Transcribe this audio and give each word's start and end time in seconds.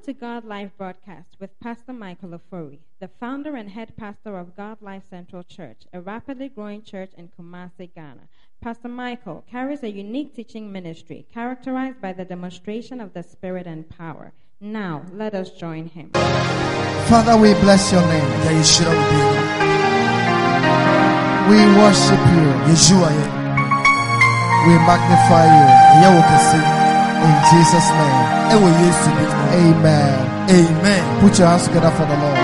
Welcome 0.00 0.14
to 0.14 0.20
God 0.20 0.44
Life 0.46 0.70
Broadcast 0.78 1.36
with 1.38 1.60
Pastor 1.60 1.92
Michael 1.92 2.30
Ofori, 2.30 2.78
the 3.00 3.08
founder 3.20 3.54
and 3.54 3.68
head 3.68 3.94
pastor 3.98 4.38
of 4.38 4.56
God 4.56 4.80
Life 4.80 5.02
Central 5.10 5.42
Church, 5.42 5.82
a 5.92 6.00
rapidly 6.00 6.48
growing 6.48 6.82
church 6.82 7.10
in 7.18 7.28
Kumasi, 7.28 7.94
Ghana. 7.94 8.22
Pastor 8.62 8.88
Michael 8.88 9.44
carries 9.50 9.82
a 9.82 9.90
unique 9.90 10.34
teaching 10.34 10.72
ministry 10.72 11.26
characterized 11.34 12.00
by 12.00 12.14
the 12.14 12.24
demonstration 12.24 12.98
of 12.98 13.12
the 13.12 13.22
Spirit 13.22 13.66
and 13.66 13.90
power. 13.90 14.32
Now, 14.58 15.04
let 15.12 15.34
us 15.34 15.50
join 15.50 15.88
him. 15.88 16.12
Father, 16.12 17.36
we 17.36 17.52
bless 17.60 17.92
your 17.92 18.00
name. 18.00 18.24
We 21.50 21.58
worship 21.76 22.24
you. 22.32 22.46
We 24.66 24.74
magnify 24.86 25.44
you. 26.74 26.79
In 27.20 27.34
Jesus' 27.50 27.90
name. 27.90 28.26
Amen. 29.52 30.14
Amen. 30.50 31.20
Put 31.20 31.38
your 31.38 31.48
hands 31.48 31.66
together 31.66 31.90
for 31.90 32.06
the 32.06 32.16
Lord. 32.16 32.36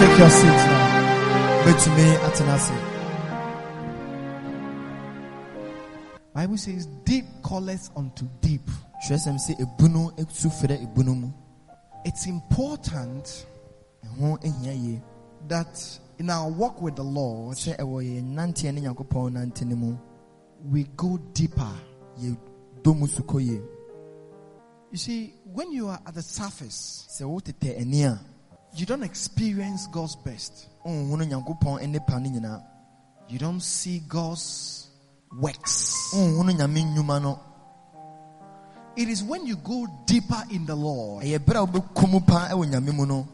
Take 0.00 0.18
your 0.18 0.30
seats 0.30 0.64
now. 0.66 0.86
Betumi 1.64 2.16
atenase. 2.26 2.76
Bible 6.34 6.56
says 6.56 6.86
deep 7.04 7.24
calleth 7.44 7.90
unto 7.96 8.26
deep. 8.40 8.62
Kyerɛsɛm 9.04 9.38
sɛ 9.38 9.52
ebunu 9.60 10.12
etu 10.18 10.48
fɛrɛ 10.48 10.76
ebunu 10.86 11.14
mu. 11.20 11.28
It's 12.04 12.26
important 12.26 13.46
Ɛho 14.04 14.38
ehia 14.42 14.74
yie. 14.74 15.02
that 15.48 15.98
in 16.18 16.30
our 16.30 16.48
walk 16.50 16.80
with 16.82 16.96
the 16.96 17.02
Lord, 17.04 17.56
we 20.64 20.84
go 20.96 21.18
deeper. 21.32 21.72
yɛ 22.18 22.36
dɔ 22.82 22.98
mu 22.98 23.06
so 23.06 23.22
kɔ 23.22 23.40
yie. 23.40 23.62
You 24.90 24.98
see, 24.98 25.34
when 25.44 25.70
you 25.72 25.88
are 25.88 26.00
at 26.04 26.14
the 26.14 26.22
surface, 26.22 27.06
Sɛ 27.08 27.24
wotete 27.24 27.78
ani 27.78 28.02
a, 28.02 28.20
you 28.74 28.86
don't 28.86 29.02
experience 29.02 29.86
God's 29.86 30.16
best. 30.16 30.68
Oh, 30.84 30.90
nhunu 30.90 31.24
Nyankopɔn 31.28 31.82
nnipa 31.82 32.20
no 32.20 32.30
nyinaa. 32.30 32.62
You 33.28 33.38
don't 33.38 33.60
see 33.60 34.00
God's 34.00 34.88
works. 35.38 36.10
Oh, 36.14 36.42
Nnwuma. 36.42 37.38
It 38.96 39.08
is 39.08 39.22
when 39.22 39.46
you 39.46 39.56
go 39.56 39.86
deeper 40.04 40.42
in 40.50 40.66
the 40.66 40.74
Lord. 40.74 41.24
Ɛyɛ 41.24 41.46
bere 41.46 41.58
a 41.58 41.66
wobɛkɔ 41.66 42.10
mu 42.10 42.20
paa 42.20 42.48
ɛwɔ 42.48 42.70
Nyame 42.70 42.94
mu 42.94 43.06
no. 43.06 43.28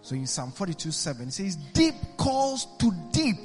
So 0.00 0.14
in 0.14 0.26
Psalm 0.26 0.52
42 0.52 0.90
7, 0.90 1.28
it 1.28 1.32
says, 1.32 1.56
Deep 1.56 1.94
calls 2.16 2.66
to 2.78 2.92
deep 3.10 3.38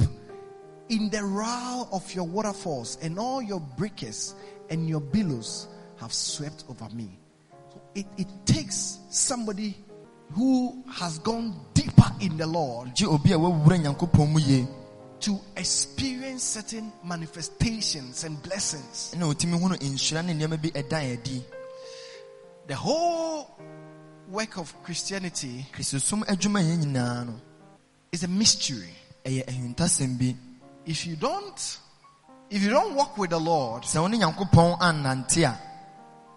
in 0.90 1.10
the 1.10 1.24
roar 1.24 1.88
of 1.92 2.14
your 2.14 2.26
waterfalls, 2.26 2.98
and 3.02 3.18
all 3.20 3.42
your 3.42 3.60
breakers 3.78 4.36
and 4.70 4.88
your 4.90 5.00
billows 5.00 5.68
have 6.00 6.14
swept 6.14 6.66
over 6.70 6.88
me. 6.94 7.18
So 7.72 7.82
it, 7.96 8.06
it 8.18 8.28
takes 8.46 9.00
somebody 9.10 9.76
who 10.32 10.84
has 10.92 11.20
gone 11.20 11.56
deeper 11.74 12.06
in 12.22 12.38
the 12.38 12.46
Lord 12.48 12.96
Gye 12.96 13.06
obi 13.08 13.34
a 13.34 13.38
wawura 13.38 13.78
Nyankopɔn 13.80 14.32
mu 14.32 14.40
yie. 14.40 14.68
to 15.22 15.40
experience 15.58 16.44
certain 16.44 16.92
manifestations 17.04 18.24
and 18.24 18.42
blessings. 18.44 19.14
ɛna 19.16 19.34
otumi 19.34 19.60
hunu 19.60 19.76
nhyira 19.78 20.24
ne 20.26 20.34
nneɛma 20.34 20.62
bi 20.62 20.70
ɛda 20.70 21.02
yɛn 21.02 21.20
adi. 21.20 21.44
The 22.68 22.76
whole 22.76 23.58
work 24.30 24.58
of 24.58 24.74
Christianity 24.84 25.66
Kristosom 25.74 26.24
adwuma 26.26 26.62
yɛn 26.62 26.86
nyinaa 26.86 27.26
no, 27.28 27.34
is 28.12 28.24
a 28.24 28.28
mystery. 28.28 28.90
Ɛyɛ 30.90 30.92
ahuntasɛm 30.92 30.92
bi. 30.92 30.92
If 30.92 31.06
you 31.06 31.16
don't, 31.16 31.78
if 32.50 32.62
you 32.64 32.70
don't 32.70 32.96
walk 32.96 33.18
with 33.18 33.30
the 33.30 33.40
Lord, 33.40 33.84
Sɛ 33.84 34.02
wo 34.02 34.08
ne 34.08 34.18
Nyankopɔn 34.18 34.80
annante 34.80 35.44
a, 35.44 35.58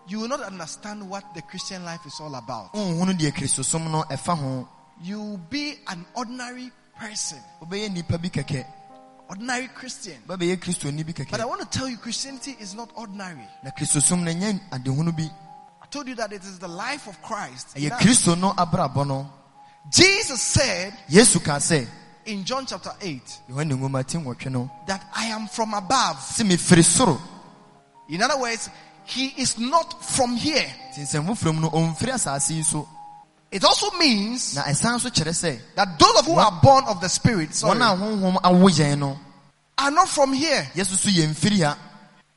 you 0.08 0.20
will 0.20 0.28
not 0.28 0.40
understand 0.42 1.08
what 1.08 1.24
the 1.34 1.42
Christian 1.42 1.84
life 1.84 2.04
is 2.06 2.18
all 2.20 2.34
about. 2.34 2.72
wonhunu 2.74 3.18
deɛ 3.18 3.32
Kristosom 3.32 3.90
no 3.90 4.02
ɛfa 4.10 4.36
ho. 4.36 4.68
You 5.02 5.20
will 5.20 5.36
be 5.38 5.74
an 5.88 6.04
ordinary 6.14 6.70
person, 6.98 7.38
Wobɛyɛ 7.62 7.88
nnipa 7.90 8.20
bi 8.20 8.28
kɛkɛ. 8.28 8.66
ordinary 9.28 9.68
Christian. 9.68 10.22
Wobɛyɛ 10.28 10.56
Kristoni 10.58 11.04
bi 11.06 11.24
But 11.30 11.40
I 11.40 11.44
want 11.46 11.60
to 11.62 11.78
tell 11.78 11.88
you, 11.88 11.96
Christianity 11.96 12.56
is 12.60 12.74
not 12.74 12.90
ordinary. 12.94 13.48
Na 13.64 13.70
Kristosom 13.70 14.22
no 14.22 14.32
nyɛ 14.32 14.60
adehunu 14.70 15.16
bi. 15.16 15.30
I 15.82 15.86
told 15.86 16.08
you 16.08 16.14
that 16.16 16.32
it 16.32 16.42
is 16.42 16.58
the 16.58 16.68
life 16.68 17.06
of 17.06 17.20
Christ. 17.22 17.74
Ɛyɛ 17.76 17.90
Now, 17.90 18.34
no 18.34 18.52
abrabɔ 18.52 19.06
no. 19.06 19.30
Jesus 19.90 20.40
said 20.40 20.92
Yesu 21.08 21.42
kaa 21.42 21.56
sɛ, 21.56 21.86
in 22.26 22.44
John 22.44 22.66
chapter 22.66 22.90
8 23.00 23.20
Yohane 23.50 23.74
nwoma 23.74 24.06
ti 24.06 24.18
nwɔtwe 24.18 24.50
no, 24.50 24.70
that 24.86 25.04
I 25.14 25.26
am 25.26 25.46
from 25.48 25.74
above. 25.74 26.16
sɛ 26.18 26.44
mefiri 26.48 26.82
soro. 26.82 27.20
In 28.08 28.22
other 28.22 28.38
words, 28.38 28.68
he 29.04 29.26
is 29.38 29.58
not 29.58 30.02
from 30.04 30.36
here. 30.36 30.66
Nti 30.92 31.00
nsɛm 31.02 31.26
foforɔ 31.26 31.54
mu 31.54 31.60
no, 31.62 31.70
ɔmfiri 31.70 32.12
asase 32.14 32.50
yi 32.54 32.62
so. 32.62 32.88
It 33.50 33.64
also 33.64 33.90
means 33.98 34.54
Na 34.54 34.62
ɛsan 34.62 34.98
so 35.00 35.08
kyerɛ 35.10 35.30
sɛ, 35.32 35.60
that 35.74 35.98
those 35.98 36.18
of 36.20 36.26
who 36.26 36.34
are 36.34 36.58
born 36.62 36.84
of 36.84 37.00
the 37.00 37.08
Spirit 37.08 37.54
sorry, 37.54 37.78
wɔn 37.78 37.82
a 37.82 37.96
honhom 37.96 38.40
awo 38.42 38.68
yɛn 38.70 38.98
no, 38.98 39.18
are 39.78 39.90
not 39.90 40.08
from 40.08 40.32
here. 40.32 40.66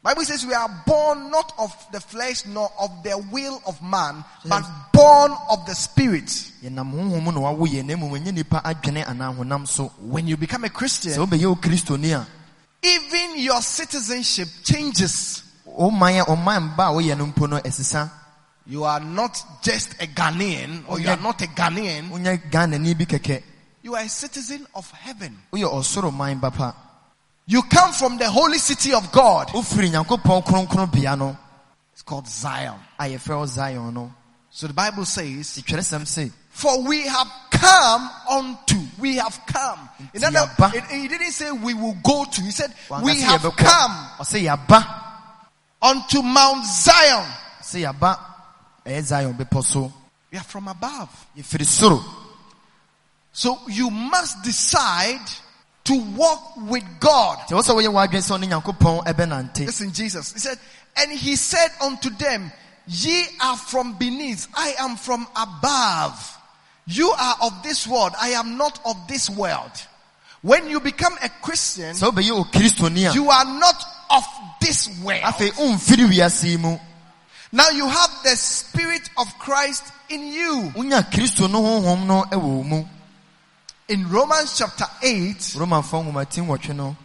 Bible 0.06 0.24
says 0.24 0.46
we 0.46 0.54
are 0.54 0.70
born 0.86 1.32
not 1.32 1.52
of 1.58 1.74
the 1.92 2.00
flesh 2.00 2.46
nor 2.46 2.70
of 2.80 2.92
the 3.02 3.18
will 3.32 3.60
of 3.66 3.82
man, 3.82 4.24
but 4.48 4.62
born 4.94 5.32
of 5.50 5.66
the 5.66 5.74
spirit. 5.74 6.30
yɛnam 6.62 6.94
honhom 6.94 7.24
mu 7.24 7.32
na 7.32 7.40
wawo 7.40 7.66
yɛn 7.66 7.86
na 7.88 7.96
mmom 7.96 8.12
ɛnyɛ 8.14 8.32
nipa 8.36 8.62
adwene 8.64 9.04
anaa 9.04 9.36
honam 9.36 9.68
so 9.68 9.86
When 10.00 10.28
you 10.28 10.38
become 10.38 10.64
a 10.64 10.70
Christian, 10.70 11.14
wobɛyɛ 11.14 11.48
wo 11.48 11.56
kristoni 11.56 12.14
a 12.14 12.24
even 12.84 13.40
your 13.40 13.60
citizenship 13.64 14.48
changes. 14.64 15.42
ɔman 15.68 16.22
a 16.22 16.26
ɔman 16.26 16.76
ba 16.78 16.84
a 16.84 16.92
woyɛ 16.94 17.18
no 17.18 17.26
mpo 17.26 17.50
no 17.50 17.58
ɛsesa 17.58 18.08
You 18.68 18.84
are 18.84 19.00
not 19.00 19.42
just 19.64 19.94
a 20.00 20.06
Ghanaian 20.06 20.84
or 20.88 21.00
you 21.00 21.10
are 21.10 21.18
not 21.18 21.42
a 21.42 21.48
Ghanaian. 21.48 22.12
You 23.82 23.96
are 23.96 24.02
a 24.04 24.10
citizen 24.10 24.68
of 24.76 24.90
heaven. 24.92 25.38
You 27.48 27.62
come 27.64 27.94
from 27.94 28.18
the 28.18 28.30
holy 28.30 28.58
city 28.58 28.94
of 28.94 29.12
God. 29.12 29.48
wofiri 29.50 29.92
nyankopɔn 29.92 30.44
kronkron 30.46 30.92
bea 30.92 31.16
no 31.16 31.38
It's 31.94 32.02
called 32.02 32.28
Zion. 32.28 32.80
zion 33.48 34.14
So 34.50 34.68
the 34.68 34.74
Bible 34.74 35.06
says, 35.06 35.26
nti 35.28 35.64
twerɛsɛm 35.64 36.08
se 36.08 36.32
for 36.50 36.88
we 36.88 37.02
have 37.06 37.28
come 37.52 38.10
unto, 38.30 38.78
we 38.98 39.18
have 39.18 39.38
come. 39.46 39.90
In 40.14 40.24
other, 40.24 40.50
it, 40.74 40.86
he 40.86 41.10
didn't 41.10 41.32
say 41.32 41.52
we 41.52 41.74
will 41.74 41.98
go 42.02 42.24
to. 42.24 42.42
He 42.42 42.52
said, 42.52 42.74
we 43.04 43.20
have 43.20 43.42
come 43.58 44.10
unto 45.82 46.22
Mount 46.22 46.66
Zion. 46.66 47.26
sɛ 47.62 47.84
yɛaba 47.84 48.18
ɛyɛ 48.86 49.04
zion 49.04 49.34
bepɔ 49.34 49.64
so 49.64 49.92
We 50.32 50.38
are 50.38 50.44
from 50.44 50.70
above. 50.70 51.28
So 53.34 53.60
you 53.68 53.90
must 53.90 54.42
decide 54.44 55.28
to 55.86 55.96
walk 56.16 56.58
with 56.58 56.84
God. 57.00 57.40
nti 57.48 57.54
wɔ 57.54 57.62
sɛ 57.62 57.74
woyɛ 57.76 57.90
w'adwene 57.94 58.22
sɛ 58.22 58.38
ɔne 58.38 58.48
nyankopɔn 58.50 59.06
ɛbɛnante 59.06 59.66
Listen, 59.66 59.92
Jesus. 59.94 60.34
He 60.34 60.40
said, 60.40 60.60
and 60.98 61.12
he 61.12 61.36
said 61.36 61.70
unto 61.82 62.10
them, 62.10 62.52
ye 62.88 63.26
are 63.42 63.58
from 63.58 63.94
beneath. 63.98 64.48
I 64.56 64.74
am 64.80 64.96
from 64.96 65.28
above. 65.36 66.38
You 66.88 67.10
are 67.10 67.36
of 67.44 67.64
this 67.64 67.88
world. 67.88 68.14
I 68.20 68.30
am 68.30 68.58
not 68.58 68.80
of 68.86 69.08
this 69.08 69.30
world. 69.30 69.72
When 70.42 70.70
you 70.70 70.80
become 70.80 71.14
a 71.24 71.30
Christian, 71.42 71.96
sɛ 71.96 72.12
wobɛyɛ 72.12 72.32
wo 72.32 72.44
kristoni 72.46 73.10
a 73.10 73.14
you 73.14 73.30
are 73.30 73.46
not 73.46 73.84
of 74.12 74.24
this 74.62 74.88
world. 75.04 75.22
afei 75.22 75.52
womfiri 75.52 76.04
um, 76.04 76.12
wiase 76.12 76.44
yi 76.50 76.58
mu 76.58 76.78
Now 77.52 77.70
you 77.70 77.88
have 77.88 78.10
the 78.24 78.36
spirit 78.36 79.10
of 79.18 79.28
Christ 79.40 79.84
in 80.10 80.22
you. 80.28 80.72
In 83.88 84.10
Romans 84.10 84.58
chapter 84.58 84.86
8, 85.04 85.38
romanfoɔ 85.58 86.04
nwomati 86.04 86.42
nwɔtwe 86.42 86.76
no. 86.76 86.96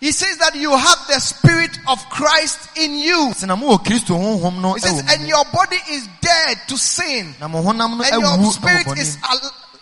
he 0.00 0.10
says 0.10 0.36
that 0.38 0.56
you 0.56 0.76
have 0.76 0.98
the 1.06 1.20
spirit 1.20 1.70
of 1.86 1.98
Christ 2.10 2.76
in 2.76 2.94
you. 2.98 3.30
sɛ 3.34 3.46
na 3.46 3.54
mowɔ 3.54 3.84
kristo 3.84 4.18
honhom 4.18 4.60
no 4.60 4.74
He 4.74 4.80
says, 4.80 5.04
and 5.12 5.28
your 5.28 5.44
body 5.52 5.78
is 5.90 6.08
dead 6.20 6.58
to 6.66 6.76
sin, 6.76 7.36
na 7.38 7.46
mo 7.46 7.62
honam 7.62 7.98
no 7.98 8.04
and 8.04 8.20
your 8.20 8.50
spirit 8.52 8.98
is 8.98 9.16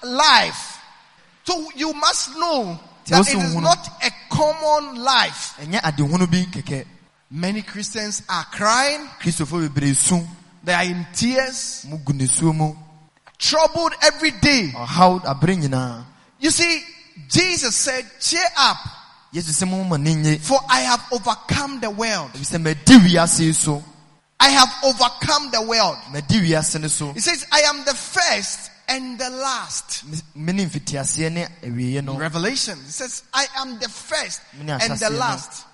alive. 0.03 0.55
So 1.45 1.71
you 1.75 1.95
must 1.95 2.37
know 2.37 2.79
that 3.07 3.29
it 3.29 3.35
is 3.35 3.57
not 3.57 3.89
a 4.05 4.11
common 4.29 5.03
life. 5.03 5.55
ɛnyɛ 5.59 5.81
adehunu 5.81 6.31
bi 6.31 6.45
kɛkɛ. 6.53 6.85
Many 7.31 7.63
Christians 7.63 8.23
are 8.29 8.45
crying, 8.45 9.09
kristofo 9.19 9.67
bebree 9.67 9.97
su. 9.97 10.21
They 10.63 10.75
are 10.75 10.85
in 10.85 11.07
tears, 11.15 11.87
mu 11.89 11.97
gu 11.97 12.13
nesuo 12.13 12.55
mu. 12.55 12.75
Troubled 13.39 13.95
every 14.03 14.33
day. 14.33 14.71
You 16.43 16.51
see, 16.51 16.83
Jesus 17.29 17.75
said, 17.77 18.05
cheer 18.21 18.45
up, 18.59 18.77
for 20.39 20.61
I 20.69 20.81
have 20.81 21.01
overcome 21.13 21.81
the 21.81 21.89
world. 21.91 22.31
I 24.41 24.49
have 24.51 24.69
overcome 24.85 25.51
the 25.53 25.63
world. 25.63 25.97
He 27.15 27.21
says, 27.21 27.47
I 27.53 27.61
am 27.63 27.85
the 27.85 27.95
first 27.95 28.71
and 28.89 29.17
the 29.19 29.31
last. 29.31 30.03
Revelation. 32.19 32.77
He 32.85 32.91
says, 32.91 33.23
I 33.33 33.47
am 33.57 33.79
the 33.79 33.89
first 33.89 34.41
and 34.81 34.99
the 34.99 35.11
last. 35.11 35.65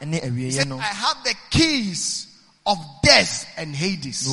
He 0.51 0.53
said, 0.53 0.69
I 0.79 0.93
have 0.95 1.25
the 1.25 1.35
keys 1.51 2.27
of 2.67 2.79
death 3.03 3.47
and 3.57 3.75
Hades. 3.75 4.29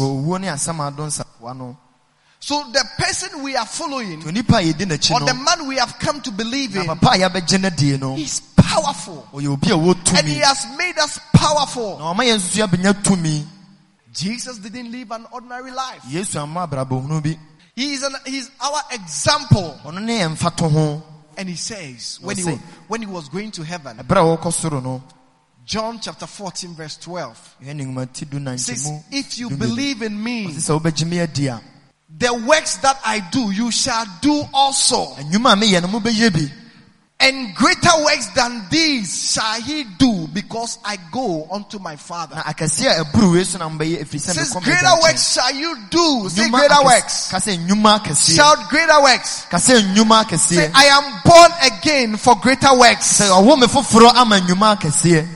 So 2.45 2.63
the 2.71 2.85
person 2.99 3.41
we 3.41 3.55
are 3.55 3.65
following, 3.65 4.21
nti 4.21 4.27
onipa 4.29 4.59
a 4.59 4.61
yɛdi 4.61 4.85
n'akyi 4.85 5.15
or 5.15 5.25
the 5.25 5.33
man 5.33 5.65
we 5.67 5.77
have 5.77 5.97
come 5.97 6.21
to 6.21 6.29
believe 6.31 6.75
in, 6.75 6.85
papa 6.85 7.07
a 7.15 7.17
yɛabɛgye 7.27 7.59
no 7.59 7.69
die 7.71 7.97
no 7.97 8.15
is 8.17 8.39
powerful. 8.55 9.27
ɔyɛ 9.33 9.47
obi 9.47 9.71
a 9.71 9.73
wɔwɔ 9.73 10.19
And 10.19 10.27
he 10.27 10.35
has 10.35 10.63
made 10.77 10.95
us 10.99 11.19
powerful. 11.33 11.97
na 11.97 12.13
ɔma 12.13 12.19
yɛn 12.23 12.35
nso 12.35 12.53
so 12.55 12.67
yɛabɛnya 12.67 13.03
tumi 13.03 13.43
Jesus 14.13 14.59
didn't 14.59 14.91
live 14.91 15.09
an 15.09 15.25
ordinary 15.31 15.71
life. 15.71 16.03
yesu 16.07 16.39
amma 16.39 16.67
abrabɔhunu 16.67 17.23
bi 17.23 17.35
He 17.75 17.93
is 17.93 18.03
an, 18.03 18.13
he's 18.27 18.51
our 18.61 18.81
example. 18.91 19.79
ɔno 19.83 20.03
ne 20.03 20.19
yɛn 20.19 20.37
mfato 20.37 20.69
ho 20.69 21.03
And 21.37 21.49
he 21.49 21.55
says, 21.55 22.19
when 22.21 22.37
he, 22.37 22.43
was, 22.43 22.59
when 22.87 23.01
he 23.01 23.07
was 23.07 23.27
going 23.27 23.49
to 23.53 23.63
heaven, 23.63 23.97
ɛberɛ 23.97 24.21
a 24.21 24.37
wɔkɔ 24.37 24.53
soro 24.53 24.83
no 24.83 25.03
John 25.65 25.99
chapter 25.99 26.27
14 26.27 26.75
verse 26.75 26.97
12 26.97 27.55
yɛn 27.63 27.81
ningmati 27.81 28.29
du 28.29 28.57
says, 28.59 28.87
if 29.09 29.39
you 29.39 29.49
believe 29.49 30.03
in 30.03 30.23
me, 30.23 30.45
ɔse 32.19 32.27
sɛ 32.27 32.27
wobɛgye 32.27 32.31
me 32.31 32.31
adi 32.31 32.35
a 32.35 32.41
the 32.41 32.47
works 32.47 32.77
that 32.77 32.99
I 33.05 33.19
do, 33.31 33.51
you 33.51 33.71
shall 33.71 34.05
do 34.21 34.43
also. 34.53 35.15
anwuma 35.15 35.53
a 35.53 35.55
meyɛ 35.55 35.81
no 35.81 35.87
mobɛyɛ 35.99 36.33
bi 36.33 36.51
And 37.17 37.55
greater 37.55 38.03
works 38.03 38.27
than 38.35 38.67
these 38.69 39.31
shall 39.31 39.61
he 39.61 39.85
do 39.97 40.27
because 40.33 40.77
I 40.83 40.97
go 41.13 41.47
unto 41.49 41.79
my 41.79 41.95
father. 41.95 42.35
na 42.35 42.43
akɛseɛ 42.43 42.99
a 42.99 43.03
ɛboro 43.05 43.43
so 43.45 43.57
na 43.57 43.69
mobɛyɛ 43.69 44.03
ɛfiri 44.03 44.19
sɛ 44.19 44.33
Says 44.33 44.53
greater 44.61 45.01
works 45.01 45.33
shall 45.33 45.55
you 45.55 45.77
do. 45.89 46.27
Say 46.29 46.49
greater 46.49 46.83
works. 46.83 47.29
ka 47.31 47.37
sɛ 47.37 47.57
nnwuma 47.57 47.99
akɛseɛ 48.01 48.35
Shout 48.35 48.69
greater 48.69 49.01
works. 49.01 49.45
ka 49.49 49.57
sɛ 49.57 49.81
nnwuma 49.95 50.37
Say 50.39 50.69
I 50.73 50.85
am 50.85 51.21
born 51.23 51.51
again 51.63 52.17
for 52.17 52.35
greater 52.35 52.77
works. 52.77 53.21
sɛ 53.21 53.29
ɔwɔ 53.29 53.59
me 53.61 53.67
foforɔ 53.67 54.13
ama 54.15 54.39
nnwuma 54.41 54.77
akɛseɛ 54.77 55.27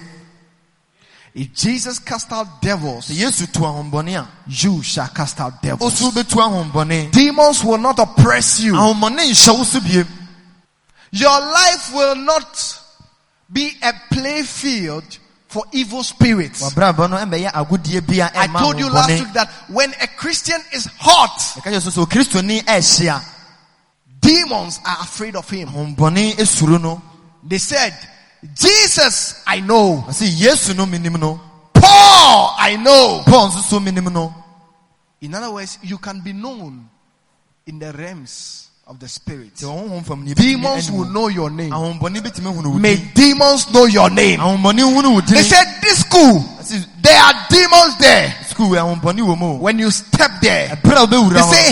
If 1.35 1.53
Jesus 1.53 1.99
cast 1.99 2.31
out 2.31 2.61
devils, 2.61 3.07
sɛ 3.09 3.15
yesu 3.15 3.51
tu 3.53 3.59
ahombɔne 3.59 4.15
a 4.19 4.27
you 4.47 4.81
shall 4.81 5.07
cast 5.09 5.39
out 5.39 5.61
devils. 5.61 5.93
woso 5.93 6.11
wobɛtu 6.11 6.37
ahombɔne 6.41 7.11
Demons 7.11 7.63
will 7.63 7.77
not 7.77 7.99
oppress 7.99 8.59
you. 8.61 8.73
ahombɔne 8.73 9.17
nhyɛ 9.29 9.57
wo 9.57 9.63
so 9.63 9.79
biem 9.79 10.07
Your 11.11 11.39
life 11.39 11.91
will 11.93 12.15
not 12.15 12.79
be 13.51 13.71
a 13.81 13.93
playfield 14.13 15.17
for 15.47 15.63
evil 15.71 16.03
spirits. 16.03 16.61
wabrabɔ 16.61 17.09
no 17.09 17.17
ɛmɛyɛ 17.17 17.51
agodie 17.53 18.01
bi 18.05 18.15
a 18.25 18.29
I 18.35 18.47
told 18.47 18.79
you 18.79 18.89
last 18.89 19.09
week 19.09 19.33
that 19.33 19.49
when 19.69 19.93
a 20.01 20.07
Christian 20.07 20.61
is 20.73 20.87
hot, 20.97 21.37
ɛka 21.61 21.71
kyerɛ 21.71 21.81
so 21.81 21.89
sɛ 21.91 22.05
okristoni 22.07 22.63
ɛhyia 22.63 23.23
demons 24.19 24.79
are 24.85 24.97
afraid 25.01 25.35
of 25.35 25.49
him. 25.49 25.69
ahombɔne 25.69 26.35
esuro 26.37 26.81
no 26.81 27.01
They 27.47 27.57
said, 27.57 27.93
Jesus, 28.55 29.43
I 29.45 29.59
know. 29.59 30.03
ɔsɛ 30.07 30.27
yesu 30.39 30.75
no 30.75 30.85
menim 30.85 31.19
no 31.19 31.39
Paul, 31.73 32.55
I 32.57 32.75
know. 32.77 33.23
paul 33.25 33.51
so 33.51 33.79
menim 33.79 34.11
no 34.11 34.33
In 35.21 35.33
other 35.35 35.51
words, 35.51 35.77
you 35.83 35.97
can 35.97 36.21
be 36.21 36.31
known 36.33 36.87
in 37.67 37.79
the 37.79 37.91
realms 37.93 38.67
of 38.87 38.99
the 38.99 39.07
spirit. 39.07 39.55
sɛ 39.55 39.65
ɔhohom 39.67 40.05
fam 40.05 40.23
ne 40.25 40.33
Demons 40.33 40.89
will 40.91 41.05
know 41.05 41.27
your 41.27 41.49
name. 41.49 41.71
ahombɔne 41.71 42.21
bitumi 42.21 42.53
hunu 42.55 42.71
wo 42.73 42.79
May 42.79 42.95
demons 43.13 43.69
know 43.73 43.85
your 43.85 44.09
name. 44.09 44.39
ahombɔne 44.39 44.79
hunu 44.79 45.13
wo 45.15 45.21
They 45.21 45.43
said, 45.43 45.65
this 45.81 45.99
school, 45.99 46.39
there 47.01 47.21
are 47.21 47.33
demons 47.49 47.97
there. 47.99 48.33
school 48.47 48.69
ahombɔne 48.71 49.19
wɔ 49.19 49.37
mu 49.37 49.45
o 49.45 49.55
When 49.57 49.79
you 49.79 49.91
step 49.91 50.31
there, 50.41 50.69
ɛberɛ 50.69 51.03
a 51.03 51.07
wobɛwura 51.07 51.51
they 51.51 51.55
say, 51.55 51.71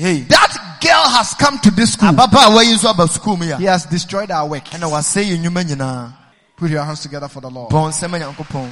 hey, 0.00 0.20
that 0.22 0.67
girl 0.80 1.08
has 1.08 1.34
come 1.34 1.58
to 1.60 1.70
this 1.70 1.92
school. 1.92 2.08
ababaawa 2.10 2.64
yi 2.64 2.74
nso 2.74 2.88
aba 2.90 3.08
school 3.08 3.36
mu 3.36 3.44
He 3.56 3.64
has 3.64 3.86
destroyed 3.86 4.30
our 4.30 4.46
work. 4.48 4.64
wasɛe 4.64 5.24
yɛ 5.24 5.38
nnwuma 5.38 5.64
nyinaa 5.64 6.12
Put 6.56 6.70
your 6.70 6.82
hands 6.82 7.00
together 7.00 7.28
for 7.28 7.40
the 7.40 7.50
Lord. 7.50 7.70
bɔn 7.70 7.90
nsɛm 7.92 8.18
nyankopɔn 8.20 8.70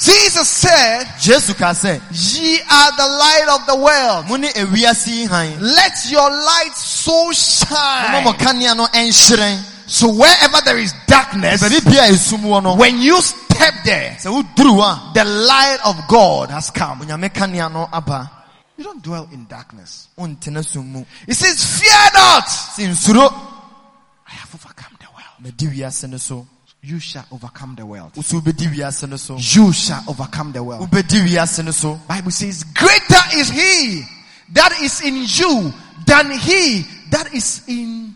Jesus 0.00 0.48
said, 0.48 1.04
yesu 1.20 1.52
ka 1.54 1.74
ye 2.10 2.58
are 2.70 2.90
the 2.96 3.08
light 3.08 3.46
of 3.60 3.66
the 3.66 3.76
world. 3.76 4.26
mo 4.28 4.36
ne 4.36 4.48
ewiase 4.48 5.08
yi 5.08 5.24
han 5.26 5.60
Let 5.60 5.92
your 6.10 6.30
light 6.30 6.72
so 6.74 7.30
shine. 7.32 8.24
kanea 8.38 8.74
no 8.74 8.86
ɛnhyerɛn 8.86 9.64
So 9.86 10.08
wherever 10.08 10.58
there 10.64 10.78
is 10.78 10.94
darkness, 11.06 11.62
baabi 11.62 11.84
bia 11.84 12.04
a 12.04 12.08
esum 12.08 12.40
wɔ 12.40 12.62
no 12.62 12.74
when 12.76 13.00
you 13.02 13.20
step 13.20 13.74
there, 13.84 14.16
sɛ 14.18 14.32
woduru 14.32 14.80
hɔ 14.80 15.12
the 15.14 15.24
light 15.24 15.78
of 15.84 16.08
God 16.08 16.48
has 16.50 16.70
come. 16.70 17.00
Onyame 18.78 18.78
kanea 18.78 18.78
no 18.78 18.78
aba 18.78 18.78
You 18.78 18.84
don't 18.84 19.02
dwell 19.02 19.28
in 19.32 19.46
darkness. 19.46 20.08
wontena 20.16 20.62
sum 20.64 20.92
mu 20.92 21.04
It 21.26 21.34
says, 21.34 21.80
fear 21.80 22.10
not. 22.14 22.48
I 24.26 24.30
have 24.34 24.54
overcome 24.54 24.96
the 24.98 25.06
world. 25.06 25.40
madi 25.40 25.66
wiase 25.66 26.08
no 26.08 26.16
so 26.18 26.46
You 26.84 26.98
shall 26.98 27.24
overcome 27.30 27.76
the 27.76 27.86
world. 27.86 28.12
woso 28.14 28.40
wobɛdi 28.40 28.68
wiase 28.74 29.08
no 29.08 29.16
so 29.16 29.36
You 29.36 29.72
shall 29.72 30.02
overcome 30.08 30.52
the 30.52 30.62
world. 30.62 30.88
wobɛdi 30.90 31.20
wiase 31.28 31.64
no 31.64 31.70
so 31.70 32.00
Bible 32.08 32.30
says, 32.30 32.64
greater 32.64 33.22
is 33.36 33.50
he 33.50 34.02
that 34.52 34.72
is 34.82 35.00
in 35.02 35.16
you 35.26 35.72
than 36.06 36.30
he 36.38 36.84
that 37.10 37.32
is 37.34 37.62
in 37.68 38.14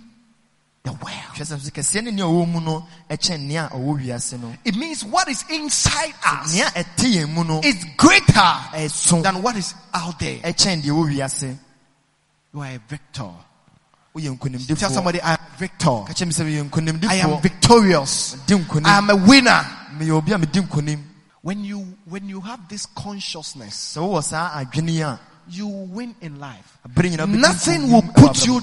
the 0.87 0.93
world. 0.93 1.35
hwɛ 1.35 1.43
sɛ 1.45 1.59
so 1.61 1.71
kɛseɛ 1.71 2.05
ne 2.05 2.11
nea 2.13 2.25
ɔwɔ 2.25 2.47
mu 2.49 2.61
no 2.61 2.87
ɛkyɛn 3.11 3.41
nea 3.41 3.69
ɔwɔ 3.73 4.01
wiase 4.01 4.41
no 4.41 4.55
It 4.65 4.77
means 4.77 5.05
what 5.05 5.29
is 5.29 5.45
inside 5.51 6.15
us 6.25 6.55
nea 6.55 6.67
ɛte 6.67 7.07
yɛn 7.13 7.29
mu 7.35 7.45
no 7.45 7.61
is 7.63 7.85
greater 7.97 8.55
than 9.23 9.43
what 9.43 9.57
is 9.57 9.75
out 9.93 10.19
there. 10.19 10.39
ɛkyɛn 10.39 10.83
deɛ 10.83 10.91
ɛwɔ 10.91 11.11
wiase 11.13 11.59
You 12.55 12.63
are 12.63 12.71
a 12.71 12.79
victor. 12.89 13.31
Tell 14.17 14.89
somebody, 14.91 15.21
I 15.21 15.33
am 15.33 15.39
victor. 15.59 16.05
ka 16.07 16.13
kyerɛ 16.15 16.27
me 16.27 16.33
sɛ 16.33 16.71
meyɛ 16.71 17.05
I 17.11 17.17
am 17.17 17.41
victorious. 17.43 18.37
I 18.49 18.99
am 18.99 19.11
a 19.11 19.17
winner. 19.17 19.67
meyɛ 19.99 20.11
obi 20.11 20.33
a 20.33 20.39
medi 20.39 20.61
nkonim 20.61 21.03
When 21.43 21.63
you, 21.65 21.81
when 22.07 22.29
you 22.29 22.41
have 22.41 22.67
this 22.69 22.87
consciousness, 22.87 23.95
sɛ 23.97 24.01
wowɔ 24.01 24.23
saa 24.25 24.51
adwene 24.63 24.91
yi 24.91 25.01
a 25.03 25.21
you 25.49 25.67
win 25.67 26.15
in 26.21 26.39
life. 26.41 26.79
abere 26.89 27.11
nyinaa 27.11 27.27
wobɛdi 27.27 27.39
Nothing 27.41 27.93
will 27.93 28.03
put 28.03 28.47
you 28.47 28.61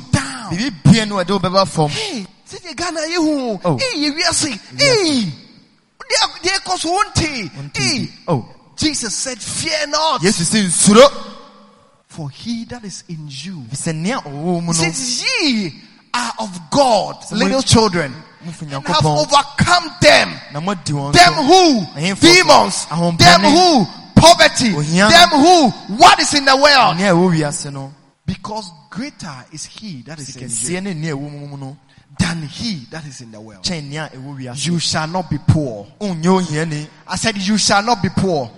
mu. 0.54 0.58
down. 0.60 0.72
biribi 0.72 0.92
bia 0.92 1.06
no 1.06 1.20
a 1.20 1.24
ɛde 1.26 1.40
wobɛba 1.40 1.68
fam 1.68 1.90
sɛdeɛ 2.54 2.76
Ghana 2.76 3.00
yɛ 3.02 3.16
hu. 3.18 3.60
Oh. 3.66 3.78
Hey, 3.78 3.98
yɛ 4.00 4.16
wiase. 4.16 4.60
Hey, 4.78 5.32
deɛ 6.00 6.42
deɛ 6.42 6.60
ɛkɔ 6.60 6.78
so 6.80 6.92
wonte. 6.92 7.76
Hey, 7.76 8.10
oh 8.28 8.46
Jesus 8.76 9.16
said, 9.16 9.40
fear 9.42 9.88
not. 9.88 10.22
yesu 10.22 10.44
sɛ 10.44 10.64
nsuro 10.66 11.08
For 12.08 12.30
he 12.30 12.66
that 12.66 12.84
is 12.84 13.04
in 13.10 13.28
you. 13.28 13.66
sɛ 13.72 13.96
nea 13.96 14.20
ɔwɔ 14.20 14.62
mu 14.62 14.68
no 14.68 14.74
Since 14.74 15.24
ye 15.24 15.74
are 16.14 16.34
of 16.40 16.60
God, 16.70 17.18
little 17.32 17.62
children, 17.62 18.14
and 18.42 18.54
have 18.86 19.06
overcome 19.06 19.96
them. 20.02 20.40
na 20.52 20.60
moadi 20.60 20.92
wɔn 20.94 21.14
Them 21.14 21.34
who? 21.34 21.86
Demons. 22.20 22.86
Them 23.18 23.42
who? 23.42 23.86
Poverty. 24.16 24.70
Them 24.70 25.30
who? 25.30 25.70
What 25.98 26.20
is 26.20 26.34
in 26.34 26.46
the 26.46 26.56
world? 26.56 26.98
Nea 28.28 28.36
ɛwɔ 28.36 28.38
wiase 28.38 28.64
no 28.66 28.66
Because 28.66 28.72
greater 28.90 29.46
is 29.52 29.66
he 29.66 30.02
that 30.04 30.20
is 30.20 30.36
in 30.36 30.42
you 30.44 30.48
kɛseɛ 30.48 30.84
ne 30.84 30.94
nea 30.94 31.16
ɛwɔ 31.16 31.50
mu 31.50 31.58
no 31.58 31.78
than 32.20 32.44
he 32.44 32.86
that 32.92 33.06
is 33.06 33.22
in 33.22 33.32
the 33.32 33.42
world. 33.42 33.64
kyɛn 33.64 33.90
nea 33.90 34.10
ɛwɔ 34.14 34.38
wiase 34.40 34.66
You 34.66 34.80
shall 34.80 35.08
not 35.08 35.30
be 35.30 35.38
poor. 35.48 35.88
I 36.02 37.16
said 37.16 37.38
you 37.38 37.58
shall 37.58 37.84
not 37.84 38.02
be 38.02 38.10
poor. 38.10 38.52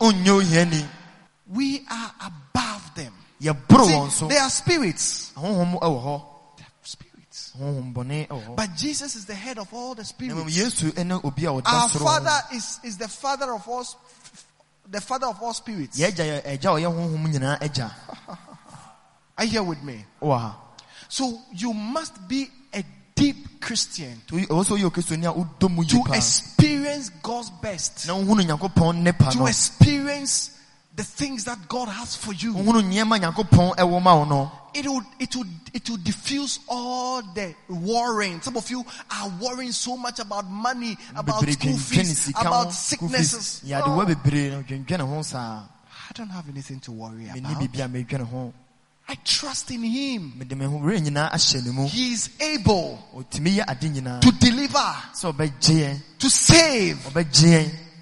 We 1.48 1.86
are 1.90 2.12
above 2.22 2.96
them. 2.96 3.14
See, 3.40 4.28
they 4.28 4.38
are 4.38 4.50
spirits. 4.50 5.32
ahohom 5.36 5.80
ɛwɔ 5.80 6.04
hɔ 6.04 6.22
They 6.58 6.64
are 6.64 6.84
spirits. 6.84 7.52
ahohom 7.60 7.94
bɔne 7.94 8.28
ɛwɔ 8.28 8.46
hɔ 8.48 8.56
But 8.56 8.76
Jesus 8.76 9.16
is 9.16 9.26
the 9.26 9.36
head 9.36 9.58
of 9.58 9.74
all 9.74 9.96
the 9.96 10.06
spirits. 10.06 10.56
yesu 10.58 10.92
ɛne 10.92 11.24
obi 11.24 11.46
a 11.46 11.50
ɔda 11.50 11.66
Our 11.66 11.90
father 11.90 12.42
is, 12.54 12.80
is 12.84 12.98
the 12.98 13.08
father 13.08 13.54
of 13.54 13.68
all, 13.68 13.86
the 14.90 15.02
father 15.02 15.28
of 15.28 15.42
all 15.42 15.54
spirits. 15.54 15.98
Are 19.38 19.46
you 19.46 19.51
here 19.51 19.63
with 19.63 19.84
me? 19.84 20.06
ha 20.22 20.58
So 21.10 21.39
you 21.54 21.74
must 21.74 22.27
be 22.27 22.48
a 22.74 22.84
deep 23.15 23.60
Christian 23.62 24.22
Nti 24.27 24.48
ɛwɔ 24.48 24.63
sɛ 24.63 24.77
ɔyɛ 24.77 24.86
okristoni 24.92 25.25
a 25.25 25.34
wodɔ 25.34 25.70
mu 25.72 25.84
to 25.86 26.04
experience 26.13 27.10
God's 27.24 27.50
best, 27.62 28.08
na 28.08 28.13
wohunu 28.13 28.44
nyankopɔn 28.46 29.04
nnepa 29.04 29.32
to 29.32 29.46
experience 29.48 30.51
the 30.96 31.04
things 31.04 31.44
that 31.46 31.68
God 31.68 31.88
has 31.89 32.15
for 32.15 32.34
you. 32.34 32.54
wohunu 32.54 32.82
nneɛma 32.84 33.20
nyankopɔn 33.20 33.75
ɛwɔ 33.77 34.01
ma 34.04 34.15
wo 34.15 34.25
no 34.25 34.51
It 34.75 34.86
will, 34.86 35.01
it 35.20 35.34
will, 35.34 35.46
it 35.74 35.89
will 35.89 35.96
diffuse 36.04 36.60
all 36.68 37.22
the 37.22 37.56
worrying. 37.70 38.42
Some 38.42 38.58
of 38.58 38.70
you 38.70 38.84
are 39.10 39.32
worrying 39.39 39.72
so 39.72 39.96
much 39.96 40.20
about 40.20 40.50
money, 40.50 40.98
about 41.15 41.48
school 41.48 41.77
fees, 41.77 42.27
about 42.38 42.74
sicknesses. 42.74 43.62
Oh, 43.74 44.04
bebree 44.06 44.51
no 44.51 44.63
dwendwene 44.63 45.08
ho 45.08 45.22
saa 45.22 45.63
I 45.63 46.13
don't 46.13 46.30
have 46.30 46.50
anything 46.50 46.82
to 46.82 46.92
worry 46.92 47.30
about. 47.30 48.54
Biribi 49.08 49.12
a 49.12 49.12
medwene 49.12 49.12
ho 49.12 49.12
I 49.12 49.16
trust 49.24 49.72
in 49.72 49.84
Him. 49.84 50.34
mede 50.38 50.56
me 50.58 50.66
ho 50.66 50.80
werɛ 50.80 51.00
nyinaa 51.02 51.32
ahyɛ 51.32 51.64
ne 51.66 51.72
mu 51.72 51.88
He 51.88 52.14
is 52.14 52.30
able 52.40 53.00
ɔtumi 53.16 53.58
yɛ 53.58 53.64
ade 53.68 53.90
nyinaa 53.94 54.22
to 54.22 54.32
deliver, 54.32 54.96
sɛ 55.14 55.34
ɔbɛgye 55.34 55.76
yɛn 55.76 56.02
to 56.20 56.30
save, 56.30 57.16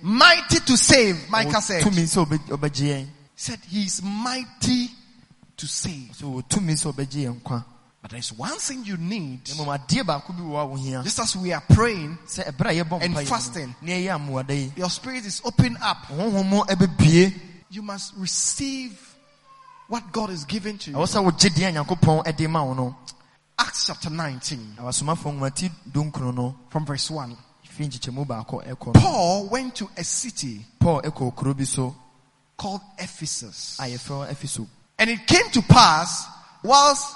mighty 0.01 0.59
to 0.59 0.77
save. 0.77 1.29
Micah 1.29 1.61
said, 1.61 1.83
ɔtumi 1.83 2.03
sɛ 2.03 2.25
ɔbɛ- 2.25 2.57
ɔbɛgye 2.57 2.87
yɛn 2.87 3.07
said 3.35 3.59
He 3.69 3.83
is 3.83 4.01
mighty 4.01 4.89
to 5.57 5.67
save. 5.67 6.11
sɛ 6.19 6.23
ɔtumi 6.43 6.73
sɛ 6.73 6.93
ɔbɛgye 6.93 7.23
yɛn 7.27 7.41
nkwa 7.41 7.65
But 8.01 8.11
there's 8.11 8.33
one 8.33 8.59
thing 8.59 8.83
you 8.83 8.97
need, 8.97 9.47
na 9.49 9.63
mmom 9.63 9.77
adeɛ 9.87 10.03
baako 10.05 10.33
bi 10.35 10.41
wɔ 10.41 10.61
a 10.61 10.67
wohia 10.77 11.03
just 11.05 11.19
as 11.19 11.35
we 11.37 11.53
are 11.53 11.61
praying, 11.61 12.17
sɛ 12.27 12.51
ɛberɛ 12.51 12.69
a 12.81 12.83
yɛbɔ 12.83 13.01
And 13.01 13.27
fasting. 13.27 13.73
na 13.81 13.91
yɛyɛ 13.93 14.15
amuada 14.19 14.49
yi 14.53 14.71
your 14.75 14.89
spirit 14.89 15.25
is 15.25 15.41
open 15.45 15.77
up. 15.81 16.05
honhom 16.07 16.49
mu 16.49 16.59
ɛbɛbie 16.63 17.33
You 17.69 17.81
must 17.81 18.13
receive 18.17 19.12
what 19.93 20.11
God 20.11 20.31
is 20.31 20.43
giving 20.45 20.79
to 20.79 20.89
you. 20.89 20.97
ɛwɔ 20.97 21.05
sɛ 21.05 21.23
wogye 21.23 21.49
deɛ 21.51 21.71
nyankopɔn 21.71 22.35
de 22.35 22.47
ma 22.47 22.63
wo 22.63 22.73
no 22.73 22.95
Acts 23.59 23.85
chapter 23.85 24.09
19, 24.09 24.73
na 24.75 24.83
wasomafoɔ 24.85 25.37
nwomati 25.37 25.69
dunkron 25.91 26.33
no 26.33 26.55
from 26.69 26.83
verse 26.83 27.11
1. 27.11 27.37
fi 27.63 27.83
nkyekyɛmu 27.87 28.25
baakɔ 28.25 28.65
ɛkɔ 28.65 28.87
no 28.95 28.99
Paul 28.99 29.45
went 29.49 29.75
to 29.75 29.87
a 29.95 30.03
city 30.03 30.65
paul 30.79 30.99
ɛkɔ 31.03 31.35
kuro 31.35 31.53
bi 31.53 31.63
so 31.63 31.95
called 32.57 32.81
Ephesus. 32.97 33.77
a 33.79 33.83
yɛfrɛ 33.83 34.27
hɔ 34.27 34.29
Efeso. 34.31 34.67
And 34.97 35.11
it 35.11 35.27
came 35.27 35.47
to 35.51 35.61
pass, 35.61 36.25
whilst 36.63 37.15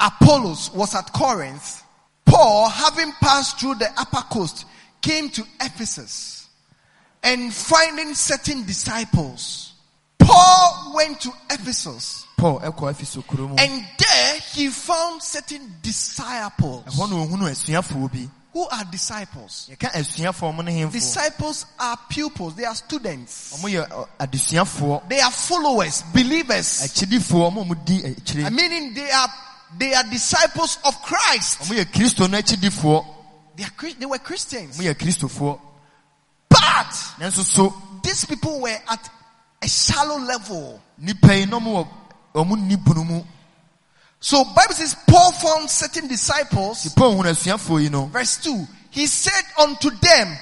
Apollos 0.00 0.72
was 0.72 0.96
at 0.96 1.12
Corinth, 1.12 1.84
Paul, 2.24 2.68
having 2.68 3.12
passed 3.20 3.60
through 3.60 3.76
the 3.76 3.88
upper 3.96 4.22
coast, 4.34 4.64
came 5.00 5.28
to 5.30 5.44
Ephesus. 5.60 6.48
And 7.22 7.54
finding 7.54 8.14
certain 8.14 8.64
disciples, 8.66 9.65
Paul 10.18 10.92
went 10.94 11.20
to 11.22 11.32
Ephesus. 11.50 12.24
paul 12.36 12.60
ɛkɔ 12.60 12.92
Efeso 12.94 13.26
kuro 13.26 13.48
mu 13.48 13.54
And 13.58 13.84
there 13.98 14.38
he 14.52 14.68
found 14.70 15.22
certain 15.22 15.74
disciples. 15.82 16.84
ɛhɔ 16.86 17.10
na 17.10 17.16
ohunu 17.16 17.48
asuafoɔ 17.50 18.12
bi 18.12 18.28
Who 18.52 18.66
are 18.68 18.84
disciples? 18.84 19.68
yɛka 19.70 19.92
asuafoɔ 19.92 20.54
mo 20.54 20.62
ne 20.62 20.72
hemfoɔ 20.72 20.92
Disciples 20.92 21.66
are 21.78 21.98
pupils, 22.08 22.54
they 22.54 22.64
are 22.64 22.74
students. 22.74 23.52
ɔmo 23.56 23.70
yɛ 23.70 23.88
ɔ, 23.88 24.08
adesuafoɔ 24.20 25.08
They 25.08 25.20
are 25.20 25.30
followers, 25.30 26.02
believers. 26.12 26.82
akyidifoɔ 26.82 27.52
ɔmo 27.52 27.62
a 27.62 27.64
ɔmo 27.64 27.84
di 27.84 28.44
I 28.44 28.50
meaning 28.50 28.94
they 28.94 29.10
are 29.10 29.28
they 29.78 29.94
are 29.94 30.04
disciples 30.04 30.78
of 30.84 31.00
Christ. 31.02 31.60
ɔmo 31.60 31.74
yɛ 31.78 31.84
kristo 31.92 32.28
no 32.30 32.38
akyidifoɔ 32.38 33.04
They 33.56 33.64
are 33.64 33.92
they 33.98 34.06
were 34.06 34.18
Christians. 34.18 34.76
ɔmo 34.78 34.92
yɛ 34.92 34.94
kristofoɔ 34.94 35.60
But 36.48 38.02
these 38.02 38.24
people 38.24 38.60
were 38.60 38.78
at 38.88 39.10
a 39.66 39.68
shallow 39.68 40.18
level. 40.18 40.80
nipa 40.98 41.34
yi 41.36 41.46
na 41.46 41.58
ɔmo 41.58 41.72
wɔ 41.74 41.88
ɔmo 42.34 42.56
nni 42.56 42.76
bunu 42.84 43.04
mu 43.04 43.24
So 44.18 44.44
Bible 44.44 44.74
says 44.74 44.96
Paul 45.06 45.30
found 45.32 45.68
certain 45.70 46.08
disciples. 46.08 46.82
ti 46.82 46.88
paul 46.96 47.16
hunu 47.16 47.30
asuafoɔ 47.30 47.82
yi 47.82 47.88
no 47.90 48.06
Verse 48.06 48.38
2. 48.38 48.66
He 48.90 49.06
said 49.06 49.44
unto 49.58 49.90
them, 49.90 50.38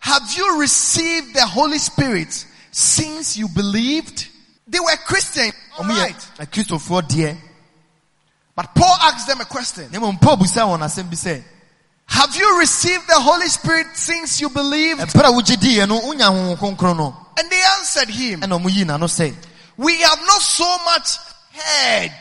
Have 0.00 0.22
you 0.36 0.58
received 0.60 1.34
the 1.34 1.46
Holy 1.46 1.78
Spirit 1.78 2.32
since 2.70 3.36
you 3.36 3.46
believed? 3.48 4.28
They 4.66 4.80
were 4.80 4.96
Christians. 5.04 5.52
ɔmo 5.76 5.90
yɛ 5.90 5.96
Alright. 5.98 6.28
akristofoɔ 6.38 7.02
deɛ 7.08 7.36
But 8.56 8.74
Paul 8.74 8.96
asked 9.02 9.26
them 9.26 9.40
a 9.40 9.44
question. 9.44 9.90
Have 12.06 12.36
you 12.36 12.58
received 12.58 13.06
the 13.08 13.20
Holy 13.20 13.48
Spirit 13.48 13.86
since 13.94 14.40
you 14.40 14.48
believed? 14.48 15.00
ɛberɛ 15.00 15.28
a 15.28 15.32
wogye 15.32 15.56
diiɛ 15.56 15.88
no 15.88 16.00
wonya 16.00 16.30
honhom 16.30 16.56
kronkron 16.58 16.96
no 16.96 17.16
And 17.36 17.50
they 17.50 17.60
answered 17.78 18.08
him, 18.08 18.40
ɛna 18.40 18.60
ɔmo 18.60 18.68
yii 18.70 19.34
We 19.76 20.00
have 20.00 20.20
not 20.26 20.40
so 20.42 20.78
much 20.84 21.16
heard 21.52 22.12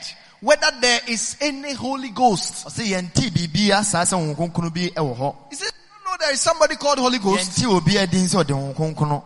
whether 0.42 0.72
there 0.82 1.00
is 1.08 1.38
any 1.40 1.74
Holy 1.74 2.10
Ghost. 2.10 2.66
ɔsɛ 2.66 2.86
yɛnte 2.88 3.30
biribi 3.30 3.84
saa 3.84 4.04
sɛ 4.04 4.14
honhom 4.18 4.36
kronkron 4.36 4.74
bi 4.74 4.90
ɛwɔ 4.90 5.18
hɔ 5.18 5.36
He 5.50 5.56
said, 5.56 5.72
You 5.74 6.06
know 6.12 6.18
there 6.20 6.34
is 6.34 6.42
somebody 6.42 6.76
called 6.76 7.00
Holy 7.00 7.20
Ghost. 7.20 7.52
yɛnte 7.60 7.66
obi 7.78 7.98
adin 7.98 8.26
sɛ 8.26 8.44
ɔde 8.44 8.50
honhom 8.52 8.76
kronkron 8.76 9.10
no 9.10 9.24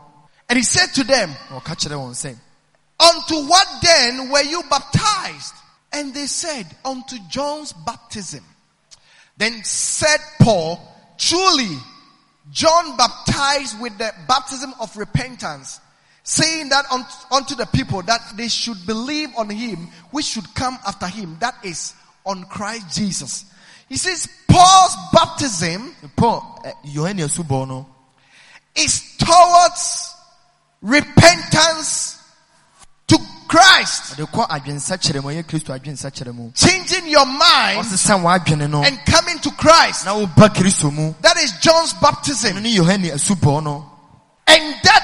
And 0.49 0.57
he 0.57 0.63
said 0.63 0.93
to 0.95 1.03
them, 1.03 1.35
na 1.49 1.59
ɔka 1.59 1.75
kyerɛ 1.75 1.95
wɔn 1.95 2.11
sɛ 2.13 2.35
Unto 2.99 3.47
what 3.47 3.67
then 3.83 4.29
were 4.29 4.41
you 4.43 4.63
baptized? 4.69 5.53
And 5.93 6.13
they 6.13 6.25
said, 6.25 6.65
Unto 6.83 7.17
John's 7.29 7.71
baptism. 7.73 8.43
Then 9.37 9.63
said 9.63 10.19
Paul, 10.39 10.81
Truly, 11.17 11.77
John 12.51 12.97
baptized 12.97 13.79
with 13.81 13.97
the 13.97 14.11
baptism 14.27 14.73
of 14.79 14.95
repentance, 14.95 15.79
saying 16.23 16.69
that 16.69 16.85
unto 17.31 17.55
the 17.55 17.65
people 17.67 18.01
that 18.03 18.21
they 18.35 18.47
should 18.47 18.85
believe 18.85 19.29
on 19.37 19.49
him 19.49 19.87
which 20.11 20.25
should 20.25 20.53
come 20.55 20.77
after 20.85 21.07
him, 21.07 21.37
that 21.39 21.55
is, 21.63 21.93
on 22.25 22.43
Christ 22.45 22.95
Jesus. 22.97 23.45
He 23.89 23.97
says, 23.97 24.27
Paul's 24.47 24.95
baptism 25.13 25.95
paul 26.15 26.61
eh, 26.65 26.71
yohane 26.85 27.19
is 28.75 29.17
towards 29.17 30.15
repentance 30.81 32.21
to 33.07 33.17
Christ. 33.17 33.17
ɔde 33.17 33.25
kɔ 33.25 33.25
adwensakyerɛ 33.25 33.25
mu 33.25 33.25
ɔyɛ 33.25 33.25
kristo 33.25 33.25
adwensakyerɛ 33.25 33.27
mu 36.33 36.51
Changing 36.53 37.07
your 37.07 37.25
mind 37.25 37.79
ɔsesa 37.85 38.19
w'adwene 38.21 38.69
no 38.69 38.83
and 38.83 38.99
coming 39.05 39.39
to 39.39 39.51
Christ. 39.51 40.05
na 40.05 40.13
woba 40.15 40.49
kristo 40.53 40.91
mu 40.93 41.13
That 41.21 41.37
is 41.37 41.51
John's 41.61 41.93
baptism. 41.93 42.61
ne 42.61 42.75
yohane 42.75 43.11
asubɔ 43.11 43.63
no 43.63 43.85
And 44.47 44.75
that 44.83 45.03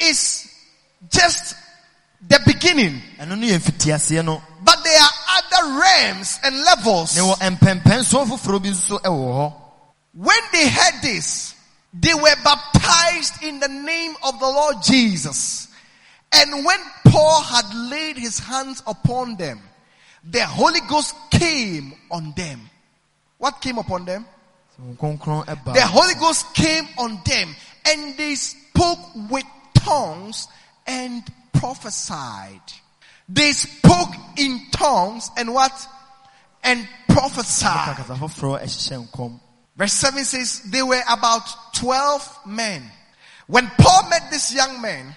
is 0.00 0.48
just 1.10 1.54
the 2.26 2.40
beginning. 2.46 3.00
ɛno 3.18 3.38
no 3.38 3.46
yɛ 3.46 3.58
mfitiaseɛ 3.58 4.24
no 4.24 4.42
But 4.62 4.82
there 4.82 4.98
are 5.00 5.10
other 5.36 5.78
realms 5.80 6.38
and 6.42 6.56
levels. 6.62 7.16
na 7.16 7.22
wɔ 7.22 7.58
mpɛmpɛnsoɔ 7.58 8.26
foforɔ 8.28 8.62
bi 8.62 8.68
nso 8.70 8.98
ɛwɔ 9.00 9.28
hɔ 9.34 9.52
When 10.14 10.38
they 10.52 10.68
heard 10.68 11.02
this, 11.02 11.54
they 11.92 12.14
were 12.14 12.36
baptized 12.44 13.42
in 13.42 13.58
the 13.60 13.66
name 13.68 14.14
of 14.22 14.38
the 14.38 14.46
Lord 14.46 14.76
Jesus. 14.82 15.66
And 16.32 16.64
when 16.64 16.78
Paul 17.14 17.42
had 17.42 17.72
laid 17.90 18.16
his 18.18 18.40
hands 18.40 18.82
upon 18.88 19.36
them, 19.36 19.60
the 20.28 20.44
Holy 20.44 20.80
Ghost 20.88 21.14
came 21.30 21.94
on 22.10 22.32
them. 22.36 22.68
What 23.38 23.60
came 23.60 23.78
upon 23.78 24.04
them? 24.04 24.26
The 25.74 25.86
Holy 25.86 26.14
Ghost 26.14 26.52
came 26.54 26.88
on 26.98 27.20
them 27.24 27.54
and 27.86 28.16
they 28.18 28.34
spoke 28.34 28.98
with 29.30 29.44
tongues 29.74 30.48
and 30.88 31.22
prophesied. 31.52 32.60
They 33.28 33.52
spoke 33.52 34.12
in 34.36 34.60
tongues 34.72 35.30
and 35.36 35.54
what? 35.54 35.86
And 36.64 36.88
prophesied. 37.08 37.96
Verse 39.76 39.92
7 39.92 40.24
says 40.24 40.62
they 40.62 40.82
were 40.82 41.02
about 41.08 41.74
12 41.74 42.40
men. 42.46 42.82
When 43.46 43.70
Paul 43.78 44.08
met 44.08 44.30
this 44.32 44.52
young 44.52 44.80
man, 44.80 45.14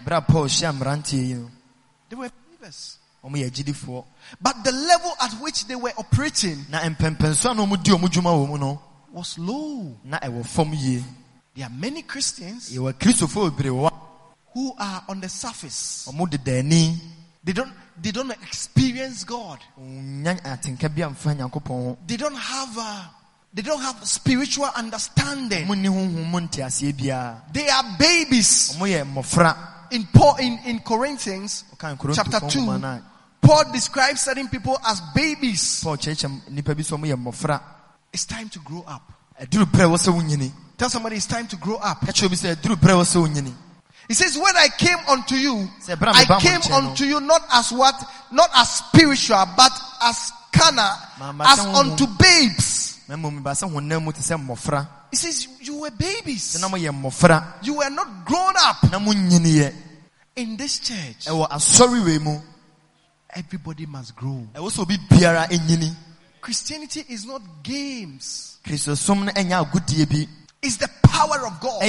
they 2.10 2.16
were 2.16 2.30
believers. 2.48 2.98
But 3.24 4.64
the 4.64 4.72
level 4.72 5.12
at 5.22 5.34
which 5.42 5.68
they 5.68 5.76
were 5.76 5.92
operating 5.98 6.66
na 6.70 6.80
mpɛmpɛnsoɔ 6.82 7.52
a 7.52 7.54
na 7.56 7.66
ɔmo 7.66 7.84
di 7.84 7.92
ɔmo 7.92 8.08
dwuma 8.08 8.32
wɔ 8.32 8.48
mu 8.48 8.58
no 8.58 8.82
was 9.12 9.38
low. 9.38 9.98
na 10.04 10.20
ɛwɔ 10.20 10.46
fam 10.46 10.72
There 11.56 11.66
are 11.66 11.70
many 11.70 12.04
Christians 12.04 12.70
yɛwɔ 12.72 12.94
kristofoɔ 12.94 13.52
bebree 13.52 13.72
wɔ 13.72 13.92
who 14.54 14.74
are 14.80 15.04
on 15.10 15.20
the 15.20 15.30
surface. 15.30 16.08
a 16.08 16.12
ɔmo 16.12 16.30
deda 16.30 16.64
They 17.44 17.54
don't, 17.54 17.72
they 18.02 18.12
don't 18.12 18.32
experience 18.32 19.24
God. 19.24 19.60
nya 19.80 20.40
atenka 20.44 20.88
bi 20.94 21.02
amfa 21.02 21.36
nyankopɔn 21.36 21.68
ho 21.68 21.98
They 22.06 22.18
don't 22.18 22.36
have 22.36 22.78
a, 22.78 23.10
they 23.54 23.62
don't 23.62 23.82
have 23.82 24.08
spiritual 24.08 24.70
understanding. 24.76 25.66
ɔmo 25.68 25.76
nni 25.76 25.88
honhom 25.90 26.30
mu 26.32 26.40
nteaseɛ 26.40 26.94
biara 26.94 27.42
They 27.52 27.68
are 27.68 27.84
babies. 27.98 28.78
Ɔmo 29.90 29.92
yɛ 29.92 29.92
mmɔfra 29.92 29.92
In 29.92 30.06
Paul, 30.14 30.36
in, 30.38 30.60
in 30.66 30.80
Corinthians, 30.80 31.64
chapter 32.14 32.40
2, 32.40 32.80
no 32.80 33.02
Paul 33.42 33.72
describes 33.72 34.22
certain 34.22 34.48
people 34.48 34.78
as 34.86 35.02
babies. 35.16 35.82
paul 35.84 35.98
kyerɛkyerɛ 35.98 36.50
nnipa 36.50 36.70
um, 36.72 36.76
bi 36.76 36.84
sɛ 36.84 36.98
ɔmo 36.98 37.06
yɛ 37.08 37.16
mmɔfra 37.24 37.62
It's 38.12 38.26
time 38.26 38.50
to 38.50 38.60
grow 38.60 38.84
up. 38.88 39.12
ɛduru 39.40 39.66
berɛ 39.66 39.84
a 39.84 39.88
ɛwɔ 39.88 39.98
sɛ 39.98 40.14
wonyini 40.14 40.52
Tell 40.78 40.90
somebody 40.90 41.16
it's 41.16 41.26
time 41.26 41.48
to 41.48 41.56
grow 41.56 41.78
up. 41.78 42.02
ka 42.06 42.12
kyerɛ 42.12 42.30
bi 42.30 42.36
sɛ 42.36 42.56
ɛduru 42.56 42.76
berɛ 42.76 42.92
a 42.92 42.96
ɛwɔ 42.96 43.06
sɛ 43.06 43.28
wonyini 43.28 43.54
He 44.08 44.14
says, 44.14 44.38
when 44.38 44.56
I 44.56 44.70
came 44.78 44.98
unto 45.10 45.36
you, 45.36 45.70
Sɛ 45.82 45.96
ɛberɛ 45.98 46.30
a 46.30 46.34
I 46.36 46.40
came 46.40 46.74
unto 46.74 47.04
you 47.06 47.20
not 47.20 47.42
as 47.54 47.72
what, 47.72 47.96
not 48.32 48.50
as 48.56 48.70
spiritual, 48.78 49.46
but 49.58 49.72
as 50.02 50.32
carnal, 50.52 50.96
as 51.42 51.60
unto 51.60 52.08
babes. 52.08 52.77
Na 53.08 53.16
mmom 53.18 53.36
meba 53.36 53.52
sɛ 53.54 53.72
honam 53.72 54.04
mu 54.04 54.12
te 54.12 54.22
sɛ 54.22 54.36
mmɔfra 54.38 54.88
He 55.12 55.16
says, 55.16 55.48
you 55.62 55.78
were 55.80 55.92
babies. 55.92 56.56
sɛ 56.58 56.62
na 56.62 56.68
moyɛ 56.68 56.92
mmɔfra 56.92 57.64
You 57.64 57.76
were 57.76 57.90
not 57.90 58.26
grown 58.26 58.54
up 58.58 58.84
in 60.36 60.56
this 60.58 60.80
church. 60.80 61.28
Everybody 63.34 63.86
must 63.86 64.16
grow. 64.16 64.48
ɛwɔ 64.54 64.70
sɛ 64.72 64.80
obi 64.82 64.98
biara 65.10 65.48
ɛnyini 65.48 65.96
Christianity 66.42 67.06
is 67.10 67.26
not 67.26 67.42
games. 67.64 68.58
kristosom 68.66 69.26
no 69.26 69.32
ɛnyɛ 69.32 69.66
agodie 69.66 70.06
bi 70.10 70.28
It's 70.62 70.78
the 70.78 70.90
power 71.04 71.46
of 71.46 71.60
God. 71.60 71.82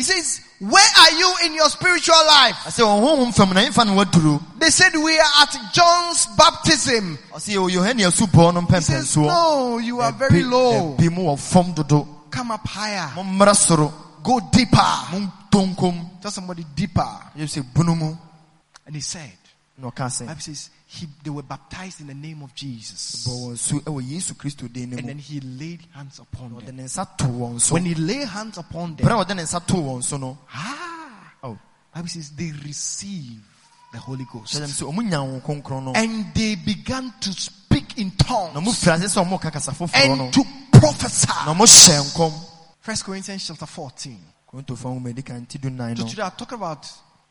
He 0.00 0.04
says, 0.04 0.40
where 0.60 0.90
are 0.98 1.12
you 1.12 1.34
in 1.44 1.52
your 1.52 1.68
spiritual 1.68 2.16
life? 2.26 2.56
ɛsɛ 2.64 2.80
ɔhohom 2.80 3.34
fam 3.34 3.50
na 3.52 3.60
ɛmfa 3.60 3.84
no 3.86 4.02
waduro 4.02 4.40
They 4.58 4.70
said, 4.70 4.94
we 4.94 5.12
are 5.18 5.42
at 5.42 5.54
John's 5.74 6.24
baptism. 6.38 7.18
yɛwɔ 7.34 7.70
yohane 7.70 8.06
asubɔ 8.08 8.54
no 8.54 8.60
He 8.62 8.80
says, 8.80 9.14
no, 9.18 9.76
you 9.76 10.00
are 10.00 10.10
very 10.12 10.42
low. 10.42 10.94
bi 10.96 11.08
mu 11.10 11.36
dodo 11.74 12.08
Come 12.30 12.50
up 12.52 12.66
higher. 12.66 13.10
Go 14.22 14.40
deeper. 14.50 14.78
Tell 16.22 16.30
somebody 16.30 16.64
deeper. 16.74 17.06
yɛ 17.36 17.44
sɛ 17.44 17.62
bunu 17.74 17.94
mu 17.94 18.16
And 18.86 18.94
he 18.94 19.02
said, 19.02 19.32
sɛ 19.78 20.26
Bible 20.26 20.40
says 20.40 20.70
he, 20.92 21.06
they 21.22 21.30
were 21.30 21.42
baptized 21.44 22.00
in 22.00 22.08
the 22.08 22.14
name 22.14 22.42
of 22.42 22.52
Jesus. 22.54 23.24
bɔ 23.24 23.30
wɔn 23.52 23.56
su 23.58 23.80
ɛwɔ 23.80 24.02
yesu 24.10 24.34
kristo 24.34 24.66
din 24.72 24.90
no 24.90 24.96
And 24.98 25.08
then 25.08 25.18
he 25.18 25.38
laid 25.40 25.86
hands 25.94 26.18
upon 26.18 26.56
them. 26.64 26.76
ne 26.76 26.82
nsa 26.84 27.06
too 27.16 27.26
wɔn 27.26 27.60
so 27.60 27.74
When 27.74 27.84
he 27.84 27.94
laid 27.94 28.26
hands 28.26 28.58
upon 28.58 28.96
them, 28.96 29.06
a 29.06 29.10
ɔde 29.24 29.36
ne 29.36 29.42
nsa 29.42 29.64
too 29.66 29.76
wɔn 29.76 30.02
so 30.02 30.16
no 30.16 30.36
ah, 30.52 31.32
oh 31.44 31.58
Bible 31.94 32.08
says 32.08 32.30
they 32.30 32.50
received 32.64 33.42
the 33.92 33.98
Holy 33.98 34.26
Ghost. 34.32 34.54
kyerɛ 34.54 34.66
sɛ 34.66 34.92
ɔmo 34.92 35.08
nya 35.08 35.18
wɔn 35.22 35.40
kronkron 35.42 35.84
no 35.84 35.92
And 35.94 36.34
they 36.34 36.56
began 36.56 37.12
to 37.20 37.32
speak 37.32 37.96
in 37.98 38.10
tongues 38.12 38.56
ɔmo 38.56 38.74
fira 38.74 38.94
ase 38.98 39.14
sɛ 39.14 39.24
ɔmo 39.24 39.40
ka 39.40 39.50
kasa 39.50 39.70
foforɔ 39.70 40.16
no 40.18 40.24
and 40.24 40.34
to 40.34 40.44
prophesy. 40.72 41.28
First 42.80 43.04
Corinthians 43.04 43.46
chapter 43.46 43.66
14. 43.66 44.18
kontofo 44.50 44.88
nwoma 44.90 45.10
edi 45.10 45.22
kan 45.22 45.46
ti 45.46 45.58
du 45.58 45.70
nnan 45.70 45.96
So 45.96 46.04
today 46.08 46.22
I'm 46.22 46.32
talking 46.32 46.58
about 46.58 46.84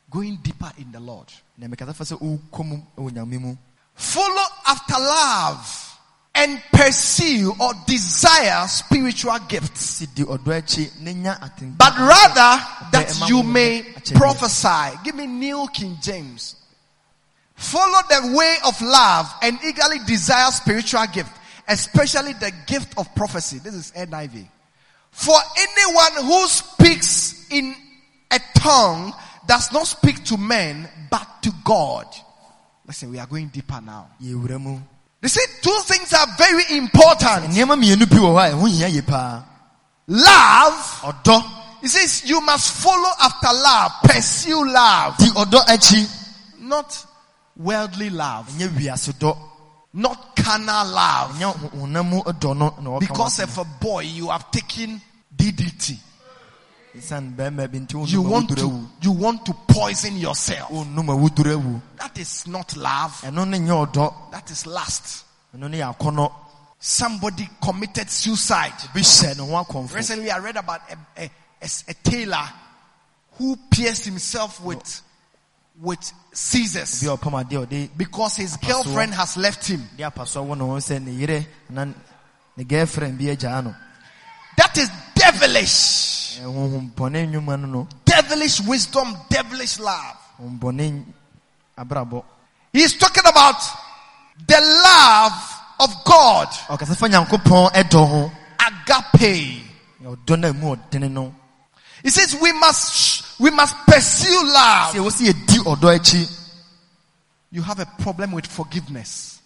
going 0.09 0.37
deeper 0.41 0.71
in 0.77 0.91
the 0.91 0.99
Lord. 0.99 1.27
na 1.57 1.67
mekasa 1.67 1.93
fa 1.95 2.03
sɛ 2.03 2.19
ɔkɔ 2.19 2.65
mu 2.65 2.81
ɛwɔ 2.97 3.11
nyame 3.11 3.39
mu 3.39 3.57
Follow 3.95 4.45
after 4.65 4.93
love 4.97 5.99
and 6.33 6.61
pursue 6.71 7.53
or 7.59 7.73
desire 7.85 8.65
spiritual 8.67 9.37
gifts. 9.39 9.81
si 9.81 10.05
di 10.15 10.23
ɔdɔ 10.23 10.61
akyi 10.61 10.99
ne 11.01 11.75
But 11.77 11.97
rather 11.97 12.65
that 12.91 13.25
you 13.27 13.43
may 13.43 13.83
prophesy. 14.15 14.97
Give 15.03 15.15
me 15.15 15.27
New 15.27 15.67
King 15.73 15.97
James. 16.01 16.55
Follow 17.55 17.99
the 18.09 18.37
way 18.37 18.55
of 18.65 18.81
love 18.81 19.29
and 19.41 19.59
eagerly 19.65 19.99
desire 20.07 20.49
spiritual 20.51 21.05
gift, 21.07 21.35
especially 21.67 22.31
the 22.33 22.53
gift 22.67 22.97
of 22.97 23.13
prophecy. 23.15 23.59
This 23.59 23.73
is 23.73 23.91
NIV. 23.91 24.47
For 25.11 25.35
anyone 25.57 26.25
who 26.25 26.47
speaks 26.47 27.47
in 27.51 27.75
a 28.31 28.39
tongue 28.55 29.13
does 29.50 29.72
not 29.74 29.88
speak 29.88 30.24
to 30.25 30.38
men, 30.38 30.88
but 31.10 31.27
to 31.41 31.51
God. 31.65 32.06
Listen, 32.86 33.10
we 33.10 33.18
are 33.18 33.25
going 33.25 33.48
deeper 33.48 33.82
now. 33.84 34.10
They 34.22 35.27
say 35.27 35.41
two 35.62 35.75
things 35.86 36.13
are 36.13 36.27
very 36.38 36.77
important. 36.77 37.46
nneɛma 37.51 37.75
mmienu 37.75 38.06
bi 38.10 38.18
wɔ 38.18 38.29
hɔ 38.29 38.48
a 38.48 38.51
ɛho 38.53 38.70
hia 38.70 38.88
yie 38.88 39.01
paa 39.01 39.44
Love 40.08 41.24
He 41.82 41.88
says 41.88 42.29
you 42.29 42.41
must 42.41 42.72
follow 42.84 43.10
after 43.22 43.48
love, 43.53 43.91
pursue 44.03 44.72
love, 44.72 45.18
di 45.18 45.25
ɔdɔ 45.25 45.65
akyi 45.65 46.60
not 46.60 47.06
worldly 47.58 48.10
love, 48.12 48.48
ɛnyɛ 48.50 48.68
wiase 48.77 49.13
dɔ 49.13 49.36
not 49.94 50.36
carnal 50.36 50.86
love. 50.88 51.32
ɛnyɛ 51.36 51.56
ho- 51.58 51.70
honam 51.79 52.06
mu 52.10 52.22
dɔ 52.22 52.56
no 52.58 52.75
na 52.82 52.89
ɔka 52.91 53.00
Because 53.00 53.39
of 53.39 53.58
a 53.58 53.63
boy, 53.65 54.01
you 54.03 54.29
have 54.29 54.50
taken 54.51 55.01
DDT. 55.36 55.98
You 56.93 58.22
want 58.22 58.50
to, 58.58 58.88
you 59.01 59.12
want 59.12 59.46
to 59.46 59.53
poison 59.67 60.17
yourself. 60.17 60.69
wonum 60.69 61.08
awuduro 61.08 61.53
awu 61.62 61.81
That 61.98 62.17
is 62.17 62.48
not 62.48 62.75
love. 62.75 63.22
ɛno 63.22 63.48
ne 63.48 63.60
nyɛ 63.60 63.88
ɔdɔ 63.91 64.31
That 64.31 64.50
is 64.50 64.65
lust. 64.65 65.24
ɛno 65.55 65.69
ne 65.69 65.79
yɛ 65.79 65.96
akɔnɔ 65.96 66.31
Somebody 66.79 67.48
committed 67.62 68.10
suicide. 68.10 68.74
bi 68.93 69.01
hyɛ 69.01 69.38
ne 69.38 69.43
ho 69.46 69.63
akɔmfo 69.63 69.93
Recently, 69.93 70.31
I 70.31 70.38
read 70.39 70.58
about 70.58 70.81
a, 70.89 70.98
a, 71.24 71.31
a, 71.62 71.69
a 71.89 71.93
tailor 72.03 72.50
who 73.38 73.55
pierced 73.69 74.05
himself 74.05 74.60
with, 74.63 75.01
with 75.81 76.12
scissors 76.34 77.03
bi 77.03 77.12
a 77.13 77.17
ɔpam 77.17 77.43
adeɛ 77.43 77.63
a 77.63 77.67
ɔde 77.67 77.89
because 77.98 78.36
his 78.38 78.58
girlfriend 78.58 79.13
has 79.13 79.38
left 79.38 79.67
him. 79.67 79.88
That 84.59 84.77
is 84.77 84.89
devilish. 85.15 86.37
Eh, 86.39 86.43
honhom 86.43 86.91
bɔne 86.93 87.25
nnwuma 87.27 87.57
no 87.61 87.67
no 87.67 87.87
devilish 88.03 88.59
wisdom, 88.67 89.15
devilish 89.29 89.79
love. 89.79 90.17
He's 92.73 92.97
talking 92.97 93.23
about 93.25 93.55
the 94.45 94.59
love 94.83 95.55
of 95.79 96.03
God, 96.03 96.47
oh, 96.69 96.75
ɔkasa 96.75 96.97
fa 96.97 97.07
nyankopɔn 97.07 97.72
ɛdɔ 97.72 98.07
ho 98.09 98.31
agape. 98.59 99.63
ɔdɔ 100.03 100.39
no 100.39 100.50
a 100.50 100.53
mu 100.53 100.75
ɔdene 100.75 101.09
no 101.09 101.33
He 102.03 102.09
says 102.09 102.35
we 102.41 102.51
must 102.51 103.39
we 103.39 103.50
must 103.51 103.75
pursue 103.87 104.43
love. 104.43 104.93
sɛ 104.93 105.00
ɛwɔ 105.00 105.09
sɛ 105.09 105.31
yɛdi 105.31 105.57
ɔdɔ 105.63 105.98
akyi 106.00 106.35
You 107.51 107.61
have 107.61 107.79
a 107.79 107.85
problem 107.85 108.33
with 108.33 108.45
forgiveness. 108.45 109.39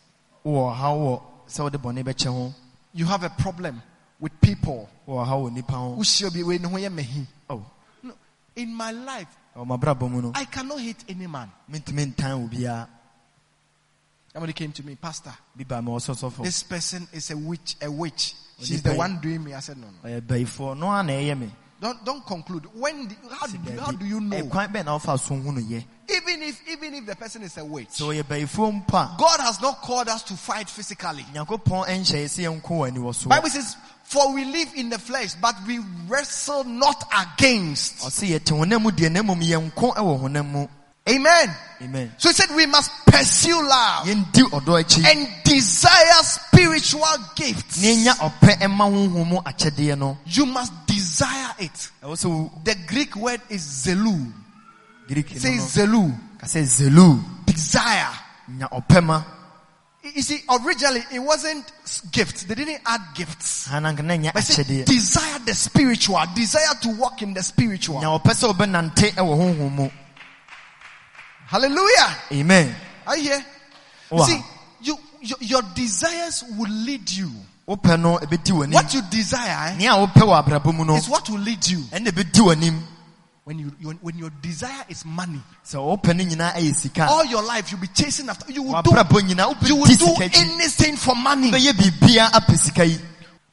wowɔ 0.44 0.76
ɔhaw 0.76 0.98
wɔ 0.98 1.22
sɛ 1.48 1.60
wode 1.60 1.74
bɔne 1.82 2.04
bɛkyɛ 2.04 2.26
ho 2.34 2.54
You 2.96 3.06
have 3.06 3.24
a 3.24 3.30
problem 3.30 3.82
with 4.24 4.40
people 4.40 4.90
wowɔ 5.06 5.26
ɔhaw 5.26 5.40
wɔ 5.44 5.54
nipa 5.54 5.74
ho 5.74 5.96
who 5.96 6.04
should 6.06 6.32
be. 6.34 6.42
Oh, 7.50 7.66
No, 8.04 8.14
in 8.56 8.74
my 8.74 8.92
life, 8.92 9.28
ɔwɔ 9.54 9.68
mabrabɔ 9.68 10.10
mu 10.10 10.22
no 10.22 10.32
I 10.34 10.46
cannot 10.46 10.80
hate 10.80 11.04
any 11.10 11.28
man. 11.28 11.52
mentumi 11.70 12.14
ntan 12.16 12.40
wo 12.50 12.88
Somebody 14.32 14.54
came 14.54 14.72
to 14.72 14.84
me, 14.84 14.96
Pastor. 14.96 15.34
bi 15.54 15.66
ba 15.66 15.82
ma 15.82 15.92
ɔsɔ 15.92 16.16
sɔfo 16.16 16.44
This 16.44 16.64
person 16.64 17.06
is 17.12 17.30
a 17.32 17.38
witch, 17.38 17.76
a 17.82 17.92
witch. 17.92 18.34
She's 18.62 18.82
the 18.82 18.94
one 18.94 19.20
doing 19.20 19.44
me. 19.44 19.54
I 19.54 19.60
said, 19.60 19.78
no, 19.78 19.88
no. 19.88 20.10
ɔyɛ 20.10 20.78
no 20.78 20.90
a 20.90 21.04
na 21.04 21.12
ɛyɛ 21.14 21.52
Don't 21.84 22.06
don't 22.06 22.26
conclude. 22.26 22.66
When 22.76 23.08
do, 23.08 23.16
how, 23.30 23.46
do, 23.46 23.80
how 23.82 23.92
do 23.92 24.06
you 24.06 24.22
know? 24.22 24.42
ɛkwan 24.42 24.72
bɛn 24.72 24.86
na 24.86 24.98
wofa 24.98 25.20
so 25.20 25.36
hu 25.36 25.52
no 25.52 25.60
yɛ 25.60 25.84
Even 26.10 26.42
if 26.44 26.62
even 26.70 26.94
if 26.94 27.06
the 27.06 27.16
person 27.18 27.44
is 27.44 27.58
a 27.58 27.66
witch, 27.66 27.90
sɛ 27.90 28.22
ɔyɛ 28.22 28.24
bayifoɔ 28.24 28.86
mpo 28.88 28.94
a 29.04 29.18
God 29.18 29.40
has 29.42 29.60
not 29.62 29.82
called 29.82 30.08
us 30.08 30.24
to 30.24 30.34
fight 30.38 30.70
physically. 30.70 31.24
nyankopɔn 31.34 31.88
ɛnhyɛ 31.88 32.24
yɛ 32.24 32.26
sɛ 32.26 32.62
yɛnko 32.62 32.70
wɔ 32.70 32.90
aniwɔ 32.90 33.14
so 33.14 33.28
Bible 33.28 33.50
says, 33.50 33.76
"For 34.04 34.34
we 34.34 34.46
live 34.46 34.70
in 34.76 34.90
the 34.90 35.00
flesh, 35.00 35.34
but 35.42 35.56
we 35.68 35.80
wrestle 36.08 36.64
not 36.66 37.04
against." 37.18 38.00
ɔse 38.00 38.28
yɛte 38.30 38.52
honam 38.58 38.82
mu 38.84 38.92
deɛ 38.92 39.12
na 39.12 39.22
mmom 39.22 39.42
yɛnko 39.42 39.96
ɛwɔ 39.96 40.22
honam 40.22 40.46
mu 40.52 40.68
Amen. 41.10 41.54
amen 41.82 42.14
So 42.18 42.30
he 42.30 42.34
said, 42.34 42.50
"We 42.56 42.66
must 42.66 42.90
pursue 43.06 43.62
love 43.62 44.08
yɛndi 44.08 44.42
ɔdɔ 44.52 44.84
akyi 44.84 45.06
and 45.06 45.28
desire 45.44 46.24
spiritual 46.24 47.18
gifts. 47.36 47.82
na 47.82 47.88
ɛnya 47.90 48.14
ɔpɛ 48.18 48.60
ɛma 48.62 48.90
honhom 48.90 49.28
mu 49.28 49.38
akyɛdeɛ 49.42 49.98
no 49.98 50.18
You 50.26 50.46
must 50.46 50.72
desire 50.88 51.56
it." 51.60 51.90
ɛwɔ 52.04 52.14
sɛ 52.16 52.26
wo 52.30 52.52
The 52.64 52.76
Greek 52.88 53.16
word 53.18 53.42
is 53.50 53.62
zelu. 53.86 54.32
greek 55.08 55.32
It 55.32 55.36
no 55.36 55.40
says 55.42 55.76
no 55.78 55.84
zelu, 55.86 56.20
ka 56.40 56.48
sɛ 56.48 56.64
zelu 56.64 57.46
desire. 57.46 58.10
Nya 60.04 60.10
ɔpɛ 60.10 60.10
ma 60.10 60.10
You 60.16 60.22
see, 60.22 60.42
originally 60.50 61.04
it 61.12 61.20
wasn't 61.20 61.72
gifts. 62.12 62.44
They 62.44 62.56
didn't 62.56 62.82
add 62.86 63.02
gifts. 63.16 63.68
hananka 63.70 64.04
na 64.04 64.16
ɛnyɛ 64.16 64.34
But 64.34 64.44
said, 64.44 64.68
desire 64.86 65.40
the 65.40 65.54
spiritual, 65.54 66.20
desire 66.36 66.74
to 66.82 66.90
walk 66.90 67.22
in 67.22 67.34
the 67.34 67.44
spiritual. 67.44 68.02
nya 68.02 68.20
ɔpɛ 68.22 68.32
sɛ 68.34 68.54
wobɛnante 68.54 69.12
ɛwɔ 69.16 69.38
honhom 69.38 69.72
mu 69.76 69.90
Hallelujah. 71.48 72.18
amen 72.32 72.76
Are 73.06 73.18
you 73.18 73.24
here? 73.24 73.46
You 74.12 74.24
see, 74.26 74.40
you, 74.82 74.98
your, 75.22 75.38
your 75.42 75.62
desires 75.76 76.44
will 76.58 76.70
lead 76.72 77.10
you. 77.10 77.32
wopɛ 77.68 78.00
no 78.00 78.18
ɛbɛdi 78.18 78.52
w'anim 78.52 78.74
What 78.74 78.94
you 78.94 79.02
desire 79.10 79.72
eh, 79.72 79.76
nea 79.78 79.92
wopɛ 79.92 80.22
wɔ 80.22 80.44
abrabɔ 80.44 80.74
mu 80.76 80.86
no 80.86 80.96
is 80.96 81.10
what 81.10 81.30
will 81.30 81.40
lead 81.40 81.66
you. 81.68 81.84
Ɛnna 83.48 83.54
ɛbɛdi 83.54 83.54
w'anim 83.54 83.54
When 83.54 83.60
you, 83.60 83.72
you 83.80 83.90
when 84.02 84.18
your 84.18 84.30
desire 84.42 84.86
is 84.90 85.06
money, 85.06 85.42
sɛ 85.66 85.76
wopɛ 85.76 86.16
no 86.16 86.24
nyinaa 86.24 87.08
all 87.10 87.26
your 87.26 87.44
life 87.44 87.72
you'll 87.72 87.82
be 87.82 87.88
chasing 87.88 88.30
after. 88.30 88.52
You 88.52 88.64
will 88.64 88.82
do. 88.82 88.92
You 88.92 89.76
will 89.76 89.86
do 89.86 90.16
anything 90.34 90.96
for 90.96 91.16
money. 91.16 91.52
bɛyɛ 91.52 91.72
biribia 91.74 92.30
apɛ 92.32 92.58
sika 92.58 92.86
yi 92.86 92.98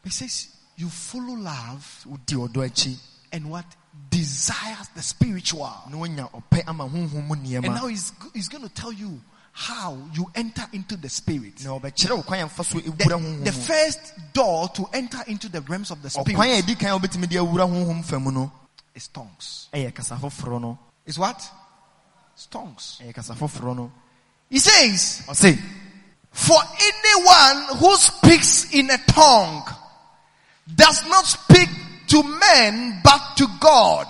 He 0.05 0.11
says 0.11 0.49
you 0.77 0.89
follow 0.89 1.35
love 1.35 2.05
wodi 2.09 2.37
ɔdɔ 2.49 2.69
akyi 2.71 2.97
and 3.33 3.51
what 3.51 3.65
desires 4.11 4.89
the 4.95 5.03
spiritual. 5.03 5.73
na 5.91 5.97
woanya 5.97 6.31
ɔpɛ 6.31 6.63
ama 6.69 6.89
honhom 6.89 7.27
mu 7.27 7.35
And 7.35 7.63
now 7.75 7.87
he's 7.87 8.13
he's 8.33 8.49
going 8.49 8.63
to 8.63 8.71
tell 8.73 8.93
you 8.93 9.21
how 9.53 9.99
you 10.15 10.31
enter 10.37 10.65
into 10.73 10.97
the 10.97 11.09
spirit. 11.09 11.65
na 11.65 11.71
ɔbɛkyerɛ 11.79 12.17
wo 12.17 12.23
kwan 12.23 12.41
a 12.41 12.47
ɛfa 12.47 12.65
so 12.65 12.79
ɛwura 12.79 13.45
The, 13.45 13.51
the 13.51 13.53
first 13.53 14.13
door 14.33 14.69
to 14.69 14.89
enter 14.93 15.19
into 15.27 15.49
the 15.49 15.61
realms 15.63 15.91
of 15.91 16.01
the 16.03 16.11
spirit 16.11 16.37
a 18.95 18.99
ɛdi 18.99 19.95
kan 19.95 20.05
a 20.11 20.15
wobɛtumi 20.15 20.15
de 20.15 20.15
awura 20.15 20.21
honhom 20.21 20.33
fa 20.33 20.51
mu 20.51 20.59
no 20.61 20.79
is 21.07 21.09
tongues. 21.09 21.09
Is 21.11 21.19
what? 21.19 21.51
It's 22.35 22.47
tongues. 22.47 23.01
He 24.49 24.59
says, 24.59 25.23
ɔse 25.27 25.59
For 26.33 26.59
anyone 26.81 27.79
who 27.79 27.97
speaks 27.97 28.73
in 28.73 28.91
a 28.91 28.99
tongue 29.07 29.63
does 30.75 31.07
not 31.09 31.25
speak 31.27 31.69
to 32.09 32.23
men 32.23 33.01
but 33.05 33.37
to 33.37 33.47
God. 33.61 34.07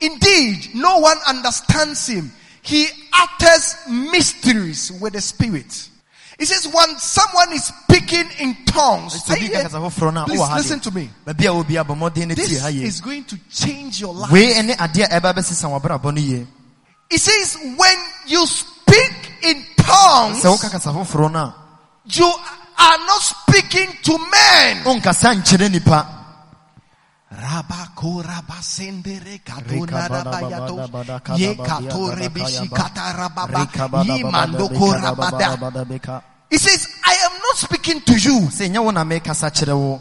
Indeed, 0.00 0.74
no 0.74 0.98
one 0.98 1.18
understands 1.26 2.06
him. 2.06 2.32
He 2.62 2.86
utters 3.12 3.76
mysteries 3.88 4.92
with 5.00 5.14
the 5.14 5.20
spirit. 5.20 5.88
He 6.38 6.44
says 6.46 6.66
when 6.72 6.98
someone 6.98 7.52
is 7.52 7.64
speaking 7.64 8.24
in 8.40 8.56
tongues, 8.66 9.22
sɛ 9.22 9.30
Are 9.30 9.36
obi 9.36 9.44
you 9.44 9.50
ka 9.50 9.54
here? 9.58 9.62
kasa 9.68 9.76
foforɔ 9.78 10.14
no 10.14 10.22
a 10.22 10.26
please 10.26 10.40
listen 10.56 10.80
to 10.80 10.90
me. 10.90 11.10
baabi 11.26 11.44
a 11.46 11.52
wobi 11.64 11.84
abɔ 11.84 11.96
mmɔden 11.96 12.28
no 12.28 12.34
tie 12.34 12.42
This 12.46 12.64
is 12.94 13.00
going 13.00 13.24
to 13.24 13.38
change 13.50 14.00
your 14.00 14.14
life. 14.14 14.30
wei 14.32 14.54
ɛne 14.54 14.76
adeɛ 14.76 15.04
a 15.10 15.20
ɛba 15.20 15.34
bɛsesa 15.34 15.68
w'abrabɔ 15.80 16.14
no 16.14 16.20
yie 16.20 16.46
He 17.10 17.18
says 17.18 17.56
when 17.76 17.96
you 18.26 18.46
speak 18.46 19.12
in 19.42 19.64
tongues, 19.76 20.42
sɛ 20.42 20.56
woka 20.58 20.70
kasa 20.70 20.90
foforɔ 20.90 21.30
no 21.32 21.38
a 21.38 21.54
you 22.06 22.24
are 22.78 22.98
not 22.98 23.20
speaking 23.22 23.88
to 24.02 24.18
men. 24.18 24.82
He 36.50 36.58
says, 36.58 36.86
I 37.04 37.14
am 37.24 37.32
not 37.40 37.56
speaking 37.56 38.00
to 38.02 38.12
you, 38.12 38.40
Sɛ 38.52 38.68
na 38.70 39.04
mekasa 39.04 39.48
kyerɛ 39.50 39.74
wo. 39.74 40.00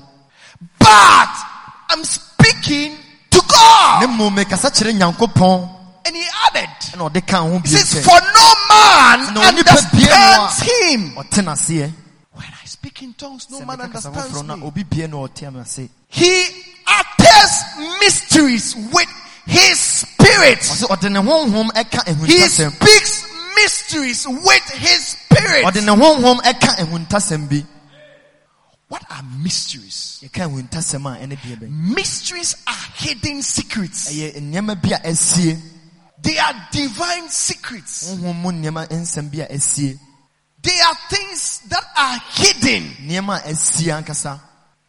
but 0.78 1.30
I'm 1.90 2.04
speaking 2.04 2.98
to 3.30 3.42
God. 3.48 4.10
mmom 4.10 4.36
mekasa 4.36 4.70
kyerɛ 4.70 4.92
Nyankopɔn 5.00 5.70
And 6.06 6.16
he 6.16 6.26
added, 6.48 6.70
ɛna 6.92 7.10
ɔde 7.10 7.26
ka 7.28 7.38
ho 7.42 7.60
he 7.60 7.68
says, 7.70 8.04
for 8.04 8.20
no 8.20 8.54
man 8.70 9.38
understands 9.38 10.60
him. 10.60 11.16
ɔte 11.16 11.42
n'aseɛ. 11.42 11.92
When 12.34 12.46
I 12.48 12.61
speak 12.72 13.04
in 13.04 13.14
tongues, 13.14 13.50
no 13.52 13.66
man 13.66 13.82
understands 13.82 14.44
me. 14.44 14.64
obi 14.64 14.84
bie 14.84 15.08
na 15.08 15.18
ɔte 15.18 15.52
m'ase. 15.52 15.90
He 16.08 16.46
utters 16.88 17.54
mysteries 18.00 18.76
with 18.94 19.10
his 19.46 19.80
spirit. 19.80 20.60
Ɔsɛ 20.60 20.88
ɔde 20.88 21.12
ne 21.12 21.20
honhom 21.20 21.70
ɛka 21.72 22.26
He 22.26 22.48
speaks 22.48 23.26
mysteries 23.56 24.26
with 24.28 24.70
his 24.72 25.08
spirit. 25.10 25.66
Ɔde 25.66 25.84
ne 25.86 25.92
honhom 25.94 26.40
ɛka 26.42 26.78
ahuntasɛm 26.80 27.50
bi. 27.50 27.66
What 28.88 29.04
are 29.10 29.24
mysteries? 29.24 30.20
Yɛka 30.24 30.48
ahuntasɛm 30.50 31.06
a 31.06 31.20
ɛne 31.26 31.38
deɛ 31.38 31.60
bɛn. 31.60 31.70
Mysteries 31.70 32.56
are 32.68 32.86
hidden 32.96 33.42
secrets. 33.42 34.10
Ɛyɛ 34.14 34.36
nneɛma 34.42 34.82
bi 34.82 34.90
a 34.96 35.00
ɛsie. 35.12 35.60
They 36.22 36.38
are 36.38 36.54
divine 36.72 37.30
secrets. 37.30 38.16
They 40.64 40.80
are 40.80 40.96
things 41.10 41.62
that 41.70 41.84
are 41.98 42.20
hidden. 42.36 42.94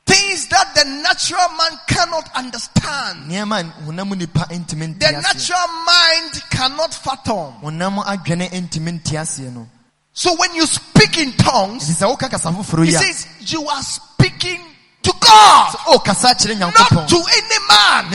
Things 0.05 0.49
that 0.49 0.75
the 0.75 0.85
natural 0.85 1.49
man 1.57 1.79
cannot 1.87 2.29
understand. 2.37 3.31
Nneɛma 3.31 3.61
a 3.61 3.65
honam 3.87 4.17
nipa 4.17 4.41
ntumi 4.51 4.87
nte 4.95 4.99
The 4.99 5.13
natural 5.13 5.69
mind 5.87 6.43
cannot 6.51 6.93
fathom. 6.93 7.55
Honam 7.63 8.03
adwene 8.05 8.49
ntumi 8.51 8.93
nte 9.01 9.17
aseɛ 9.17 9.53
no. 9.55 9.69
So 10.13 10.35
when 10.37 10.55
you 10.55 10.67
speak 10.67 11.17
in 11.19 11.33
tongues, 11.33 11.89
Nti 11.89 11.95
sɛ 12.05 12.07
woka 12.11 12.29
kasa 12.31 12.51
foforɔ 12.51 12.85
he 12.85 12.91
says 12.93 13.27
you 13.41 13.67
are 13.67 13.83
speaking 13.83 14.61
to 15.03 15.13
God, 15.21 15.75
o 15.89 15.99
kasa 16.05 16.35
kyerɛ 16.35 16.59
not 16.59 16.75
to 17.09 17.17
any 17.17 17.59
man. 17.69 18.11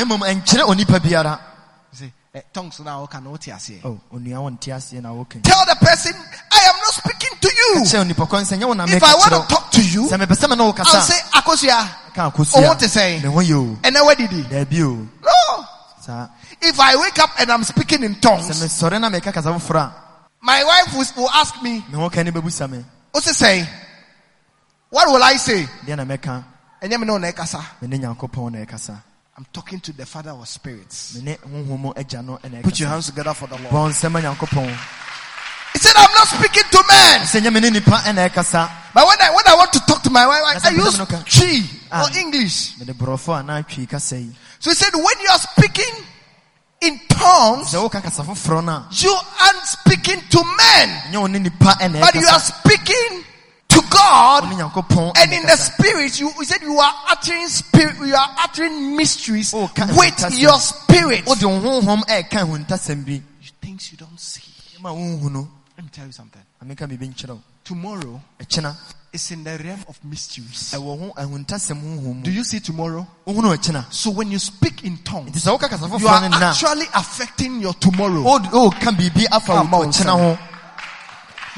Eh, 2.38 2.42
tongues 2.54 2.80
now 2.82 3.04
can 3.08 3.26
what 3.32 3.48
you 3.48 3.54
say. 3.58 3.80
Oh, 3.84 4.00
onua 4.14 4.42
wo 4.44 4.50
nte 4.52 4.70
aseɛ 4.72 5.02
na 5.02 5.10
woka. 5.10 5.42
Tell 5.42 5.66
the 5.66 5.76
person, 5.82 6.14
I 6.52 6.70
am 6.70 6.76
not 6.78 6.94
speaking 6.94 7.36
to 7.42 7.48
you. 7.48 7.82
Kyerɛ 7.82 8.06
onipa 8.06 8.28
kɔn 8.30 8.46
sɛ 8.46 8.60
nyɛ 8.60 8.68
wo 8.68 8.74
na 8.74 8.84
If 8.86 9.02
I 9.02 9.16
want 9.16 9.34
to 9.34 9.56
talk 9.56 9.72
to 9.72 9.82
you, 9.82 10.04
Sɛ 10.08 10.22
mepɛ 10.22 10.36
sɛ 10.38 10.50
me 10.50 10.56
ne 10.56 10.64
wo 10.64 10.74
I'll 10.78 11.02
say, 11.02 11.18
Akosua. 11.34 12.14
Ka 12.14 12.28
Oh, 12.28 12.32
akosua. 12.32 12.78
to 12.78 12.88
say? 12.88 13.20
Me 13.24 13.30
ho 13.30 13.40
yɛ 13.40 13.56
o. 13.56 13.80
And 13.84 13.96
then 13.96 14.06
what 14.06 14.18
did 14.20 14.30
he? 14.30 14.44
O. 14.84 14.94
No. 14.94 15.66
Saa. 16.00 16.28
If 16.62 16.80
I 16.80 16.96
wake 16.98 17.18
up 17.18 17.32
and 17.40 17.52
I'm 17.52 17.64
speaking 17.64 18.04
in 18.04 18.14
Sɛ 18.14 18.22
tongues, 18.22 18.62
na 19.00 19.20
kasa 19.20 19.50
foforɔ 19.50 19.80
a, 19.80 19.94
my 20.42 20.64
wife 20.64 20.94
will, 20.94 21.24
will 21.24 21.30
ask 21.32 21.60
me, 21.64 21.80
ho 21.92 22.08
ne 22.08 22.30
bɛbusa 22.30 22.70
me. 22.70 22.86
what's 23.12 23.26
it 23.26 23.34
say? 23.34 23.68
What 24.92 25.08
will 25.08 25.24
I 25.24 25.38
say? 25.38 25.64
Deɛ 25.88 25.98
na 25.98 26.06
mɛka. 26.06 26.44
And 26.84 26.92
then 26.92 27.00
me 27.00 27.08
know 27.08 27.18
nekasa. 27.18 27.82
Me 27.82 27.88
ne 27.88 27.98
Nyankopɔn 27.98 28.52
na 28.52 28.60
ɛkasa. 28.64 29.02
I'm 29.38 29.46
talking 29.54 29.80
to 29.82 29.94
the 29.94 30.04
Father 30.04 30.32
of 30.32 30.48
spirits. 30.48 31.14
Me 31.16 31.22
ne 31.22 31.36
honhom 31.38 31.80
mu 31.80 31.94
agya 31.94 32.26
no 32.26 32.40
na 32.50 32.62
Put 32.64 32.80
your 32.80 32.90
hands 32.90 33.06
together 33.06 33.36
for 33.36 33.46
the 33.46 33.54
Lord. 33.56 33.68
Bɔ 33.70 33.90
nsɛm 33.94 34.12
ma 34.12 34.20
Nyankopɔn. 34.20 34.66
He 35.74 35.80
said, 35.80 35.94
I'm 35.96 36.12
not 36.16 36.28
speaking 36.28 36.64
to 36.72 36.84
men. 36.90 37.22
Sɛ 37.22 37.42
nyɛ 37.42 37.54
me 37.54 37.60
ne 37.60 37.70
nipa 37.70 38.02
ɛna 38.02 38.28
ɛkasa. 38.30 38.68
But 38.96 39.06
when 39.06 39.22
I, 39.22 39.30
when 39.30 39.48
I 39.48 39.54
want 39.56 39.72
to 39.74 39.80
talk 39.82 40.02
to 40.02 40.10
my 40.10 40.26
wife, 40.26 40.42
I, 40.66 40.70
I 40.70 40.72
use 40.74 40.98
Twi 40.98 41.62
Ah. 41.92 42.10
or 42.10 42.18
English. 42.18 42.80
Mede 42.80 42.98
borɔfo 42.98 43.40
a 43.40 43.44
na 43.44 43.62
atwi 43.62 43.88
kasa 43.88 44.18
yi. 44.20 44.32
So 44.60 44.72
he 44.72 44.76
said, 44.76 44.90
when 44.96 45.06
you 45.22 45.30
are 45.32 45.38
speaking 45.38 46.04
in 46.82 47.00
tongues, 47.08 47.74
Sɛ 47.76 47.78
woka 47.88 48.02
kasa 48.02 48.24
foforɔ 48.24 48.66
no 48.66 48.72
a, 48.72 48.88
you 48.90 49.16
aren't 49.40 49.66
speaking 49.68 50.20
to 50.32 50.44
men, 50.44 50.90
nyɛ 51.14 51.22
wo 51.22 51.28
ne 51.28 51.38
nipa 51.38 51.78
ɛna 51.80 52.02
but 52.02 52.16
you 52.16 52.26
are 52.26 52.40
speaking 52.40 52.84
to 52.86 52.98
Wo 53.12 53.20
ne 53.20 53.37
God. 53.90 54.44
And 54.44 55.34
in 55.34 55.44
the 55.44 55.56
spirit, 55.58 56.20
you, 56.20 56.32
you 56.38 56.44
said 56.46 56.62
you 56.62 56.78
are 56.78 56.94
uttering 57.12 57.48
spirit, 57.48 57.96
you 58.06 58.16
are 58.16 58.30
uttering 58.44 58.96
mysteries 58.96 59.54
Oh, 59.56 59.70
with 59.98 60.40
your 60.40 60.58
spirit. 60.60 61.26
Wode 61.26 61.44
wo 61.44 61.60
honhom 61.82 62.04
ɛka 62.06 62.42
ahuntasɛm 62.46 63.06
bi. 63.06 63.22
Things 63.62 63.92
you 63.92 63.98
don't 63.98 64.20
see. 64.20 64.44
Ma 64.82 64.92
wonhu 64.92 65.30
no. 65.32 65.48
Let 65.78 65.84
me 65.84 65.90
tell 65.92 66.06
you 66.06 66.12
something. 66.12 66.42
Ameka 66.64 66.88
biribi 66.88 67.14
nkyerɛ 67.14 67.30
wo. 67.30 67.42
Tomorrow 67.64 68.22
Ɛkyena. 68.40 68.76
is 69.14 69.32
in 69.32 69.44
the 69.44 69.58
realm 69.58 69.84
of 69.88 70.04
mysteries. 70.06 70.74
Ahuntasɛm 70.74 72.24
Do 72.24 72.32
you 72.32 72.44
see 72.44 72.60
tomorrow? 72.60 73.06
No. 73.26 73.56
So 73.90 74.12
when 74.12 74.32
you 74.32 74.40
speak 74.40 74.84
in 74.84 74.98
tongues, 75.00 75.32
Nti 75.32 75.40
sɛ 75.40 75.58
woka 75.60 76.00
you 76.00 76.08
are 76.08 76.44
actually 76.44 76.86
affecting 76.94 77.60
your 77.62 77.74
tomorrow. 77.74 78.24
O 78.26 78.70
ka 78.72 78.92
biribi 78.92 79.26
afa 79.32 79.54
Come 79.54 79.74
on, 79.74 80.38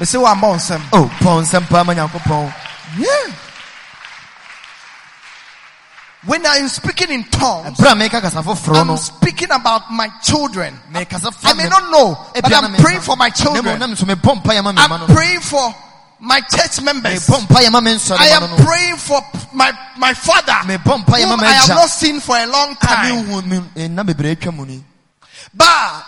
They 0.00 0.04
say, 0.06 0.18
well, 0.18 0.26
I'm 0.26 0.44
on 0.44 0.58
some. 0.58 0.82
O 0.92 1.10
pɔn 1.20 1.42
nsɛm 1.44 1.68
paa 1.68 1.84
ma 1.84 1.94
Nyankopɔn. 1.94 2.54
Yeah. 2.98 3.34
When 6.26 6.44
I 6.44 6.56
am 6.56 6.68
speaking 6.68 7.10
in 7.10 7.24
tongues, 7.24 7.78
Ɛberɛ 7.78 7.92
a 7.92 8.08
meka 8.08 8.20
kasa 8.20 8.42
no. 8.72 8.92
I'm 8.92 8.96
speaking 8.98 9.50
about 9.50 9.90
my 9.90 10.08
children. 10.22 10.78
Mekasa 10.92 11.32
I 11.44 11.54
may 11.54 11.68
not 11.68 11.90
know, 11.90 12.16
but 12.34 12.52
I'm 12.52 12.74
praying 12.74 13.00
for 13.00 13.16
my 13.16 13.30
children. 13.30 13.78
na 13.78 13.86
me 13.86 13.94
nso 13.94 14.04
mebɔ 14.04 14.42
mpaeɛ 14.42 14.62
ma 14.64 14.72
me 14.72 14.82
I'm 14.82 15.14
praying 15.14 15.40
for 15.40 15.74
my 16.20 16.40
church 16.40 16.82
members. 16.82 17.26
Mebɔ 17.26 17.46
mpaeɛ 17.46 17.72
ma 17.72 17.80
me 17.80 17.92
nsɔre 17.92 18.18
I 18.18 18.26
am 18.28 18.66
praying 18.66 18.96
for 18.96 19.22
my, 19.54 19.72
my 19.96 20.12
father, 20.12 20.52
whom 20.52 21.40
I 21.40 21.52
have 21.52 21.68
not 21.70 21.88
seen 21.88 22.20
for 22.20 22.36
a 22.36 22.46
long 22.46 22.76
time. 22.76 23.24
menhu 23.26 23.46
me 23.46 23.88
nna 23.88 24.04
bebree 24.04 24.36
atwa 24.36 24.54
mu 24.54 24.66
ni. 24.66 24.84
But 25.54 26.04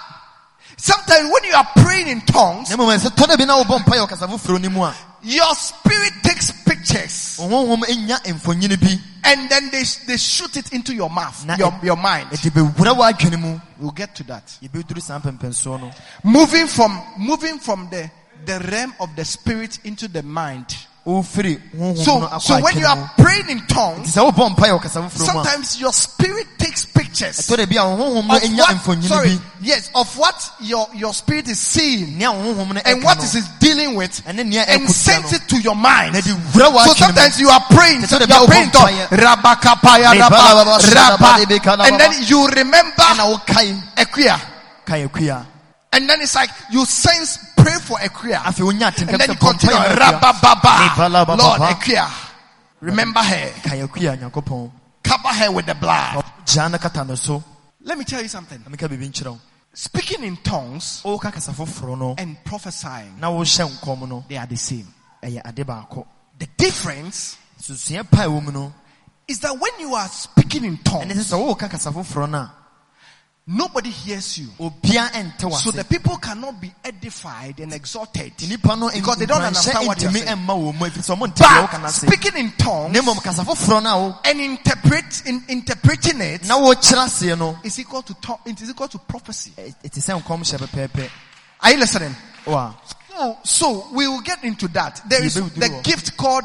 sometimes 0.83 1.31
when 1.33 1.45
you 1.45 1.55
are 1.55 1.69
praying 1.77 2.09
in 2.09 2.21
tongues, 2.23 2.71
Na 2.71 2.77
mmom, 2.77 2.91
ɛsɛ 2.97 3.11
tɔ 3.15 3.27
da 3.29 3.37
bi 3.37 3.45
na 3.45 3.63
wobɔ 3.63 3.79
mpaeɛ 3.85 4.01
wɔ 4.05 4.09
kasa 4.09 4.27
foforɔ 4.27 4.61
no 4.61 4.71
mu 4.71 4.83
a, 4.83 4.95
your 5.23 5.55
spirit 5.55 6.13
takes 6.25 6.51
pictures 6.65 7.37
wo 7.39 7.47
honhom 7.65 7.85
nya 8.07 8.19
mfonyini 8.25 8.77
bi. 8.81 8.99
and 9.25 9.49
then 9.49 9.71
they, 9.71 9.85
they 10.09 10.17
shoot 10.17 10.57
it 10.57 10.73
into 10.73 10.93
your 10.93 11.09
mouth, 11.09 11.47
your, 11.59 11.73
your 11.83 11.97
mind. 11.97 12.29
Ɛde 12.31 12.51
bɛwura 12.51 12.95
w'adwene 12.97 13.39
mu. 13.41 13.61
We'll 13.79 13.93
get 13.93 14.15
to 14.17 14.25
that. 14.25 14.45
Yɛbɛduru 14.63 15.01
saa 15.01 15.21
mpɛmpɛnsoɔ 15.21 15.81
no. 15.81 15.91
Moving 16.25 16.67
from, 16.67 17.01
moving 17.17 17.59
from 17.61 17.89
the, 17.91 18.11
the 18.45 18.59
realm 18.71 18.93
of 18.99 19.15
the 19.15 19.25
spirit 19.25 19.79
into 19.85 20.09
the 20.09 20.23
mind. 20.25 20.67
Wofiri 21.05 21.59
honhom 21.75 21.97
no 21.97 22.39
So, 22.39 22.39
so 22.39 22.63
when 22.63 22.79
you 22.79 22.87
are 22.87 23.11
praying 23.19 23.51
in 23.51 23.67
tongues, 23.67 24.15
sɛ 24.15 24.23
wobɔ 24.31 24.55
mpaeɛ 24.55 24.79
wɔ 24.79 24.83
kasa 24.83 25.01
foforɔ 25.01 25.19
mu 25.19 25.25
a, 25.25 25.27
sometimes 25.45 25.81
your 25.81 25.93
spirit 25.93 26.47
takes 26.59 26.85
pictures 26.87 27.39
ɛtɔ 27.39 27.57
da 27.57 27.67
bi 27.67 27.75
a 27.77 27.85
wo 27.89 27.97
honhom 27.97 28.27
no 28.29 28.35
of 28.37 28.87
what, 28.87 29.03
sorry, 29.03 29.39
yes, 29.61 29.91
of 29.97 30.17
what 30.17 30.51
your, 30.61 30.87
your 30.95 31.13
spirit 31.13 31.49
is 31.49 31.59
seeing 31.59 32.19
Nea 32.19 32.31
wo 32.31 32.55
honhom 32.55 32.75
no 32.75 32.81
and 32.85 33.03
what 33.03 33.19
is 33.19 33.35
it 33.35 33.45
dealing 33.59 33.97
with 33.97 34.23
and 34.27 34.39
sends 34.91 35.33
it 35.33 35.43
to 35.49 35.61
your 35.61 35.75
mind. 35.75 36.15
Na 36.15 36.21
de 36.21 36.31
wura 36.55 36.85
So 36.87 36.95
sometimes 36.95 37.41
you 37.41 37.49
are 37.49 37.65
praying, 37.71 38.03
so 38.03 38.19
you 38.19 38.33
are 38.33 38.47
praying, 38.47 38.71
wobɔ 38.71 39.09
to 39.11 39.17
Rabakapaya 39.17 40.15
Rebala 40.15 40.31
Rabba, 40.31 40.65
baba 40.65 40.79
shada 40.79 41.19
bade 41.19 41.51
Rabba, 41.51 41.55
bekala 41.59 41.91
and 41.91 41.99
then 41.99 42.13
you 42.27 42.47
remember 42.47 43.03
Ɛna 43.03 43.27
wokae 43.35 43.75
Akua. 43.97 44.39
ka 44.85 44.95
akua. 44.95 45.47
And 45.93 46.09
then 46.09 46.21
it's 46.23 46.35
like 46.35 46.51
you 46.71 46.85
sense 46.87 47.39
pray 47.57 47.75
for 47.81 47.99
a 48.01 48.09
wonya 48.09 49.11
And 49.11 49.21
then 49.21 49.31
you 49.31 49.37
continue 49.37 49.77
Rabba 49.77 51.37
Lord 51.37 51.61
a 51.61 51.75
Akua. 51.75 52.29
Remember 52.81 53.21
her. 53.21 53.53
Ka 53.63 53.77
akua 53.77 54.17
Nyankopɔn. 54.19 54.71
Cover 55.05 55.29
her 55.29 55.53
with 55.53 55.67
the 55.67 55.75
blood. 55.75 56.25
Gyaa 56.47 56.71
no 56.71 56.79
kata 56.79 57.05
no. 57.05 57.45
Let 57.83 57.99
me 57.99 58.05
tell 58.05 58.23
you 58.23 58.29
something. 58.29 58.61
Na 58.65 58.71
meka 58.75 58.89
biribi 58.89 59.09
nkyerɛ 59.11 59.31
wo. 59.31 59.39
Speaking 59.75 60.25
in 60.25 60.37
tongues 60.39 61.03
Woka 61.03 61.33
kasa 61.33 61.53
foforɔ 61.53 61.99
no, 61.99 62.15
and 62.19 62.37
prophesying, 62.45 63.19
na 63.19 63.31
wohyɛ 63.31 63.69
nkɔm 63.71 64.09
no, 64.09 64.25
they 64.29 64.37
are 64.37 64.47
the 64.47 64.57
same. 64.57 64.87
ɛyɛ 65.23 65.41
ade 65.49 65.67
baako. 65.67 66.07
The 66.39 66.47
difference 66.57 67.37
Susua 67.61 68.03
pa 68.11 68.23
a 68.25 68.27
ɛwɔ 68.27 68.43
mu 68.45 68.53
no, 68.53 68.73
is 69.29 69.39
that 69.41 69.53
when 69.59 69.73
you 69.79 69.95
are 69.95 70.09
speaking 70.09 70.65
in 70.65 70.79
tongues, 70.79 71.33
nobody 73.47 73.91
hears 73.91 74.39
you. 74.39 74.49
So 74.59 75.71
the 75.71 75.85
people 75.89 76.17
cannot 76.19 76.61
be 76.61 76.73
edified 76.85 77.61
and 77.61 77.73
exalted. 77.73 78.33
Because 78.39 79.17
they 79.19 79.27
don't 79.27 79.43
understand 79.43 79.87
what 79.87 80.01
you're 80.01 80.11
saying. 80.13 80.27
ɛmma 80.27 80.47
wɔ 80.47 80.75
mu, 80.79 80.87
ɛfiri 80.87 81.03
sɛ 81.03 81.17
ɔmo 81.17 81.27
nte 81.33 81.43
deɛ 81.45 81.67
woka 81.67 81.79
no 81.79 81.83
But 81.83 81.91
speaking 81.91 82.37
in 82.37 82.53
tongues 82.53 82.93
Na 82.95 83.01
mmom 83.01 83.23
kasa 83.23 83.43
foforɔ 83.43 83.83
no 83.83 83.91
a 83.91 83.99
wo- 84.09 84.19
and 84.25 84.41
interpret 84.41 85.23
in 85.27 85.45
interpreting 85.49 86.21
it 86.21 86.45
na 86.47 86.59
wokyerɛ 86.59 87.07
aseɛ 87.07 87.39
no, 87.39 87.59
is 87.65 87.79
equal 87.79 88.03
to 88.03 88.15
tongue, 88.15 88.39
it 88.47 88.61
is 88.61 88.71
equal 88.71 88.89
to 88.89 88.99
prophecy. 88.99 89.53
Eh, 89.59 89.63
eh, 89.63 89.71
ɛ- 89.89 89.91
ɛte 89.91 90.01
sɛ 90.01 90.23
nkɔm 90.23 90.41
hyɛ 90.43 90.67
pɛpɛɛpɛ. 90.69 91.11
Are 91.63 91.71
you 91.73 91.79
listening? 91.79 92.17
So, 93.15 93.39
so 93.45 93.89
we 93.93 94.09
will 94.09 94.23
get 94.23 94.43
into 94.43 94.67
that. 94.69 95.03
There 95.07 95.23
is 95.23 95.37
Yeah, 95.37 95.43
we 95.43 95.49
will 95.51 95.61
the 95.61 95.83
gift 95.83 96.17
called 96.17 96.45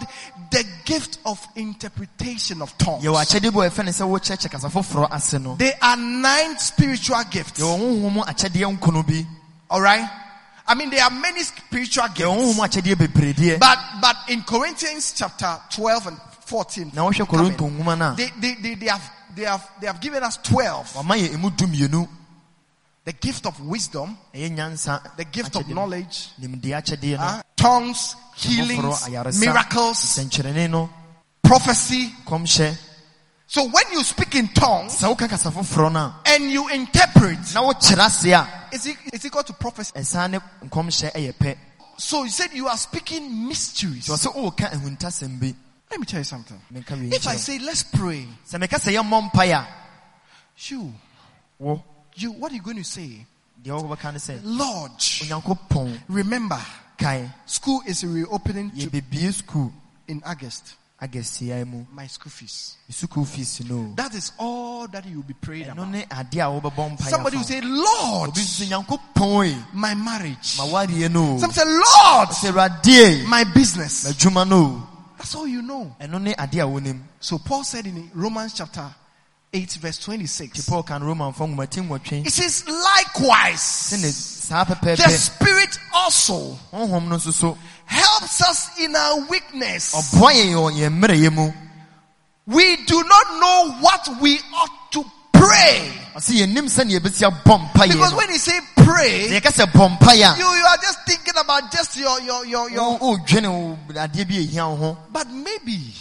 the 0.51 0.65
gift 0.85 1.19
of 1.25 1.45
interpretation 1.55 2.61
of 2.61 2.77
tongues. 2.77 3.03
Yɛwɔ 3.03 3.21
akyɛdeɛ 3.23 3.51
bi 3.53 3.59
wɔ 3.59 3.69
ɛfɛ 3.69 3.85
ne 3.85 3.91
sɛ 3.91 4.07
wokyerɛkyerɛ 4.07 4.51
kasa 4.51 4.67
foforɔ 4.69 5.07
ase 5.11 5.33
no. 5.39 5.55
There 5.55 5.77
are 5.81 5.95
nine 5.97 6.57
spiritual 6.59 7.23
gifts. 7.29 7.59
Yɛwɔ 7.59 7.77
honhom 7.79 8.13
mu 8.13 8.21
akyɛdeɛ 8.21 8.77
nkono 8.77 9.05
bi. 9.05 9.25
All 9.69 9.81
right. 9.81 10.09
I 10.69 10.75
mean, 10.75 10.89
there 10.89 11.03
are 11.03 11.09
many 11.11 11.43
spiritual 11.43 12.07
Yɛwɔ 12.09 12.37
honhom 12.37 12.55
mu 12.57 12.63
gifts. 12.63 13.59
But, 13.59 13.79
but 14.01 14.15
in 14.29 14.43
Corinthians 14.43 15.13
chapter 15.15 15.59
12 15.75 16.07
and 16.07 16.17
14, 16.45 16.91
Na 16.93 17.09
wohwɛ 17.09 17.27
come 17.27 17.45
in, 17.45 17.51
Korinto 17.53 17.69
nwoma 17.69 17.97
no 17.97 18.05
a, 18.13 18.15
they, 18.15 18.29
they, 18.39 18.55
they, 18.61 18.75
they 18.75 18.85
have, 18.87 19.11
they 19.35 19.43
have, 19.43 19.69
they 19.81 19.87
have 19.87 19.99
given 19.99 20.23
us 20.23 20.37
12. 20.37 20.95
The 23.07 23.13
gift 23.13 23.45
of 23.45 23.57
wisdom, 23.65 24.17
the 24.33 25.25
gift 25.31 25.55
of 25.55 25.69
knowledge, 25.69 26.27
uh, 26.43 27.41
tongues, 27.55 28.17
healings, 28.35 29.09
miracles, 29.39 30.19
prophecy. 31.41 32.09
So 33.47 33.63
when 33.69 33.83
you 33.93 34.03
speak 34.03 34.35
in 34.35 34.49
tongues 34.49 34.99
sɛ 35.01 35.07
woka 35.15 35.29
kasa 35.29 35.49
foforɔ 35.51 35.93
no 35.93 35.99
a 35.99 36.21
and 36.25 36.51
you 36.51 36.67
interpret, 36.67 37.39
na 37.53 37.63
wokyerɛ 37.63 38.07
ase 38.07 38.25
a 38.33 38.45
it's, 38.73 38.87
it's 39.13 39.23
equal 39.23 39.43
to 39.43 39.53
prophecy. 39.53 39.93
ɛsan 39.95 40.31
ne 40.31 40.39
nkɔmhyɛ 40.67 41.13
ɛyɛ 41.13 41.33
pɛ 41.33 41.57
So 41.97 42.25
you 42.25 42.29
said 42.29 42.51
you 42.51 42.67
are 42.67 42.75
speaking 42.75 43.47
mysteries. 43.47 44.09
sɛ 44.09 44.17
ɔsɛ 44.27 44.35
woka 44.35 44.69
ahuntasɛm 44.69 45.55
Let 45.89 45.99
me 46.01 46.05
tell 46.05 46.19
you 46.19 46.25
something. 46.25 46.59
If 46.69 47.25
I 47.25 47.37
say, 47.37 47.59
let's 47.59 47.83
pray, 47.83 48.27
wo. 51.59 51.83
Sɛ 52.17 52.23
meka 52.23 52.23
sɛ 52.23 52.23
yɛmmɔ 52.23 52.23
mpae 52.23 52.23
a 52.23 52.23
you, 52.23 52.31
what 52.31 52.51
are 52.51 52.55
you 52.55 52.61
going 52.61 52.77
to 52.77 52.83
say? 52.83 53.25
Lord, 54.43 54.91
remember, 56.09 56.59
school 57.45 57.81
is 57.85 58.03
reopening 58.03 58.71
to, 58.71 58.87
skul 59.31 59.71
in 60.07 60.21
August. 60.25 60.75
mu 60.99 61.85
My 61.93 62.07
school 62.07 62.31
fees. 62.31 62.77
sukuu 62.89 63.25
fees 63.25 63.61
no 63.69 63.93
That 63.95 64.15
is 64.15 64.31
all 64.39 64.87
that 64.87 65.05
you 65.05 65.17
will 65.17 65.23
be 65.27 65.35
praying 65.35 65.69
about. 65.69 65.89
ne 65.89 66.05
adeɛ 66.05 66.41
a 66.41 66.61
wobɛbɔ 66.61 66.97
mpae 66.97 67.09
Somebody 67.09 67.37
will 67.37 67.43
say. 67.43 67.61
Lord, 67.61 68.29
obi 68.29 68.41
nso 68.41 68.63
sɛ 68.65 68.83
nyankopɔn 68.85 69.73
my 69.73 69.93
marriage. 69.93 70.43
Some 70.45 71.51
say, 71.51 71.63
Lord, 71.65 73.27
my 73.27 73.43
business. 73.53 74.03
That's 74.03 75.35
all 75.35 75.47
you 75.47 75.61
know. 75.61 75.95
ɛno 75.99 76.21
ne 76.21 76.33
adeɛ 76.33 76.63
a 76.63 76.67
wonim 76.67 77.01
So 77.19 77.37
Paul 77.39 77.63
said 77.63 77.85
in 77.85 78.09
Romans 78.13 78.53
chapter 78.53 78.89
8 79.53 79.73
verse 79.79 79.97
26, 79.99 80.69
paul 80.69 80.83
ka 80.83 80.97
no 80.97 81.05
romanfo 81.05 81.47
nwomati 81.47 81.81
nwɔtwe 81.81 82.25
it 82.27 82.31
says, 82.33 82.65
likewise, 82.67 83.89
the 83.91 85.09
Spirit 85.09 85.79
also 85.93 86.57
honhom 86.71 87.07
no 87.07 87.15
nso 87.15 87.31
so 87.31 87.57
helps 87.85 88.41
us 88.41 88.77
in 88.79 88.95
our 88.95 89.25
weakness. 89.29 89.93
ɔboa 89.95 90.31
yɛn 90.33 90.53
wɔ 90.53 90.71
yɛn 90.73 90.99
mmerɛyɛ 90.99 91.33
mu. 91.33 91.51
We 92.45 92.77
do 92.85 93.03
not 93.03 93.39
know 93.39 93.71
what 93.81 94.21
we 94.21 94.39
ought 94.55 94.91
to 94.91 95.03
pray. 95.33 95.91
ɔsɛ 96.15 96.43
yɛnim 96.45 96.67
sɛne 96.67 96.99
yɛbɛsi 96.99 97.23
abɔ 97.31 97.71
mpaeɛ 97.71 97.91
Because 97.91 98.13
when 98.15 98.29
you 98.29 98.37
say 98.37 98.59
pray, 98.75 99.27
yɛka 99.29 99.51
sɛ 99.51 99.65
bɔ 99.71 99.97
mpaeɛ 99.97 100.37
you, 100.37 100.45
you 100.45 100.65
are 100.65 100.77
just 100.77 100.99
thinking 101.05 101.33
about 101.37 101.71
just 101.71 101.95
your, 101.97 102.19
your, 102.21 102.45
your, 102.45 102.69
your, 102.69 102.97
wo- 102.97 103.17
wodwene 103.17 103.47
wo 103.49 103.77
adeɛ 103.93 104.27
bi 104.27 104.35
a 104.35 104.45
ɛhia 104.47 104.69
wo 104.69 104.75
ho. 104.75 104.97
But 105.11 105.29
maybe 105.29 105.93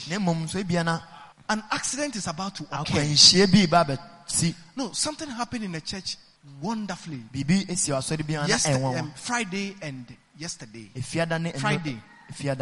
na 1.49 1.57
mmom 1.57 1.63
so 1.63 1.63
ebia 1.63 1.63
na 1.63 1.63
an 1.63 1.63
accident 1.71 2.17
is 2.17 2.27
about 2.27 2.55
to 2.55 2.65
occur. 2.65 2.85
akwanhyia 3.01 3.47
bi 3.53 3.67
ba 3.67 3.85
bɛsi 3.85 4.55
No, 4.77 4.93
something 4.93 5.29
happened 5.29 5.65
in 5.65 5.73
the 5.73 5.81
church 5.81 6.17
wonderfully. 6.61 7.23
biribi 7.33 7.67
esi 7.67 7.91
wɔ 7.93 7.99
asɔre 7.99 8.27
bi 8.27 8.35
a 8.35 8.41
na 8.43 8.47
Yesterday, 8.47 8.83
um, 8.99 9.13
Friday 9.17 9.77
and 9.83 10.17
yesterday. 10.37 10.91
efiada 10.95 11.41
ne 11.41 11.53
ɛno- 11.53 11.61
Friday. 11.61 12.03
There 12.29 12.53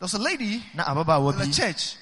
was 0.00 0.14
a 0.14 0.18
lady 0.18 0.54
in 0.54 0.76
the 0.76 1.50
church. 1.52 1.96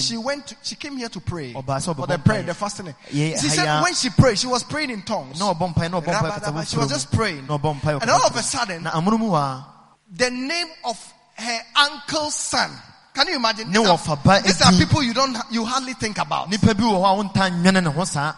She 0.00 0.16
went. 0.16 0.46
To, 0.46 0.56
she 0.62 0.76
came 0.76 0.96
here 0.98 1.08
to 1.08 1.20
pray. 1.20 1.52
For 1.52 1.62
the 1.62 2.20
prayer, 2.24 2.42
the 2.44 2.54
fasting. 2.54 2.94
She 3.10 3.34
said 3.36 3.82
when 3.82 3.92
she 3.94 4.08
prayed, 4.10 4.38
she 4.38 4.46
was 4.46 4.62
praying 4.62 4.90
in 4.90 5.02
tongues. 5.02 5.40
na 5.40 5.52
ɔbɔ 5.52 5.74
mpaeɛ 5.74 5.90
na 5.90 6.00
ɔbɔ 6.00 6.04
mpaeɛ 6.04 6.20
kasa 6.20 6.52
Rabadaba, 6.52 6.70
She 6.70 6.76
was 6.76 6.88
just 6.88 7.10
praying. 7.10 7.48
And 7.50 8.10
all 8.10 8.24
of 8.24 8.36
a 8.36 8.42
sudden, 8.42 8.84
na 8.84 8.92
amono 8.92 9.18
mu 9.18 9.30
hɔ 9.30 9.36
a 9.36 9.66
the 10.12 10.30
name 10.30 10.68
of 10.84 11.12
her 11.34 11.60
uncle's 11.74 12.36
son. 12.36 12.70
Can 13.14 13.26
you 13.28 13.36
imagine? 13.36 13.70
Ne 13.70 13.78
These 13.80 13.88
are, 14.08 14.42
these 14.42 14.62
are 14.62 14.72
people 14.72 15.02
you 15.02 15.12
don't, 15.12 15.36
you 15.50 15.64
hardly 15.64 15.94
think 15.94 16.18
about. 16.18 16.48
nipa 16.50 16.74
bi 16.74 16.82
wɔ 16.82 16.94
hɔ 16.94 17.04
a 17.04 17.16
wonta 17.28 17.50
nwene 17.50 17.82
ne 17.82 17.90
ho 17.90 18.04
saa 18.04 18.34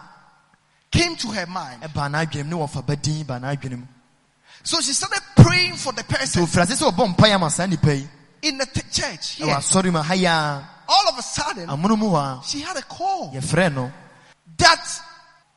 Came 0.91 1.17
to 1.17 1.29
her 1.29 1.47
mind. 1.47 1.83
ɛbaa 1.83 2.11
n'adwenem 2.11 2.47
ne 2.49 2.57
wɔfa 2.57 2.87
ba 2.87 2.97
din 2.97 3.25
baa 3.25 3.39
n'adwenem 3.39 3.87
So 4.63 4.81
she 4.81 4.93
started 4.93 5.21
praying 5.37 5.75
for 5.77 5.93
the 5.93 6.05
person 6.05 6.45
ofiri 6.45 6.63
ase 6.63 6.81
sɛ 6.83 6.91
ɔbɔ 6.93 7.17
mpaeɛ 7.17 7.35
ama 7.35 7.51
saa 7.51 7.67
nipa 7.67 7.95
yi 7.95 8.09
in 8.43 8.59
the 8.59 8.67
t- 8.67 8.81
church 8.91 9.31
here. 9.37 9.47
asɔre 9.55 9.93
mu 9.93 10.01
ha 10.03 10.15
yi 10.15 10.25
a 10.27 10.69
All 10.89 11.09
of 11.09 11.19
a 11.19 11.23
sudden, 11.23 11.69
amono 11.69 11.97
mu 11.99 12.07
hɔ 12.11 12.41
a 12.41 12.45
she 12.47 12.61
had 12.61 12.77
a 12.77 12.83
call 12.83 13.31
that 14.59 15.01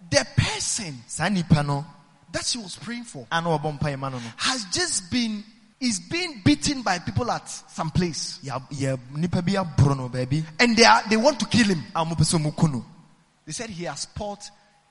the 0.09 0.25
person 0.37 1.03
that 1.07 2.45
she 2.45 2.57
was 2.57 2.75
praying 2.77 3.03
for 3.03 3.25
a 3.31 3.41
na 3.41 3.57
ɔbɔ 3.57 3.79
mpaeɛ 3.79 3.97
ma 3.99 4.09
no 4.09 4.19
no 4.19 4.31
has 4.37 4.65
just 4.65 5.09
been 5.11 5.43
is 5.79 5.99
being 5.99 6.41
beaten 6.43 6.81
by 6.81 6.99
people 6.99 7.29
at 7.31 7.47
some 7.49 7.89
place. 7.91 8.39
Yɛ 8.43 8.61
yɛ 8.71 8.99
nipa 9.15 9.41
bi 9.41 9.53
aboro 9.53 10.09
and 10.59 10.75
they 10.77 10.83
are 10.85 11.03
they 11.09 11.17
want 11.17 11.39
to 11.39 11.45
kill 11.45 11.67
him. 11.67 11.83
Ah, 11.95 12.01
A 12.01 12.05
wɔn 12.05 12.15
pɛ 12.17 12.23
sɛ 12.23 12.39
wɔn 12.43 12.55
ku 12.55 12.67
no. 12.67 12.85
They 13.45 13.51
said 13.51 13.69
he 13.69 13.83
has 13.85 14.01
spoiled 14.01 14.39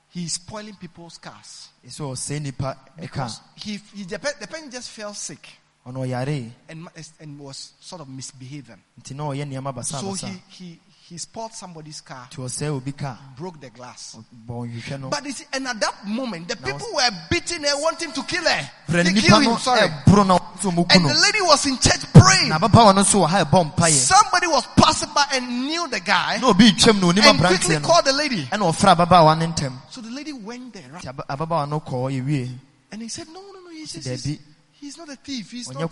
he's 0.09 0.33
spoiling 0.33 0.75
people's 0.75 1.17
cars. 1.17 1.69
Ɛsɛ 1.85 2.01
ɔsɛe 2.01 2.41
nipa 2.41 2.77
because 2.99 3.41
he, 3.55 3.79
he 3.93 4.03
the, 4.03 4.17
the 4.39 4.47
person 4.47 4.71
just 4.71 4.89
fell 4.89 5.13
sick 5.13 5.59
and 5.85 6.87
and 7.19 7.39
was 7.39 7.73
sort 7.79 8.01
of 8.01 8.07
misbehaving. 8.09 8.79
Nti 9.01 9.15
na 9.15 9.29
ɔyɛ 9.29 9.85
so 9.85 10.13
he 10.13 10.41
he 10.49 10.79
he 11.07 11.19
spoiled 11.19 11.53
somebody's 11.53 12.01
car. 12.01 12.27
Nti 12.31 12.37
ɔsɛe 12.41 12.67
obi 12.69 12.91
ka 12.91 13.15
broke 13.37 13.61
the 13.61 13.69
glass. 13.69 14.17
No. 14.17 15.09
But 15.09 15.23
see, 15.27 15.45
and 15.53 15.67
at 15.67 15.79
that 15.79 16.07
moment 16.07 16.47
the 16.47 16.55
people 16.55 16.87
were 16.95 17.09
beating 17.29 17.61
her 17.61 17.79
wanting 17.79 18.11
to 18.11 18.23
kill 18.23 18.43
her. 18.43 18.69
They 18.89 19.03
him 19.03 19.57
sorry. 19.59 19.81
ɛboro 19.81 20.25
na 20.25 20.39
ɔsɛ 20.39 20.73
wɔn 20.73 20.89
ku 20.89 20.95
and 20.97 21.05
the 21.05 21.13
lady 21.13 21.41
was 21.41 21.63
in 21.67 21.77
church 21.77 22.01
praying. 22.11 22.49
Na 22.49 22.57
ababaawa 22.57 22.95
no 22.95 23.01
nso 23.01 23.21
wɔ 23.21 23.27
ha 23.29 23.43
ɛbɔ 23.45 23.75
mpaeɛ 23.75 23.91
somebody 23.91 24.47
was 24.47 24.65
passing 24.75 25.09
by 25.13 25.25
and 25.33 25.47
knew 25.47 25.87
the 25.89 25.99
guy. 25.99 26.37
Na 26.41 26.47
obi 26.49 26.71
twam 26.71 26.99
na 26.99 27.29
and 27.29 27.39
quickly 27.39 27.77
called 27.81 28.05
the 28.05 28.13
lady. 28.13 28.43
Ɛna 28.45 28.65
ɔfrɛ 28.73 28.95
ababaawa 28.95 29.37
no 29.37 29.81
so 29.91 30.01
the 30.01 30.09
lady 30.09 30.33
went 30.33 30.73
there 30.73 30.89
right? 30.91 31.03
nti 31.03 31.09
aba- 31.09 31.25
ababaawa 31.29 31.69
no 31.69 31.79
kɔɔ 31.81 32.19
yɛwie 32.19 32.49
and 32.91 33.01
he 33.03 33.09
said 33.09 33.27
no 33.27 33.41
no 33.41 33.59
no 33.63 33.69
he's, 33.69 33.93
just, 33.93 34.25
he's, 34.25 34.39
he's 34.71 34.97
not 34.97 35.09
a 35.09 35.15
thief. 35.15 35.51
He's 35.51 35.71
not 35.71 35.91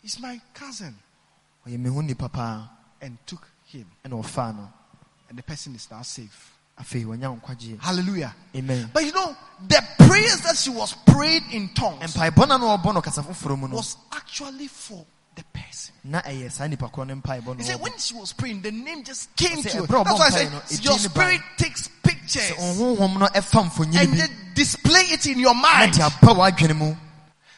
he's 0.00 0.18
my 0.18 0.40
cousin. 0.54 0.94
Ɔyɛ 1.66 1.78
mehu 1.78 2.02
nipa 2.02 2.30
paa. 2.30 2.70
And 3.02 3.16
took 3.26 3.49
him. 3.70 3.86
Ɛna 4.04 4.22
ɔfaa 4.22 4.56
no 4.56 4.72
and 5.30 5.38
the 5.38 5.42
person 5.42 5.74
is 5.74 5.88
now 5.90 6.02
safe. 6.02 6.52
afei 6.78 7.04
wɔnya 7.04 7.40
nkwagyeɛ. 7.40 7.80
Hallelujah. 7.80 8.34
Amen. 8.56 8.90
But 8.92 9.04
you 9.04 9.12
know 9.12 9.36
the 9.68 9.82
prayers 9.98 10.40
that 10.40 10.56
she 10.56 10.70
was 10.70 10.94
praying 11.06 11.44
in 11.52 11.68
tongues 11.70 12.14
mpaebɔ 12.14 12.48
no 12.48 12.76
no 12.92 13.00
kasa 13.00 13.22
foforɔ 13.22 13.70
was 13.70 13.96
actually 14.12 14.66
for 14.66 15.04
the 15.36 15.44
person. 15.52 15.94
Na 16.04 16.20
ɛyɛ 16.22 16.50
saa 16.50 16.66
nipa 16.66 16.88
korɔ 16.88 17.06
no 17.06 17.14
no 17.14 17.54
He 17.54 17.62
said 17.64 17.80
when 17.80 17.96
she 17.98 18.14
was 18.14 18.32
praying, 18.32 18.62
the 18.62 18.72
name 18.72 19.04
just 19.04 19.34
came 19.36 19.62
to 19.62 19.86
her. 19.86 19.86
That's 20.04 20.18
why 20.18 20.26
I 20.26 20.30
said 20.30 20.84
your 20.84 20.98
spirit 20.98 21.40
takes 21.56 21.88
pictures. 22.02 22.50
Ɔhonhom 22.58 23.18
no 23.18 23.26
ɛfa 23.26 23.70
mfonyini 23.70 24.00
and 24.00 24.18
bi. 24.18 24.28
display 24.54 25.02
it 25.12 25.26
in 25.26 25.38
your 25.38 25.54
mind. 25.54 25.94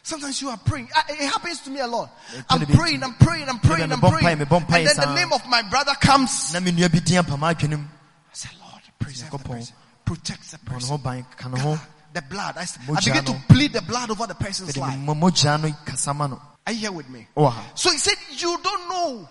Sometimes 0.02 0.42
you 0.42 0.48
are 0.50 0.56
praying. 0.56 0.88
I- 0.94 1.12
It 1.12 1.30
happens 1.30 1.60
to 1.60 1.70
me 1.70 1.80
a 1.80 1.86
lot. 1.86 2.10
I'm 2.50 2.66
praying, 2.66 3.02
I'm 3.02 3.14
praying, 3.14 3.48
I'm 3.48 3.58
praying, 3.60 3.92
I'm 3.92 4.00
praying. 4.00 4.36
mpaeɛ, 4.36 4.38
me 4.38 4.44
bɔ 4.44 4.56
And 4.56 4.86
then 4.86 4.96
the 4.96 5.14
name 5.14 5.32
of 5.32 5.46
my 5.46 5.62
brother 5.62 5.94
comes. 6.00 6.52
na 6.52 6.60
me 6.60 6.72
nua 6.72 6.90
bi 6.90 6.98
din 6.98 7.18
aba 7.18 7.36
m'adwene 7.36 7.78
mu 7.78 7.84
I 7.84 8.34
say, 8.34 8.48
Lord, 8.60 8.82
preserve 8.98 9.30
the 9.30 9.38
person. 9.38 9.74
Protect 10.04 10.50
the 10.50 10.58
person. 10.58 10.88
ho 10.90 10.98
ban 10.98 11.24
ka 11.36 11.48
ne 11.48 11.58
ho 11.60 11.78
The 12.12 12.20
blood. 12.22 12.56
I, 12.58 12.64
Mogya 12.64 13.04
begin 13.06 13.24
to 13.24 13.34
plead 13.48 13.72
the 13.72 13.80
blood 13.82 14.10
over 14.10 14.26
the 14.26 14.34
person's 14.34 14.76
life. 14.76 14.98
me 14.98 15.06
mogya 15.14 15.60
no 15.62 15.72
kasa 15.86 16.12
ma 16.12 16.26
no 16.26 16.40
Are 16.66 16.72
you 16.72 16.78
here 16.80 16.92
with 16.92 17.08
me? 17.08 17.26
So 17.74 17.90
he 17.90 17.98
said, 17.98 18.16
you 18.36 18.58
don't 18.62 18.88
know. 18.88 19.28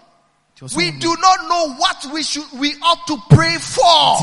We 0.75 0.91
do 0.91 1.15
not 1.19 1.47
know 1.49 1.73
what 1.75 2.05
we 2.13 2.23
should, 2.23 2.43
we 2.53 2.73
ought 2.81 3.07
to 3.07 3.17
pray 3.29 3.57
for. 3.57 4.19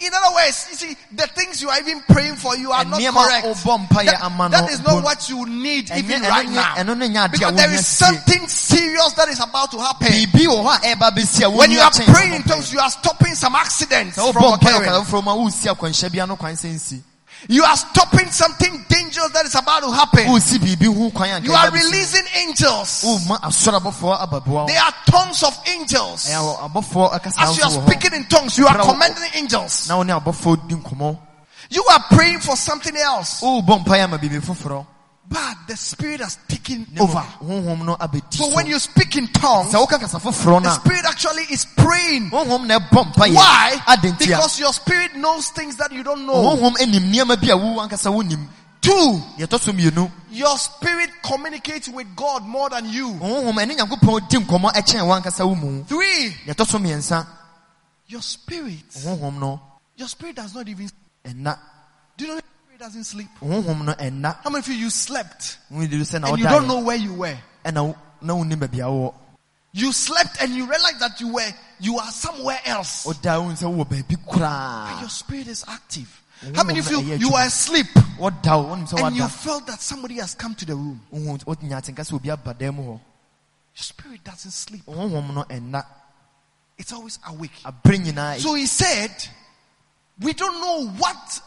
Nti 0.00 0.02
yɛnim 0.02 0.02
nea 0.02 0.02
yɛbɔ 0.02 0.02
mpaeɛ 0.02 0.02
afa 0.02 0.02
ho 0.02 0.02
In 0.02 0.10
other 0.12 0.34
words, 0.34 0.66
you 0.70 0.76
see, 0.76 0.96
the 1.12 1.26
things 1.28 1.62
you 1.62 1.70
are 1.70 1.78
even 1.78 2.00
praying 2.08 2.34
for, 2.36 2.56
you 2.56 2.72
are 2.72 2.84
not 2.84 2.98
correct. 3.00 3.64
That, 3.64 4.48
that 4.50 4.70
is 4.70 4.82
not 4.82 5.04
what 5.04 5.28
you 5.28 5.46
need 5.46 5.90
even 5.90 6.22
right 6.22 6.48
now. 6.48 6.74
ɛno 6.74 6.96
ne 6.98 7.08
nyɛ 7.08 7.14
adeɛ 7.14 7.24
a 7.26 7.30
Because 7.30 7.54
there 7.56 7.72
is 7.72 7.86
something 7.86 8.46
serious 8.48 9.12
that 9.14 9.28
is 9.28 9.40
about 9.40 9.70
to 9.70 9.78
happen. 9.78 10.08
biribi 10.08 10.46
wɔ 10.46 10.64
hɔ 10.64 10.92
a 10.92 10.96
ɛba 10.96 11.10
bɛsi 11.10 11.42
a 11.44 11.50
When 11.50 11.70
you 11.70 11.80
are 11.80 11.90
praying 11.90 12.34
in 12.34 12.42
tongues, 12.42 12.72
you 12.72 12.80
are 12.80 12.90
stopping 12.90 13.34
some 13.34 13.54
accidents 13.54 14.16
from 14.16 14.54
occurring. 14.54 14.90
Ɔkasa 17.48 17.60
foforɔ 17.60 17.60
mu 17.60 17.60
a 17.60 17.60
wosi 17.60 17.60
akwanhyia 17.60 17.60
bia 17.60 17.60
no 17.60 17.60
kwan 17.60 17.60
sɛ 17.60 17.60
nsi 17.60 17.60
You 17.60 17.64
are 17.64 17.76
stopping 17.76 18.30
something 18.30 18.84
dangerous 18.88 19.30
that 19.32 19.46
is 19.46 19.54
about 19.54 19.80
to 19.82 19.90
happen. 19.92 20.26
wosi 20.26 20.58
biribi 20.58 20.86
ho 20.86 21.10
kwan 21.10 21.28
a 21.28 21.40
You 21.40 21.52
are 21.52 21.70
releasing 21.70 22.24
angels. 22.36 23.04
woma 23.04 23.40
asɔre 23.40 23.80
abɔfoɔ 23.80 24.18
ababoa 24.28 24.66
There 24.66 24.80
are 24.82 24.94
tongues 25.06 25.42
of 25.42 25.58
angels. 25.66 26.26
ɛyɛ 26.26 26.70
abɔfoɔ 26.70 27.14
akasa 27.14 27.40
As 27.40 27.56
you 27.58 27.64
are 27.64 27.70
speaking 27.70 28.14
in 28.14 28.24
tongues, 28.26 28.58
you 28.58 28.66
are 28.66 28.78
commanding 28.78 29.30
angels. 29.34 29.88
na 29.88 29.96
wo 29.96 30.02
ne 30.02 30.12
abɔfoɔ 30.12 30.68
di 30.68 30.74
nkɔmmɔ 30.74 31.18
You 31.70 31.84
are 31.90 32.04
praying 32.10 32.40
for 32.40 32.56
something 32.56 32.94
else. 32.96 33.42
Wobɔ 35.30 35.30
mpaeɛ 35.30 35.30
ama 35.30 35.30
biribi 35.30 35.30
foforɔ 35.30 35.30
But 35.30 35.56
the 35.68 35.76
spirit 35.76 36.20
has 36.20 36.38
taken 36.48 36.86
over. 37.00 37.18
honhom 37.42 37.84
no 37.84 37.96
abɛdi 37.96 38.34
So 38.34 38.44
so 38.50 38.54
when 38.56 38.66
you 38.66 38.78
speak 38.78 39.16
in 39.16 39.26
tongues, 39.28 39.72
sɛ 39.72 39.86
woka 39.86 39.98
kasa 40.00 40.18
foforɔ 40.18 40.62
no 40.62 40.68
the 40.68 40.70
spirit 40.74 41.04
actually 41.06 41.42
is 41.50 41.64
praying. 41.76 42.30
honhom 42.30 42.66
na 42.66 42.78
ɛbɔ 42.78 43.12
mpaeɛ 43.12 43.34
Why? 43.34 43.80
Because 44.18 44.58
your 44.60 44.72
spirit 44.72 45.14
knows 45.16 45.48
things 45.50 45.76
that 45.76 45.92
you 45.92 46.02
don't 46.02 46.26
know. 46.26 46.34
honhom 46.56 46.80
anim 46.80 47.02
nneɛma 47.12 47.40
bi 47.40 47.48
a 47.50 47.56
wo 47.56 47.80
ankasa 47.86 48.10
wonim 48.12 48.46
Two, 48.80 49.22
yɛtɔ 49.38 49.60
so 49.60 49.72
mmienu 49.72 50.10
your 50.30 50.58
spirit 50.58 51.08
communicates 51.22 51.88
with 51.88 52.06
God 52.14 52.44
more 52.44 52.68
than 52.68 52.86
you. 52.90 53.08
honhom 53.14 53.54
ɛne 53.54 53.76
nyankopɔn 53.78 54.28
di 54.28 54.36
nkɔmmɔ 54.38 54.72
ɛkyɛn 54.74 55.06
wo 55.06 55.14
ankasa 55.20 55.46
wo 55.48 55.54
mu 55.54 55.84
Three, 55.84 56.34
yɛtɔ 56.46 56.66
so 56.66 56.78
mmiɛnsa 56.78 57.26
Your 58.06 58.20
spirit, 58.20 58.84
your 59.96 60.08
spirit 60.08 60.36
does 60.36 60.54
not 60.54 60.68
even. 60.68 60.90
Do 61.24 62.26
you 62.26 62.34
know 62.34 62.40
doesn't 62.84 63.04
sleep? 63.04 63.28
honhom 63.40 63.84
no 63.86 63.92
ɛna 63.94 64.36
How 64.44 64.50
many 64.50 64.58
of 64.60 64.68
you 64.68 64.74
you 64.74 64.90
slept 64.90 65.56
wodi 65.72 65.88
sɛ 66.04 66.20
na 66.20 66.28
and 66.28 66.38
you 66.38 66.44
don't 66.44 66.68
know 66.68 66.80
where 66.80 66.96
you 66.96 67.14
were? 67.14 67.38
ɛna 67.64 67.82
wo- 67.86 67.96
na 68.20 68.34
wonni 68.34 68.56
baabi 68.56 69.14
You 69.72 69.90
slept 69.92 70.36
and 70.42 70.54
you 70.54 70.66
realized 70.66 71.00
that 71.00 71.18
you 71.20 71.32
were 71.32 71.50
you 71.80 71.98
are 71.98 72.10
somewhere 72.12 72.60
else. 72.66 73.04
wodaa 73.06 73.40
wohu 73.40 73.52
sɛ 73.56 73.66
wowɔ 73.74 73.88
baabi 73.88 74.90
And 74.90 75.00
your 75.00 75.08
spirit 75.08 75.48
is 75.48 75.64
active. 75.66 76.20
How 76.54 76.62
many 76.62 76.80
of 76.80 76.90
you 76.90 77.00
you 77.14 77.30
are 77.32 77.46
asleep 77.46 77.86
woda 78.18 78.58
wo 78.58 78.76
wonim 78.76 78.86
sɛ 78.86 79.06
and 79.06 79.16
you 79.16 79.26
felt 79.28 79.66
that 79.66 79.80
somebody 79.80 80.16
has 80.16 80.34
come 80.34 80.54
to 80.56 80.66
the 80.66 80.76
room? 80.76 81.00
wohu 81.10 81.38
wonya 81.44 81.80
atenka 81.80 82.04
sɛ 82.04 82.12
obi 82.14 82.30
aba 82.30 82.52
dan 82.52 82.74
mu 82.74 82.82
hɔ 82.82 83.00
Your 83.76 83.82
spirit 83.82 84.22
doesn't 84.22 84.50
sleep. 84.50 84.84
honhom 84.84 85.32
no 85.32 85.44
ɛna 85.44 85.84
It's 86.76 86.92
always 86.92 87.18
awake. 87.28 87.52
So 88.40 88.54
he 88.54 88.66
said, 88.66 89.10
we 90.20 90.32
don't 90.32 90.60
know 90.60 90.88
what 90.98 91.40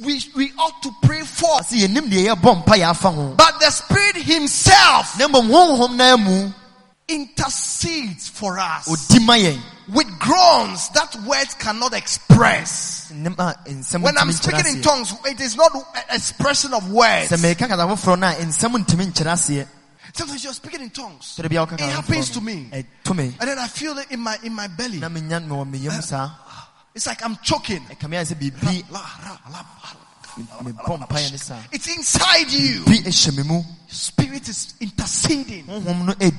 we, 0.00 0.20
we 0.34 0.52
ought 0.58 0.82
to 0.82 0.90
pray 1.02 1.20
for. 1.20 1.60
ɔse 1.60 1.76
yɛnim 1.76 2.08
deɛ 2.08 2.34
yɛbɔ 2.34 2.64
mpa 2.64 2.76
yɛ 2.76 2.90
afa 2.90 3.10
ho 3.10 3.34
But 3.36 3.60
the 3.60 3.70
spirit 3.70 4.16
himself 4.16 5.18
na 5.18 5.28
mmom 5.28 5.48
honhom 5.50 5.96
no 5.96 6.16
mu 6.16 6.52
intercedes 7.08 8.28
for 8.28 8.58
us 8.58 8.88
ɔdi 8.88 9.24
ma 9.24 9.34
yɛn 9.34 9.58
with 9.92 10.06
groans 10.18 10.88
that 10.90 11.14
words 11.26 11.54
cannot 11.54 11.92
express. 11.92 13.10
nim 13.12 13.34
ah, 13.38 13.54
a 13.66 13.70
nsɛm 13.70 14.02
When 14.02 14.16
I'm 14.16 14.32
speaking 14.32 14.76
in 14.76 14.82
tongues, 14.82 15.12
it 15.26 15.40
is 15.40 15.56
not 15.56 15.74
an 15.74 15.82
expression 16.10 16.72
of 16.72 16.90
words. 16.90 17.30
sɛ 17.30 17.36
meka 17.54 17.68
kasa 17.68 17.82
foforɔ 17.84 18.18
no 18.18 18.26
a 18.28 18.32
nsɛm 18.32 18.84
ntumi 18.84 19.12
nkyerɛ 19.12 19.32
aseɛ 19.32 19.66
Sometimes 20.14 20.44
you're 20.44 20.52
speaking 20.52 20.82
in 20.82 20.90
tongues. 20.90 21.36
sɛde 21.38 21.48
bia 21.48 21.64
woka 21.66 21.74
It 21.74 21.80
happens 21.80 22.30
eh, 22.30 22.34
to 22.34 22.40
me. 23.14 23.34
And 23.40 23.48
then 23.48 23.58
I 23.58 23.66
feel 23.66 23.96
it 23.98 24.10
in 24.10 24.20
my 24.20 24.36
in 24.42 24.52
my 24.54 24.66
belly. 24.68 24.98
na 24.98 25.08
menya 26.94 26.98
mewɔ 26.98 26.98
me 26.98 26.98
yam 26.98 26.98
saa 26.98 26.98
It's 26.98 27.06
like 27.06 27.24
I'm 27.24 27.36
choking. 27.42 27.82
Eh, 27.90 27.94
ɛka 27.94 28.08
me 28.08 28.16
ayɛ 28.16 28.24
sɛ 28.24 28.34
biribi 28.38 28.84
La, 28.90 29.00
ra, 29.24 29.38
la, 29.50 29.58
la. 29.62 30.62
mebɔ 30.62 30.98
mpaeɛ 31.06 31.30
ne 31.32 31.36
saa 31.38 31.62
It's 31.72 31.86
inside 31.88 32.50
you. 32.50 32.84
bi 32.84 32.98
ɛhyɛ 32.98 33.36
me 33.36 33.42
mu 33.42 33.62
Spirit 33.88 34.48
is 34.48 34.74
interceding. 34.80 35.68
Eh, 35.68 36.30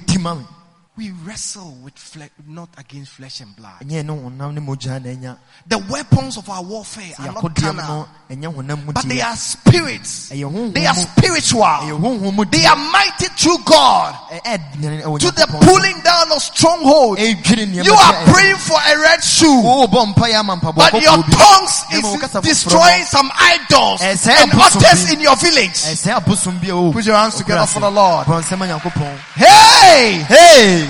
honhom 0.98 1.00
no 1.00 1.02
ɛdi 1.02 1.02
ma 1.02 1.02
me 1.02 1.04
We 1.04 1.12
wrestle 1.26 1.72
with 1.84 1.98
flesh, 1.98 2.30
not 2.48 2.70
against 2.78 3.12
flesh 3.14 3.42
and 3.42 3.56
blood. 3.56 3.82
ɛnyɛ 3.82 4.06
ne 4.06 4.14
honam 4.14 4.54
ne 4.54 4.62
mogya 4.62 5.02
na 5.04 5.10
ɛnya 5.10 5.38
The 5.68 5.78
weapons 5.90 6.38
of 6.38 6.50
our 6.50 6.64
warfare 6.64 7.14
are 7.20 7.26
not 7.34 7.56
carnal, 7.56 8.08
no 8.30 8.36
ɛnyɛ 8.36 8.54
honam 8.56 8.86
mu 8.86 8.92
but 8.94 9.04
they 9.06 9.22
are 9.22 9.36
spirits. 9.36 10.30
They 10.30 10.44
are 10.44 10.94
spiritual. 10.94 11.62
ɛyɛ 11.62 12.00
honhom 12.00 12.34
mu 12.36 12.46
They 12.46 12.66
are 12.66 12.76
mighty 12.76 13.28
through 13.38 13.58
God 13.66 14.16
to 14.44 15.32
the 15.32 15.48
pulling 15.62 16.00
down 16.02 16.32
of 16.32 16.42
strongholds. 16.42 17.22
You 17.22 17.94
are 17.94 18.26
praying 18.26 18.58
for 18.58 18.78
a 18.78 19.00
red 19.02 19.24
shoe, 19.24 19.48
wobɔ 19.48 20.14
mpaeɛ 20.14 20.36
ama 20.40 20.58
mpaboa 20.58 20.92
but 20.92 21.02
your 21.02 21.24
tongues 21.24 21.84
is 21.94 22.32
destroying 22.42 23.04
some 23.06 23.32
idols 23.36 24.02
and 24.02 24.54
altars 24.54 25.12
in 25.12 25.20
your 25.22 25.36
village. 25.38 25.82
ɛsɛ 25.84 26.20
abosom 26.22 26.60
bi 26.62 26.68
a 26.68 26.76
o 26.76 26.92
Put 26.94 27.06
your 27.06 27.16
hands 27.16 27.36
together 27.36 27.66
for 27.66 27.80
the 27.80 27.90
Lord. 27.90 28.28
bɔnsɛm 28.28 28.62
a 28.62 28.68
nyankopɔn 28.80 29.18
Hey! 29.36 30.24
hey 30.28 30.83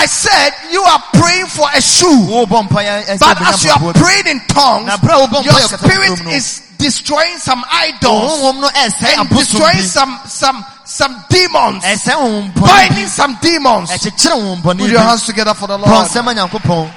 I 0.00 0.06
said 0.06 0.50
you 0.70 0.80
are 0.82 1.02
praying 1.12 1.46
for 1.46 1.66
a 1.74 1.80
shoe. 1.82 2.06
wobɔ 2.30 2.68
mpaeɛ 2.68 3.04
ɛsɛ 3.06 3.18
But 3.18 3.40
as 3.42 3.64
you 3.64 3.70
are 3.72 3.92
praying 3.94 4.26
in 4.28 4.40
tongues, 4.46 4.86
Na 4.86 4.96
bere 4.96 5.14
a 5.14 5.26
wobɔ 5.26 5.44
your 5.44 5.54
spirit 5.54 6.10
foforɔ 6.10 6.18
mu 6.18 6.30
no, 6.30 6.36
is 6.36 6.62
destroying 6.78 7.38
some 7.38 7.64
idols 7.72 8.40
no 8.60 8.68
eh, 8.76 8.90
and 9.18 9.28
destroying 9.28 9.82
some 9.82 10.16
some 10.26 10.64
some 10.84 11.24
demons, 11.28 11.82
eh, 11.84 11.96
honhom 11.96 12.54
binding 12.54 13.06
some 13.08 13.36
demons. 13.42 13.90
Eh, 13.90 13.96
honhom 13.98 14.62
Put 14.62 14.88
your 14.88 15.00
hands 15.00 15.26
together 15.26 15.52
for 15.54 15.66
the 15.66 15.76
Lord. 15.76 15.90
bɔnsɛm 15.90 16.30
a 16.30 16.34
nyankopɔn 16.48 16.94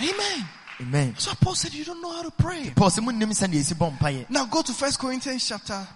Amen. 0.00 0.48
amen 0.80 1.14
So 1.18 1.32
Paul 1.40 1.56
said 1.56 1.74
you 1.74 1.84
don't 1.84 2.00
know 2.00 2.12
how 2.12 2.22
to 2.22 2.30
pray. 2.30 2.72
paul 2.74 2.88
sɛ 2.88 3.00
monnim 3.04 3.30
sɛdeɛ 3.32 3.60
ɛsi 3.60 3.74
bɔ 3.74 3.98
mpaeɛ 3.98 4.30
Now 4.30 4.46
go 4.46 4.62
to 4.62 4.72
First 4.72 4.98
Corinthians 4.98 5.46
chapter 5.46 5.86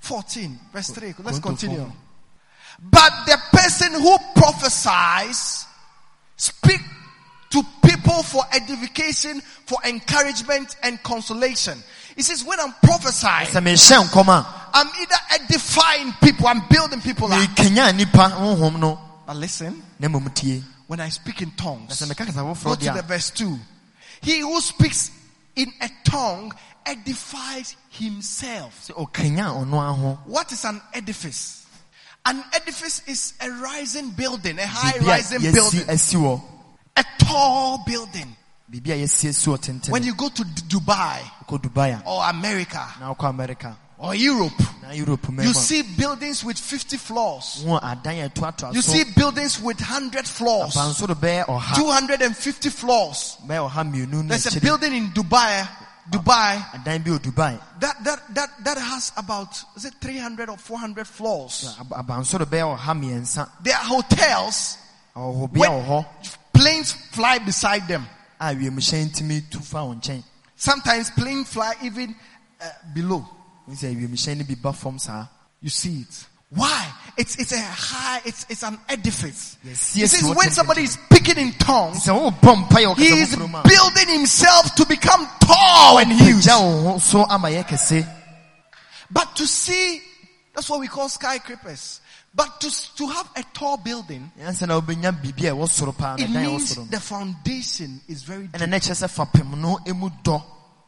14, 0.00 0.58
verse 0.72 0.90
3. 0.90 1.14
Let's 1.24 1.38
continue. 1.38 1.90
But 2.82 3.12
the 3.26 3.38
person 3.52 3.92
who 3.92 4.16
prophesies 4.34 5.64
speak 6.36 6.80
to 7.50 7.62
people 7.84 8.22
for 8.22 8.42
edification, 8.52 9.40
for 9.40 9.78
encouragement 9.86 10.76
and 10.82 11.02
consolation. 11.02 11.78
He 12.14 12.22
says, 12.22 12.44
when 12.44 12.58
I'm 12.60 12.72
prophesying, 12.82 13.46
sɛ 13.46 13.62
mehyɛ 13.62 14.08
nkɔm 14.08 14.28
a 14.28 14.46
I'm 14.74 14.88
either 15.00 15.16
edifying 15.42 16.12
people, 16.22 16.48
I'm 16.48 16.62
building 16.68 17.00
people 17.00 17.32
up. 17.32 17.40
mekanya 17.40 17.92
nnipa 17.92 18.30
honhom 18.32 18.78
no 18.80 18.98
But 19.26 19.36
listen, 19.36 19.82
na 19.98 20.08
mmom 20.08 20.32
tie 20.34 20.62
when 20.86 21.00
I 21.00 21.08
speak 21.08 21.42
in 21.42 21.50
tongues, 21.52 22.00
sɛ 22.00 22.10
meka 22.12 22.26
kasa 22.26 22.42
go 22.42 22.74
to 22.74 22.92
the 22.92 23.02
verse 23.02 23.30
2. 23.30 23.58
He 24.22 24.40
who 24.40 24.60
speaks 24.60 25.10
in 25.54 25.68
a 25.80 25.88
tongue 26.04 26.52
edifies 26.84 27.76
himself. 27.90 28.88
sɛ 28.88 28.94
ɔkanya 28.94 29.64
ɔno 29.64 29.78
aho 29.78 30.18
What 30.26 30.52
is 30.52 30.64
an 30.64 30.80
edifice? 30.94 31.65
An 32.26 32.42
edifice 32.54 33.02
is 33.06 33.34
a 33.40 33.48
rising 33.50 34.10
building, 34.10 34.58
a 34.58 34.66
high 34.66 34.98
rising 34.98 35.40
building, 35.52 35.84
a 36.96 37.04
tall 37.18 37.84
building. 37.86 38.36
biribi 38.68 38.90
a 38.90 38.96
yɛsi 39.04 39.28
asi 39.28 39.46
wɔ 39.48 39.88
When 39.90 40.02
you 40.02 40.14
go 40.14 40.28
to 40.28 40.42
Dubai 40.42 41.20
dubai. 41.46 42.02
or 42.04 42.24
America 42.24 42.84
america. 43.22 43.76
or 43.98 44.14
Europe, 44.16 44.52
you 44.92 45.52
see 45.54 45.82
buildings 45.82 46.44
with 46.44 46.58
50 46.58 46.96
floors. 46.96 47.62
wo 47.64 47.78
adan 47.80 48.18
a 48.18 48.28
ɛtoatoa 48.28 48.74
You 48.74 48.82
see 48.82 49.04
buildings 49.14 49.60
with 49.60 49.80
100 49.80 50.26
floors, 50.26 50.74
abansoro 50.74 51.14
bɛyɛ 51.14 51.46
ɔha. 51.46 51.74
250 51.76 52.70
floors. 52.70 53.36
bɛyɛ 53.46 53.70
ɔha 53.70 53.84
mmienu 53.92 54.22
ne 54.24 54.28
There's 54.30 54.56
a 54.56 54.60
building 54.60 54.94
in 54.94 55.12
Dubai, 55.12 55.68
Dubai 56.10 56.64
adan 56.74 57.02
bi 57.02 57.10
wɔ 57.10 57.18
dubai 57.18 57.60
that, 57.80 58.02
that, 58.04 58.34
that, 58.34 58.50
that 58.64 58.78
has 58.78 59.12
about, 59.16 59.60
is 59.76 59.84
it 59.84 59.94
300 60.00 60.48
or 60.48 60.56
400 60.56 61.06
floors? 61.06 61.76
Ab- 61.80 62.06
abansoro 62.06 62.44
bɛyɛ 62.44 62.76
ɔha 62.78 62.94
mmiɛnsa 63.00 63.48
There 63.62 63.74
are 63.74 63.84
hotels, 63.84 64.78
ɔwɔ 65.16 65.86
hɔ 65.86 66.06
planes 66.52 66.92
fly 66.92 67.38
beside 67.38 67.86
them. 67.88 68.06
a 68.40 68.54
wiemhyɛn 68.54 69.10
ntumi 69.10 69.50
tu 69.50 69.58
fa 69.60 69.84
wo 69.84 69.94
nkyɛn 69.94 70.22
Sometimes 70.56 71.10
planes 71.10 71.48
fly 71.48 71.74
even 71.82 72.14
uh, 72.60 72.64
below. 72.94 73.26
Wo 73.66 73.74
sɛ 73.74 73.94
wiemhyɛn 73.94 74.38
no 74.38 74.44
bi 74.44 74.54
ba 74.54 74.72
fam 74.72 74.98
saa 74.98 75.26
You 75.60 75.70
see 75.70 76.00
it. 76.02 76.26
Why? 76.50 76.92
It's, 77.18 77.36
it's 77.38 77.52
a 77.52 77.60
high, 77.60 78.20
it's, 78.24 78.46
it's 78.48 78.62
an 78.62 78.78
edifice. 78.88 79.56
Yes, 79.64 79.94
He 79.94 80.00
yes, 80.00 80.12
says 80.12 80.24
what 80.24 80.36
when 80.36 80.50
somebody 80.50 80.82
is 80.82 80.92
speaking 80.92 81.38
in 81.38 81.52
tongues, 81.52 82.04
sɛ 82.04 82.12
wobɔ 82.12 82.68
mpaeɛ 82.68 82.94
wɔ 82.94 82.96
he 82.98 83.06
is 83.20 83.34
foforɔ 83.34 83.50
mu 83.50 83.58
a 83.58 83.62
building 83.62 84.08
himself 84.18 84.74
to 84.74 84.86
become 84.86 85.26
tall 85.40 85.98
and 85.98 86.12
huge. 86.12 86.44
pagya 86.44 86.60
wo 86.60 86.92
ho 86.92 86.98
so 86.98 87.24
ama 87.28 87.48
yɛ 87.48 87.64
kɛse 87.66 88.06
But 89.10 89.34
to 89.36 89.46
see, 89.46 90.02
that's 90.54 90.68
what 90.68 90.80
we 90.80 90.88
call 90.88 91.08
skyscrapers. 91.08 92.00
But 92.34 92.60
to, 92.60 92.96
to 92.96 93.06
have 93.08 93.30
a 93.34 93.42
tall 93.54 93.78
building, 93.78 94.30
yɛnsɛ 94.38 94.68
na 94.68 94.78
wobɛnya 94.80 95.12
biribi 95.20 95.48
a 95.48 95.54
ɛwɔ 95.54 95.68
soro 95.68 95.96
paa 95.96 96.16
na 96.16 96.24
it 96.24 96.32
dan 96.32 96.36
a 96.36 96.48
ɛwɔ 96.48 96.50
means 96.50 96.74
the 96.90 97.00
foundation 97.00 98.00
is 98.08 98.22
very 98.22 98.46
deep. 98.46 98.60
na 98.60 98.76
kyerɛ 98.76 99.06
sɛ 99.06 99.08
fapem 99.08 99.56
no 99.58 99.78
emu 99.86 100.10
dɔ 100.22 100.42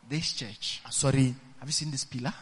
This 0.09 0.33
church. 0.33 0.83
Sorry. 0.91 1.35
Have 1.59 1.69
you 1.69 1.73
seen 1.73 1.91
this 1.91 2.05
pillar? 2.05 2.33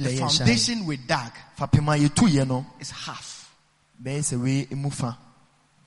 Ehunu 0.00 0.18
saa 0.18 0.28
pila 0.28 0.28
The 0.28 0.38
foundation 0.44 0.86
we 0.86 0.96
dug 0.96 1.32
fapem 1.58 1.88
a 1.88 1.98
yɛtu 2.08 2.28
yɛ 2.28 2.46
no 2.46 2.66
is 2.80 2.90
half. 2.90 3.50
bɛyɛ 4.02 4.20
sɛ 4.20 4.42
wei 4.42 4.66
emu 4.70 4.90
fa 4.90 5.16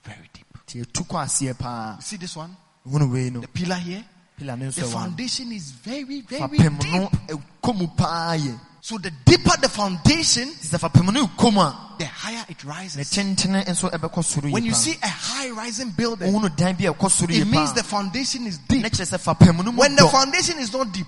Very 0.04 0.28
deep. 0.32 0.46
nti 0.66 0.84
yɛtu 0.84 1.06
kɔ 1.06 1.24
aseɛ 1.24 1.58
paa 1.58 1.96
You 1.96 2.02
see 2.02 2.16
this 2.16 2.36
one? 2.36 2.56
ehunu 2.86 3.10
wei 3.12 3.30
no 3.30 3.40
The 3.40 3.48
pillar 3.48 3.76
here? 3.76 4.04
The 4.38 4.44
nso 4.46 4.72
ɛwɔ 4.82 4.88
ano. 4.88 4.90
foundation 4.90 5.52
is 5.52 5.70
very, 5.70 6.20
very 6.22 6.48
deep. 6.48 6.72
no 6.72 7.08
ɛkɔ 7.28 7.76
mu 7.78 7.86
paa 7.96 8.34
yɛ 8.36 8.58
So 8.84 8.98
the 8.98 9.12
deeper 9.24 9.56
the 9.60 9.68
foundation, 9.68 10.48
nti 10.48 10.66
sɛ 10.66 10.78
fapem 10.90 11.12
no 11.12 11.26
ɛkɔ 11.26 11.52
mu 11.52 11.60
a 11.60 11.88
the 11.98 12.06
higher 12.06 12.44
it 12.48 12.64
rises. 12.64 13.08
tentene 13.10 13.64
nso 13.64 13.88
ɛbɛkɔ 13.90 14.24
soro 14.24 14.50
When 14.50 14.64
you 14.64 14.74
see 14.74 14.96
a 15.00 15.06
high 15.06 15.50
rising 15.50 15.90
building, 15.90 16.32
ohunu 16.32 16.54
dan 16.56 16.74
bi 16.74 16.84
a 16.86 16.92
ɛkɔ 16.92 17.08
soro 17.10 17.30
it 17.30 17.44
means 17.46 17.72
the 17.74 17.84
foundation 17.84 18.44
is 18.48 18.58
deep. 18.58 18.82
kyerɛ 18.84 19.16
sɛ 19.16 19.18
fapem 19.36 19.64
no 19.64 19.70
mu 19.70 19.78
When 19.78 19.94
the 19.94 20.08
foundation 20.08 20.58
is 20.58 20.72
not 20.72 20.90
deep, 20.92 21.06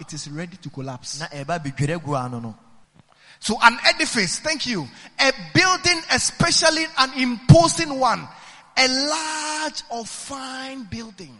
it 0.00 0.12
is 0.12 0.28
ready 0.30 0.56
to 0.56 0.70
collapse. 0.70 1.18
na 1.20 1.26
ɛba 1.28 1.62
bedwere 1.62 1.98
agu 1.98 2.14
ano 2.24 2.40
no 2.40 2.54
So 3.40 3.58
an 3.60 3.76
edifice, 3.84 4.38
thank 4.38 4.66
you. 4.66 4.88
A 5.20 5.32
building, 5.52 6.00
especially 6.12 6.86
an 6.96 7.12
imposing 7.20 7.98
one. 8.00 8.26
A 8.74 8.88
large 8.88 9.82
or 9.90 10.06
fine 10.06 10.84
building. 10.84 11.36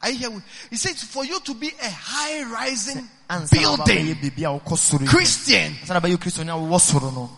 I 0.00 0.12
hear 0.12 0.30
he 0.70 0.76
says 0.76 1.02
for 1.02 1.24
you 1.24 1.40
to 1.40 1.54
be 1.54 1.66
a 1.68 1.90
high 1.90 2.42
rising 2.44 3.08
building, 3.52 4.14
biribi 4.14 4.44
a 4.44 4.60
wokɔ 4.60 4.76
soro 4.78 5.00
yi 5.02 5.06
Christian, 5.08 5.72
ansa 5.82 5.92
na 5.94 6.00
bɛyɛ 6.00 6.16
kristo 6.16 6.44
ne 6.44 6.52
a 6.52 6.54
wowɔ 6.54 6.80
soro 6.80 7.12
no 7.12 7.30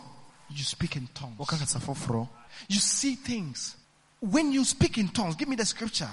you 0.50 0.62
speak 0.62 0.94
in 0.96 1.08
tongues. 1.14 1.38
woka 1.38 1.58
kasa 1.58 1.78
foforɔ 1.80 2.28
You 2.68 2.78
see 2.78 3.16
things. 3.16 3.74
When 4.20 4.52
you 4.52 4.64
speak 4.64 4.98
in 4.98 5.08
tongues, 5.08 5.34
give 5.34 5.48
me 5.48 5.56
the 5.56 5.64
scripture. 5.66 6.08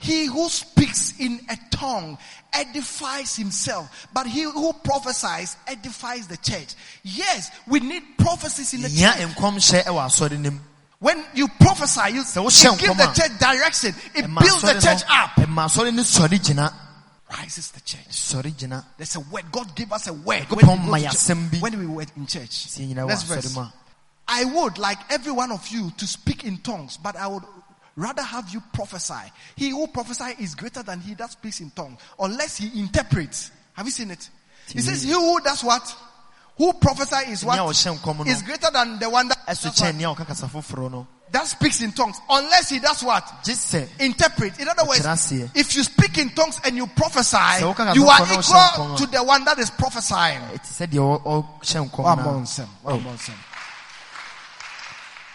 He 0.00 0.26
who 0.26 0.48
speaks 0.48 1.18
in 1.18 1.40
a 1.50 1.56
tongue 1.70 2.18
edifies 2.52 3.34
himself, 3.36 4.08
but 4.12 4.26
he 4.26 4.42
who 4.42 4.72
prophesies 4.84 5.56
edifies 5.66 6.28
the 6.28 6.36
church. 6.36 6.74
Yes, 7.02 7.50
we 7.66 7.80
need 7.80 8.02
prophecies 8.16 8.74
in 8.74 8.82
the 8.82 8.88
church. 8.88 9.34
nkɔmhyɛ 9.34 9.84
ɛwɔ 9.84 10.06
asɔre 10.06 10.38
no 10.38 10.50
mu 10.52 10.58
When 11.00 11.24
you 11.34 11.46
prophesy, 11.60 12.10
you, 12.14 12.22
you 12.22 12.76
give 12.76 12.96
the 12.96 13.12
church 13.14 13.38
direction. 13.38 13.94
It 14.14 14.26
builds 14.26 14.62
the 14.62 14.80
church 14.80 15.02
up. 15.08 15.30
ɛma 15.36 15.66
asɔre 15.66 15.92
no 15.94 16.02
sɔre 16.02 16.38
gyina 16.38 16.72
Rises 17.30 17.70
the 17.72 17.80
church. 17.80 18.32
There's 18.96 19.16
a 19.16 19.20
word. 19.20 19.52
God 19.52 19.76
gave 19.76 19.92
us 19.92 20.06
a 20.06 20.14
word 20.14 20.48
when 20.48 20.56
we, 20.56 20.62
go 20.62 20.76
ma 20.76 20.96
to 20.96 21.04
yɛ 21.04 21.10
church- 21.52 21.60
when 21.60 21.78
we 21.78 21.86
were 21.86 22.06
in 22.16 22.26
church. 22.26 22.78
Next 22.78 23.22
verse. 23.24 23.58
I 24.26 24.44
would 24.44 24.78
like 24.78 24.98
every 25.10 25.32
one 25.32 25.52
of 25.52 25.66
you 25.68 25.90
to 25.98 26.06
speak 26.06 26.44
in 26.44 26.58
tongues, 26.58 26.96
but 26.96 27.16
I 27.16 27.26
would 27.26 27.42
rather 27.98 28.22
have 28.22 28.48
you 28.50 28.62
prophesy. 28.72 29.30
He 29.56 29.70
who 29.70 29.86
prophesy 29.88 30.34
is 30.42 30.54
greater 30.54 30.82
than 30.82 31.00
he 31.00 31.14
that 31.14 31.30
speaks 31.32 31.60
in 31.60 31.70
tongues, 31.70 31.98
unless 32.18 32.56
he 32.56 32.78
interprets. 32.80 33.50
Have 33.74 33.86
you 33.86 33.92
seen 33.92 34.10
it? 34.10 34.28
He 34.68 34.80
says, 34.80 35.02
"He 35.02 35.10
who 35.12 35.40
does 35.40 35.64
what? 35.64 35.94
Who 36.56 36.72
prophesy 36.74 37.30
is 37.32 37.44
what 37.44 37.58
ɔhyɛ 37.58 37.98
nkɔm 37.98 38.18
no 38.18 38.24
is 38.30 38.42
greater 38.42 38.70
than 38.70 38.98
the 38.98 39.08
one 39.10 39.28
that, 39.28 39.38
what- 39.46 39.94
nea 39.94 40.06
ɔka 40.14 40.26
kasa 40.26 40.46
foforɔ 40.46 40.90
no 40.90 41.06
that 41.30 41.46
speaks 41.46 41.80
in 41.82 41.92
tongues, 41.92 42.16
unless 42.30 42.68
he 42.70 42.78
does 42.78 43.02
what." 43.02 43.22
interpret. 44.00 44.58
In 44.58 44.68
other 44.68 44.84
words, 44.84 45.00
if 45.54 45.74
you 45.76 45.84
speak 45.84 46.18
in 46.18 46.30
tongues 46.30 46.58
and 46.64 46.76
you 46.76 46.86
prophesy, 46.86 47.36
kasa 47.36 47.94
you 47.94 48.08
are 48.08 48.20
foforɔ 48.20 48.28
na 48.28 48.36
ɔhyɛ 48.36 48.72
equal 48.74 48.96
to 48.96 49.06
the 49.06 49.22
one 49.22 49.44
that 49.44 49.58
is 49.58 49.70
prophesying. 49.70 50.40
ɛte 50.40 50.66
sɛ 50.66 50.86
deɛ 50.88 51.22
ɔ- 51.22 51.22
ɔhyɛ 51.62 51.90
nkɔm 51.90 51.98
One 52.02 52.18
no 52.18 52.24
more 52.24 52.34
a- 52.34 52.38
nsɛm, 52.38 52.68
Oh. 52.84 52.94
one 52.94 53.02
more 53.04 53.12
nsɛm. 53.14 53.34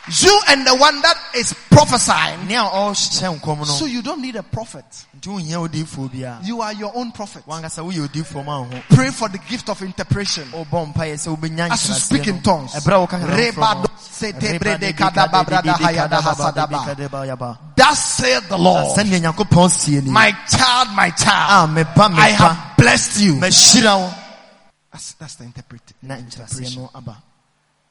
You 0.05 0.37
and 0.49 0.67
the 0.67 0.75
one 0.75 1.01
that 1.01 1.15
is 1.33 1.53
prophesying. 1.71 2.45
nea 2.47 2.59
ɔhyɛ 2.59 3.39
nkɔm 3.39 3.65
So 3.65 3.85
you 3.85 4.01
don't 4.01 4.21
need 4.21 4.35
a 4.35 4.43
prophet. 4.43 4.83
nti 5.17 5.29
wohia 5.29 5.65
odiifoɔ 5.65 6.09
biara 6.11 6.45
You 6.45 6.61
are 6.61 6.73
your 6.73 6.91
own 6.93 7.13
prophet. 7.13 7.43
wankasa 7.47 7.79
woyɛ 7.89 8.07
odiifoɔ 8.09 8.43
ma 8.45 8.59
wo 8.59 8.65
ho 8.65 8.81
Pray 8.89 9.11
for 9.11 9.29
the 9.29 9.37
gift 9.37 9.69
of 9.69 9.81
interpretation. 9.81 10.43
wobɔ 10.51 10.93
mpaeɛ 10.93 11.13
sɛ 11.15 11.37
wobɛnya 11.37 11.71
As 11.71 11.87
you 11.87 11.93
speak 11.95 12.27
in 12.27 12.41
tongues. 12.41 12.73
ɛberɛ 12.73 12.93
a 12.93 13.07
woka 13.07 13.11
kasa 13.11 13.27
foforɔ 13.27 13.51
Rebado 13.53 13.83
no 13.83 13.95
sete 13.97 14.59
brede 14.59 14.93
kadaba 14.93 15.45
brada 15.45 15.73
hayada 15.75 16.19
hasadaba. 16.21 17.25
Yaba. 17.25 17.57
Thus 17.77 17.99
saith 18.17 18.49
the 18.49 18.57
Lord, 18.57 18.97
sɛnea 18.97 19.21
nyankopɔn 19.21 19.71
sie 19.71 20.01
ni 20.01 20.09
my 20.11 20.31
child, 20.49 20.89
my 20.95 21.11
child, 21.11 21.77
ah, 21.77 22.09
I 22.17 22.29
have 22.31 22.75
blessed 22.77 23.21
you. 23.21 23.39
That's, 23.39 25.13
that's 25.13 25.35
the 25.35 25.45
interpret. 25.45 25.81
na 26.01 26.17
nkyerɛseɛ 26.17 26.75
no 26.75 26.91
aba 26.93 27.15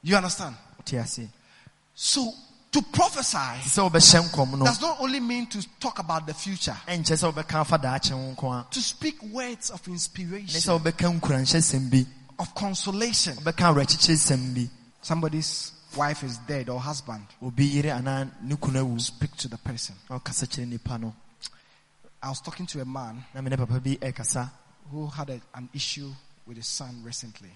You 0.03 0.15
understand? 0.15 0.55
So 1.95 2.33
to 2.71 2.81
prophesy 2.81 3.37
sɛ 3.37 3.89
wobɛhyɛ 3.89 4.29
nkɔm 4.29 4.57
no 4.59 4.65
does 4.65 4.81
not 4.81 4.99
only 4.99 5.19
mean 5.19 5.45
to 5.47 5.61
talk 5.79 5.99
about 5.99 6.25
the 6.25 6.33
future. 6.33 6.75
ɛnkyɛ 6.87 7.15
sɛ 7.17 7.31
wobɛka 7.33 7.53
afa 7.61 7.77
daakye 7.77 8.11
ho 8.11 8.33
nko 8.35 8.51
a 8.61 8.65
To 8.71 8.81
speak 8.81 9.21
words 9.23 9.69
of 9.69 9.87
inspiration, 9.87 10.59
sɛ 10.59 10.79
wobɛka 10.81 11.19
nkuranhyɛsɛm 11.19 11.89
bi 11.91 12.05
of 12.39 12.53
consolation. 12.55 13.35
wobɛka 13.37 13.73
awerɛkyekyerɛsɛm 13.75 14.55
bi 14.55 14.69
Somebody's 15.03 15.71
wife 15.95 16.23
is 16.23 16.37
dead 16.47 16.69
or 16.69 16.79
husband. 16.79 17.25
obi 17.43 17.65
yere 17.67 17.91
anaa 17.91 18.27
ne 18.41 18.55
kunu 18.55 18.99
Speak 18.99 19.35
to 19.37 19.47
the 19.47 19.57
person. 19.59 19.95
na 20.09 20.17
ɔkasa 20.17 20.47
kyerɛ 20.47 20.67
nipa 20.67 20.97
no 20.97 21.13
I 22.23 22.29
was 22.29 22.39
talking 22.41 22.65
to 22.67 22.81
a 22.81 22.85
man 22.85 23.23
na 23.35 23.41
mene 23.41 23.57
papa 23.57 23.79
bi 23.79 23.97
ɛkasa 24.01 24.49
who 24.89 25.07
had 25.07 25.29
a- 25.29 25.41
an 25.53 25.69
issue 25.73 26.11
with 26.47 26.57
his 26.57 26.67
son 26.67 27.03
recently. 27.03 27.51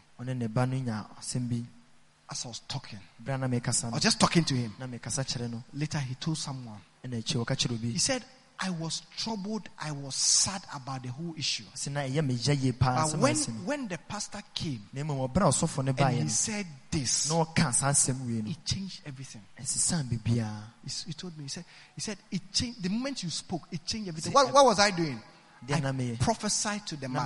As 2.29 2.45
I 2.45 2.47
was 2.49 2.59
talking, 2.67 2.99
berɛ 3.23 3.35
a 3.35 3.37
na 3.37 3.47
mekasa 3.47 3.85
I 3.85 3.89
was 3.91 4.01
just 4.03 4.19
talking 4.19 4.43
to 4.43 4.53
him. 4.53 4.73
na 4.79 4.87
mekasa 4.87 5.23
kyerɛ 5.23 5.49
no 5.49 5.63
Later, 5.73 5.99
he 5.99 6.15
told 6.15 6.37
someone. 6.37 6.79
ɛna 7.05 7.23
akyi 7.23 7.35
ɔka 7.45 7.55
kyerɛ 7.55 7.79
He 7.93 7.97
said, 7.97 8.23
I 8.59 8.71
was 8.71 9.03
troubled. 9.15 9.69
I 9.79 9.91
was 9.91 10.15
sad 10.15 10.61
about 10.73 11.03
the 11.03 11.09
whole 11.09 11.35
issue. 11.37 11.63
sɛ 11.75 11.91
na 11.91 12.01
ɛyɛ 12.01 12.21
megya 12.27 12.61
yie 12.61 12.71
paa 12.73 13.07
But 13.11 13.19
when, 13.19 13.35
when 13.65 13.87
the 13.87 13.97
pastor 13.97 14.41
came 14.53 14.81
na 14.91 15.03
mmom 15.03 15.29
ɔberɛ 15.29 15.45
a 15.47 15.49
ɔsɔfo 15.51 15.85
no 15.85 15.93
and 16.05 16.23
he 16.23 16.27
said 16.29 16.65
this, 16.91 17.29
na 17.29 17.45
ɔka 17.45 17.73
saa 17.73 17.91
asɛm 17.91 18.25
wie 18.25 18.41
no 18.41 18.49
it 18.49 18.65
changed 18.65 19.01
everything. 19.05 19.41
He, 19.57 19.63
he 21.05 21.13
told 21.13 21.37
me, 21.37 21.43
he 21.43 21.49
said, 21.49 21.65
he 21.95 22.01
said, 22.01 22.17
it 22.31 22.51
changed, 22.51 22.83
the 22.83 22.89
moment 22.89 23.23
you 23.23 23.29
spoke, 23.29 23.61
it 23.71 23.85
changed 23.85 24.09
everything. 24.09 24.33
What, 24.33 24.51
what 24.53 24.65
was 24.65 24.79
I 24.79 24.91
doing? 24.91 25.21
I 25.69 25.79
meyɛ 25.81 26.19
prophesied 26.19 26.85
to 26.87 26.95
the 26.95 27.09
man. 27.09 27.25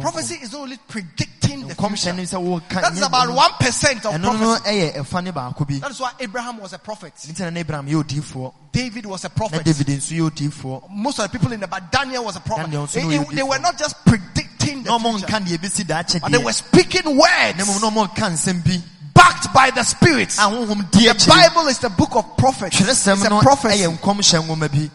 Prophecy 0.00 0.36
is 0.36 0.54
only 0.54 0.78
predicting 0.88 1.66
the 1.66 1.74
future. 1.74 2.12
That's 2.12 3.02
about 3.02 3.34
one 3.34 3.50
percent 3.60 4.06
of 4.06 4.20
prophecy. 4.20 4.70
ɛyɛ 4.70 4.94
ɛfa 4.96 5.24
ne 5.24 5.30
baako 5.30 5.66
bi 5.68 5.78
That 5.78 5.90
is 5.90 6.00
why 6.00 6.12
Abraham 6.20 6.58
was 6.58 6.72
a 6.72 6.78
prophet. 6.78 7.14
nti 7.16 7.56
abraham 7.56 7.86
yɛ 7.86 8.02
odiifoɔ 8.02 8.52
David 8.72 9.06
was 9.06 9.24
a 9.24 9.30
prophet. 9.30 9.64
david 9.64 9.86
nso 9.88 10.12
yɛ 10.12 10.30
odiifoɔ 10.30 10.90
Most 10.90 11.18
of 11.18 11.30
the 11.30 11.38
people 11.38 11.52
in 11.52 11.60
the 11.60 11.66
but 11.66 11.90
Daniel 11.92 12.24
was 12.24 12.36
a 12.36 12.40
prophet. 12.40 12.70
They, 12.92 13.18
they- 13.18 13.42
were 13.42 13.58
not 13.58 13.78
just 13.78 14.04
predicting 14.04 14.82
the 14.82 14.98
future, 14.98 16.20
but 16.20 16.32
they 16.32 16.38
were 16.38 16.52
speaking 16.52 17.04
words 17.16 17.58
na 17.58 17.64
mmom 17.64 17.80
na 17.82 17.90
ɔmo 17.90 18.08
nka 18.08 18.30
nsɛm 18.32 18.64
bi 18.64 18.82
backed 19.12 19.52
by 19.52 19.70
the 19.70 19.82
Spirit. 19.82 20.32
a 20.38 20.42
honhom 20.48 20.90
di 20.90 21.06
The 21.06 21.26
Bible 21.28 21.68
is 21.68 21.78
the 21.78 21.90
book 21.90 22.14
of 22.16 22.36
prophets. 22.36 22.80
It's 22.80 23.06
a 23.06 23.16
prophecy. 23.16 23.82
ɛyɛ 23.84 23.98
nkɔmhyɛ 23.98 24.46
nwoma 24.46 24.70
bi 24.72 24.90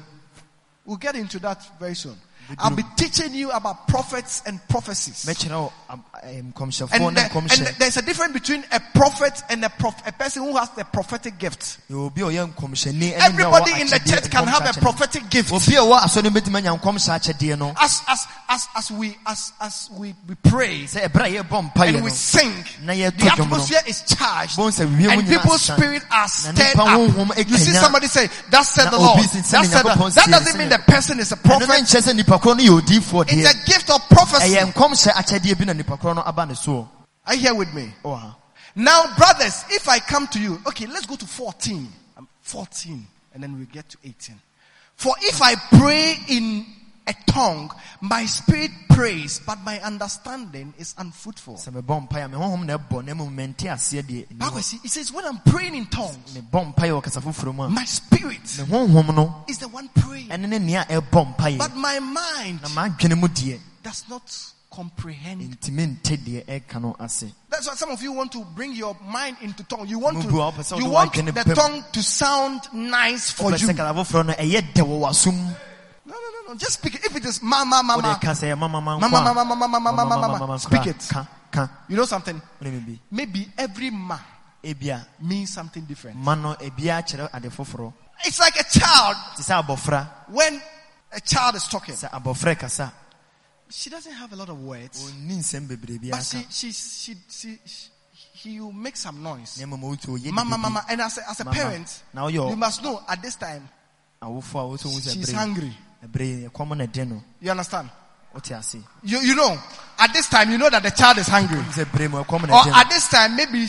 We'll 0.85 0.97
get 0.97 1.15
into 1.15 1.37
that 1.39 1.79
very 1.79 1.93
soon. 1.93 2.17
I'll 2.57 2.75
be 2.75 2.83
teaching 2.95 3.33
you 3.33 3.51
about 3.51 3.87
prophets 3.87 4.41
and 4.45 4.59
prophecies. 4.67 5.25
mɛkyerɛ 5.25 5.51
wo 5.59 5.71
am- 5.89 6.03
ɛm, 6.25 6.53
nkɔmhyɛfoɔ 6.53 6.91
And, 6.93 7.17
the- 7.17 7.65
and 7.67 7.75
there's 7.77 7.97
a 7.97 8.01
difference 8.01 8.33
between 8.33 8.63
a 8.71 8.79
prophet 8.93 9.41
and 9.49 9.63
a, 9.63 9.69
prof, 9.69 9.95
a 10.05 10.11
person 10.11 10.43
who 10.43 10.55
has 10.57 10.69
the 10.71 10.83
prophetic 10.85 11.37
gift. 11.37 11.77
Yɛ 11.91 11.95
obi 12.07 12.21
a 12.21 12.25
ɔyɛ 12.25 12.53
nkɔmhyɛni 12.53 12.93
ɛne 12.93 12.99
nea 12.99 13.19
ɔwɔ 13.19 13.25
Everybody 13.25 13.81
in 13.81 13.87
the 13.87 13.99
church 13.99 14.29
can 14.31 14.47
have 14.47 14.77
a 14.77 14.79
prophetic 14.79 15.29
gift. 15.29 15.51
obi 15.51 15.75
a 15.75 15.79
ɔwɔ 15.79 15.99
asɔre 16.01 16.23
no 16.23 16.29
bɛtumi 16.31 16.55
anya 16.57 16.71
nkɔmhyɛ 16.77 17.19
akyɛdeɛ 17.19 17.57
no 17.59 17.73
As 17.79 18.01
as 18.07 18.27
as 18.49 18.67
as 18.75 18.91
we 18.91 19.15
as 19.27 19.51
as 19.61 19.89
we, 19.91 20.15
we 20.27 20.35
pray 20.35 20.83
sɛ 20.85 21.07
ɛberɛ 21.09 21.39
a 21.39 21.43
yɛbɔ 21.43 21.71
mpaeɛ 21.73 21.87
and 21.95 22.03
we 22.03 22.09
sing, 22.09 22.51
the 22.85 23.03
atmosphere 23.31 23.81
is 23.85 24.01
charged, 24.01 24.55
Bones 24.57 24.79
sɛ 24.79 24.87
wiem 24.97 25.09
and 25.19 25.27
people's 25.27 25.61
spirit 25.61 26.03
are 26.11 26.27
stirred 26.27 26.75
up. 26.79 27.47
You 27.47 27.57
see 27.57 27.73
somebody 27.73 28.07
say, 28.07 28.29
"That 28.49 28.65
said 28.65 28.89
the 28.91 28.97
Lord." 28.97 29.19
That 29.19 29.29
si- 29.29 29.39
sɛ 29.39 29.61
ne 29.61 29.67
said 29.67 29.83
the, 29.85 30.11
that 30.15 30.27
doesn't 30.29 30.57
mean 30.57 30.69
the 30.69 30.79
person 30.79 31.19
is 31.19 31.31
a 31.31 31.37
prophet. 31.37 31.67
Nkyɛ 32.39 32.55
sɛ 32.55 32.55
nipa 32.55 32.55
korɔ 32.55 32.57
no 32.57 32.63
yɛ 32.63 32.81
odiifoɔ 32.81 33.23
It's 33.31 33.53
deɛ 33.53 33.61
a 33.61 33.65
gift 33.65 33.89
of 33.89 34.09
prophecy. 34.09 34.55
ɛyɛ 34.55 34.73
nkɔmhyɛ 34.73 35.11
akyɛdeɛ 35.13 35.57
bi 35.57 35.65
na 35.65 35.73
nipa 35.73 35.97
korɔ 35.97 36.15
no 36.15 36.21
aba 36.25 36.45
ne 36.45 36.53
soɔ 36.53 36.87
Are 37.25 37.35
you 37.35 37.41
here 37.41 37.53
with 37.55 37.73
me? 37.73 37.93
Ɔwɔ 38.03 38.19
ha. 38.19 38.35
Now, 38.75 39.15
brothers, 39.17 39.65
if 39.69 39.89
I 39.89 39.99
come 39.99 40.27
to 40.27 40.39
you, 40.39 40.61
okay, 40.67 40.85
let's 40.87 41.05
go 41.05 41.15
to 41.15 41.25
14. 41.25 41.91
Um, 42.17 42.27
14, 42.41 43.05
and 43.33 43.43
then 43.43 43.57
we 43.59 43.65
get 43.65 43.89
to 43.89 43.97
18. 44.03 44.35
For 44.95 45.13
if 45.21 45.41
I 45.41 45.55
pray 45.77 46.15
in 46.27 46.65
a 47.09 47.31
tongue, 47.31 47.71
my 48.01 48.25
spirit 48.25 48.71
prays, 48.89 49.39
but 49.45 49.57
my 49.63 49.79
understanding 49.81 50.73
is 50.77 50.93
unfruitful. 50.97 51.55
sɛ 51.55 51.71
mebɔ 51.71 52.07
mpaeɛ 52.07 52.25
a 52.25 52.27
me 52.29 52.35
honhom 52.37 52.65
na 52.65 52.77
ɛbɔ 52.77 53.03
na 53.05 53.13
mmom 53.13 53.31
mente 53.33 53.65
aseɛ 53.67 54.03
deɛ 54.03 54.27
ɛnni 54.27 54.37
Bible 54.37 54.57
hɔ. 54.59 54.63
says- 54.63 54.79
It 54.83 54.91
says, 54.91 55.11
when 55.11 55.25
I'm 55.25 55.39
praying 55.39 55.75
in 55.75 55.85
tongues, 55.87 56.17
mebɔ 56.33 56.73
mpaeɛ 56.75 56.91
wɔ 56.91 57.03
kasa 57.03 57.19
foforɔ 57.21 57.55
mu 57.55 57.63
a 57.63 57.69
my 57.69 57.83
spirit 57.85 58.41
me 58.59 58.65
honhom 58.65 59.15
no 59.15 59.43
is 59.47 59.57
the 59.57 59.67
one 59.67 59.89
praying, 59.89 60.27
ɛne 60.29 60.47
ne 60.47 60.59
nea 60.59 60.85
ɛbɔ 60.89 61.35
mpaeɛ 61.35 61.57
but 61.57 61.75
my 61.75 61.99
mind 61.99 62.61
na 62.61 62.69
madwene 62.69 63.17
mu 63.19 63.27
deɛ 63.27 63.59
does 63.83 64.03
not 64.09 64.21
comprehend. 64.71 65.41
ntimi 65.57 65.97
nte 65.97 66.17
deɛ 66.17 66.45
ɛka 66.45 66.79
no 66.81 66.95
ase 66.99 67.25
That's 67.49 67.67
why 67.67 67.73
some 67.75 67.89
of 67.89 68.01
you 68.03 68.11
want 68.13 68.31
to 68.33 68.45
bring 68.55 68.73
your 68.73 68.95
mind 69.03 69.37
into 69.41 69.63
tongue. 69.63 69.87
You 69.87 69.97
want 69.99 70.17
Mubu 70.17 70.37
a 70.47 70.51
wopɛ 70.51 70.69
to, 70.69 70.77
you 70.77 70.89
want 70.89 71.13
the 71.13 71.55
tongue 71.55 71.83
to 71.91 72.03
sound 72.03 72.61
nice 72.71 73.31
for 73.31 73.51
you. 73.51 73.57
Sɛ 76.09 76.15
kasa 76.15 76.15
foforɔ 76.15 76.15
no 76.15 76.15
ɛyɛ 76.15 76.15
dɛ 76.15 76.15
wɔ 76.15 76.15
w'asom 76.15 76.15
No, 76.15 76.15
no, 76.15 76.53
no. 76.53 76.55
Just 76.57 76.73
speak 76.73 76.95
it. 76.95 77.05
If 77.05 77.15
it 77.15 77.25
is 77.25 77.41
ma, 77.43 77.63
ma, 77.63 77.81
ma, 77.83 77.97
ma. 77.97 78.17
ka 78.17 78.31
sɛ 78.31 78.57
mama 78.57 78.81
ma 78.81 78.97
Mama, 78.97 79.21
mama, 79.33 79.45
mama, 79.45 79.67
mama, 79.67 79.79
mama, 79.79 80.17
mama, 80.17 80.39
mama. 80.39 80.59
Speak 80.59 80.87
it. 80.87 81.11
You 81.87 81.95
know 81.97 82.05
something? 82.05 82.41
wone 82.61 82.71
me 82.71 82.79
bi 82.79 82.99
Maybe 83.11 83.47
every 83.57 83.89
ma 83.89 84.17
ebia 84.63 85.05
means 85.21 85.51
something 85.53 85.83
different. 85.85 86.17
ma 86.17 86.35
no 86.35 86.53
ebia 86.55 87.01
kyerɛ 87.05 87.29
ade 87.33 87.49
foforɔ 87.49 87.93
It's 88.25 88.39
like 88.39 88.55
a 88.59 88.63
child 88.63 89.15
te 89.35 89.43
sɛ 89.43 89.63
abɔfra 89.63 90.07
when 90.29 90.61
a 91.11 91.19
child 91.21 91.55
is 91.55 91.67
talking. 91.67 91.95
sɛ 91.95 92.09
abɔfra 92.11 92.57
kasa 92.59 92.91
She 93.71 93.89
doesn't 93.89 94.13
have 94.13 94.33
a 94.33 94.35
lot 94.35 94.49
of 94.49 94.59
words, 94.59 95.11
ɔnni 95.11 95.39
nsɛm 95.39 95.67
bebree 95.67 95.97
bi 96.01 96.09
but 96.11 96.23
she, 96.23 96.45
she, 96.49 96.71
she, 96.71 97.15
she, 97.29 97.59
she 97.65 97.89
he 98.33 98.59
will 98.61 98.71
make 98.71 98.95
some 98.97 99.21
noise. 99.23 99.59
na 99.59 99.65
mmom 99.65 99.81
wotu 99.97 100.17
ɔyɛ 100.19 100.31
Mama, 100.31 100.57
mama, 100.57 100.85
and 100.89 101.01
as 101.01 101.17
a, 101.17 101.29
as 101.29 101.39
a 101.39 101.45
parent, 101.45 102.03
na 102.13 102.27
you 102.27 102.55
must 102.55 102.83
know 102.83 103.01
at 103.07 103.21
this 103.21 103.35
time 103.35 103.67
awofo 104.21 104.59
a 104.59 104.77
wotu 104.77 104.83
hu 104.93 104.99
sɛ 104.99 105.13
she's 105.13 105.31
hungry. 105.31 105.75
Bere 106.07 106.49
ɛkɔm 106.49 106.77
na 106.77 107.21
You 107.41 107.51
understand? 107.51 107.89
You, 109.03 109.19
you 109.21 109.35
know, 109.35 109.57
at 109.97 110.13
this 110.13 110.29
time, 110.29 110.51
you 110.51 110.57
know 110.57 110.69
that 110.69 110.83
the 110.83 110.91
child 110.91 111.17
is 111.17 111.27
hungry. 111.27 111.57
sɛ 111.57 111.91
bere 111.91 112.07
mu 112.07 112.23
ɛkɔm 112.23 112.43
Or 112.43 112.47
na 112.47 112.63
de 112.63 112.69
no 112.69 112.75
at 112.75 112.89
this 112.89 113.07
time, 113.09 113.35
maybe 113.35 113.65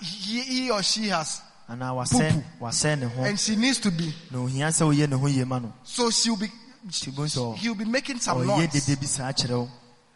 he, 0.00 0.40
he 0.40 0.70
or 0.70 0.82
she 0.82 1.08
has, 1.08 1.40
anaa 1.68 1.94
wasɛ 1.94 2.30
Pupu. 2.30 2.44
wasɛ 2.60 2.98
ne 2.98 3.06
ho 3.06 3.22
and 3.24 3.38
she 3.38 3.54
needs 3.56 3.78
to 3.78 3.90
be. 3.90 4.12
na 4.30 4.38
ohia 4.38 4.68
sɛ 4.68 4.86
woyɛ 4.92 5.08
ne 5.08 5.16
ho 5.16 5.26
yie 5.26 5.44
ma 5.46 5.58
no 5.58 5.72
So 5.84 6.10
she'll 6.10 6.36
be, 6.36 6.48
nti 6.86 7.12
bohu 7.14 7.26
sɛ 7.26 7.56
he'll 7.56 7.74
be 7.74 7.84
making 7.84 8.18
some 8.20 8.44
noise. 8.46 8.86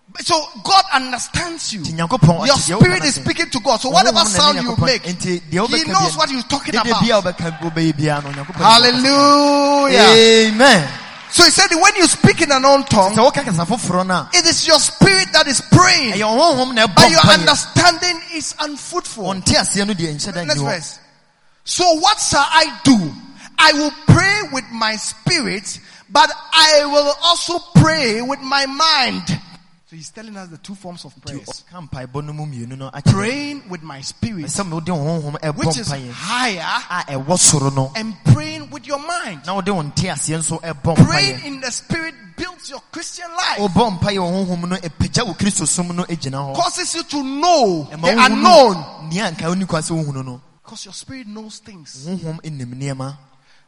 Dede 0.09 0.15
bi 0.15 0.23
saa 0.23 0.35
kyerɛ 0.35 0.39
wo 0.39 0.53
So 0.55 0.61
God 0.63 0.85
understands 0.93 1.73
you. 1.73 1.81
Your 1.85 2.09
ɔte 2.09 2.19
deɛ 2.21 2.49
woka 2.49 2.59
spirit 2.59 3.05
is 3.05 3.15
speaking 3.15 3.51
to 3.51 3.61
God. 3.61 3.81
So 3.81 3.91
whatever 3.91 4.19
sound 4.21 4.61
you 4.63 4.77
make, 4.79 5.05
He 5.05 5.41
knows 5.51 6.17
what 6.17 6.31
you're 6.31 6.43
talking 6.43 6.75
about. 6.75 7.03
bia 7.03 7.19
a 7.19 7.23
wobɛka 7.23 7.59
wobɛyɛ 7.61 7.97
bia 7.97 8.21
no 8.23 8.31
nyankopɔn 8.31 8.57
Hallelujah. 8.57 10.49
amen 10.53 10.89
So 11.31 11.45
he 11.45 11.51
said 11.51 11.71
when 11.75 11.97
you 11.97 12.07
speak 12.07 12.43
in 12.43 12.51
an 12.51 12.59
unknown 12.59 12.85
tongue, 12.85 13.15
sɛ 13.15 13.33
woka 13.33 13.45
kasa 13.45 13.65
foforɔ 13.65 14.07
no 14.07 14.15
a 14.15 14.31
it 14.35 14.45
is 14.47 14.67
your 14.67 14.79
spirit 14.79 15.33
that 15.33 15.47
is 15.47 15.61
praying, 15.63 16.13
ɛyɛ 16.13 16.25
honhom 16.29 16.75
na 16.75 16.87
ɛbɔ 16.87 16.95
but 16.95 17.11
your 17.11 17.21
understanding 17.21 18.21
is 18.35 18.55
unfruitful. 18.61 19.25
ɔnte 19.25 19.55
aseɛ 19.57 19.87
no 19.87 19.95
deɛ 19.95 20.15
nhyɛ 20.15 20.35
da 20.35 20.45
Next 20.45 20.61
verse. 20.61 20.99
So 21.65 21.85
what 22.01 22.19
shall 22.21 22.45
I 22.47 22.81
do? 22.85 23.13
I 23.59 23.73
will 23.75 23.93
pray 24.09 24.41
with 24.53 24.65
my 24.73 24.97
spirit, 24.97 25.79
but 26.11 26.29
I 26.53 26.85
will 26.87 27.15
also 27.23 27.61
pray 27.77 28.21
with 28.21 28.41
my 28.41 28.67
mind. 28.67 29.41
So 29.93 29.97
he's 29.97 30.09
telling 30.09 30.35
us 30.39 30.49
the 30.49 30.57
two 30.57 30.75
forms 30.75 31.05
of 31.05 31.13
prayers. 31.21 31.65
ɔka 31.71 31.87
mpaebɔ 31.87 32.25
no 32.25 32.33
mu 32.33 32.47
mmienu 32.47 32.79
no 32.79 32.91
akyerɛ 32.91 33.13
Praying 33.13 33.69
with 33.69 33.83
my 33.83 34.01
spirit, 34.01 34.47
sɛ 34.47 34.65
wode 34.73 34.89
wo 34.89 34.97
honhom 34.97 35.39
ɛbɔ 35.39 35.55
which 35.59 35.77
is 35.77 35.89
higher, 36.15 36.61
a 36.89 37.13
ɛwɔ 37.13 37.37
soro 37.39 37.71
no 37.77 37.93
and 37.95 38.15
praying 38.25 38.71
with 38.71 38.87
your 38.87 38.99
mind. 39.07 39.43
na 39.45 39.55
wode 39.55 39.69
wo 39.69 39.83
nte 39.83 40.09
aseɛ 40.11 40.39
nso 40.39 40.59
ɛbɔ 40.63 40.97
Praying 40.97 41.45
in 41.45 41.61
the 41.61 41.71
spirit 41.71 42.15
builds 42.39 42.71
your 42.71 42.81
Christian 42.91 43.31
life. 43.37 43.59
wobɔ 43.59 43.99
mpaeɛ 43.99 44.17
wɔ 44.17 44.47
honhom 44.47 44.67
no 44.71 44.77
ɛpagya 44.77 45.27
wo 45.27 45.35
kristo 45.35 45.69
som 45.69 45.89
no 45.95 46.07
Causes 46.55 46.95
you 46.95 47.03
to 47.03 47.23
know 47.23 47.87
the 47.91 48.25
unknown. 48.25 49.11
nea 49.11 49.31
anka 49.31 49.45
woni 49.45 49.69
kwa 49.69 49.81
sɛ 49.81 49.91
wohunu 50.03 50.25
no 50.25 50.41
Because 50.65 50.87
your 50.87 50.95
spirit 50.95 51.27
knows 51.27 51.59
things. 51.59 52.07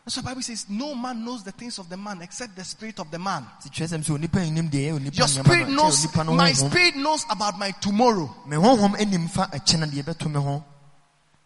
That's 0.05 0.19
why 0.19 0.23
Bible 0.23 0.43
says 0.43 0.67
no 0.69 0.95
man 0.95 1.25
knows 1.25 1.43
the 1.45 1.53
things 1.53 1.79
of 1.79 1.89
the 1.89 1.97
man 1.97 2.21
except 2.21 2.55
the 2.57 2.65
spirit 2.65 3.01
of 3.01 3.11
the 3.11 3.19
man. 3.19 3.47
nti 3.63 3.71
kyerɛ 3.71 3.89
sɛm 3.89 4.05
sɛ 4.05 4.19
onipa 4.19 4.41
nnim 4.45 4.69
deɛ 4.71 4.93
ɛyɛ 4.93 5.01
onipa 5.01 5.17
Your 5.17 5.29
spirit 5.29 5.69
knows, 5.71 6.27
my 6.27 6.53
spirit 6.53 6.97
knows 6.97 7.25
about 7.31 7.59
my 7.59 7.71
tomorrow. 7.71 8.29
me 8.47 8.57
honhom 8.57 9.01
anim 9.01 9.29
fa 9.29 9.49
akyena 9.51 9.87
deɛ 9.91 10.05
ɛbɛto 10.05 10.31
me 10.31 10.41
ho 10.41 10.63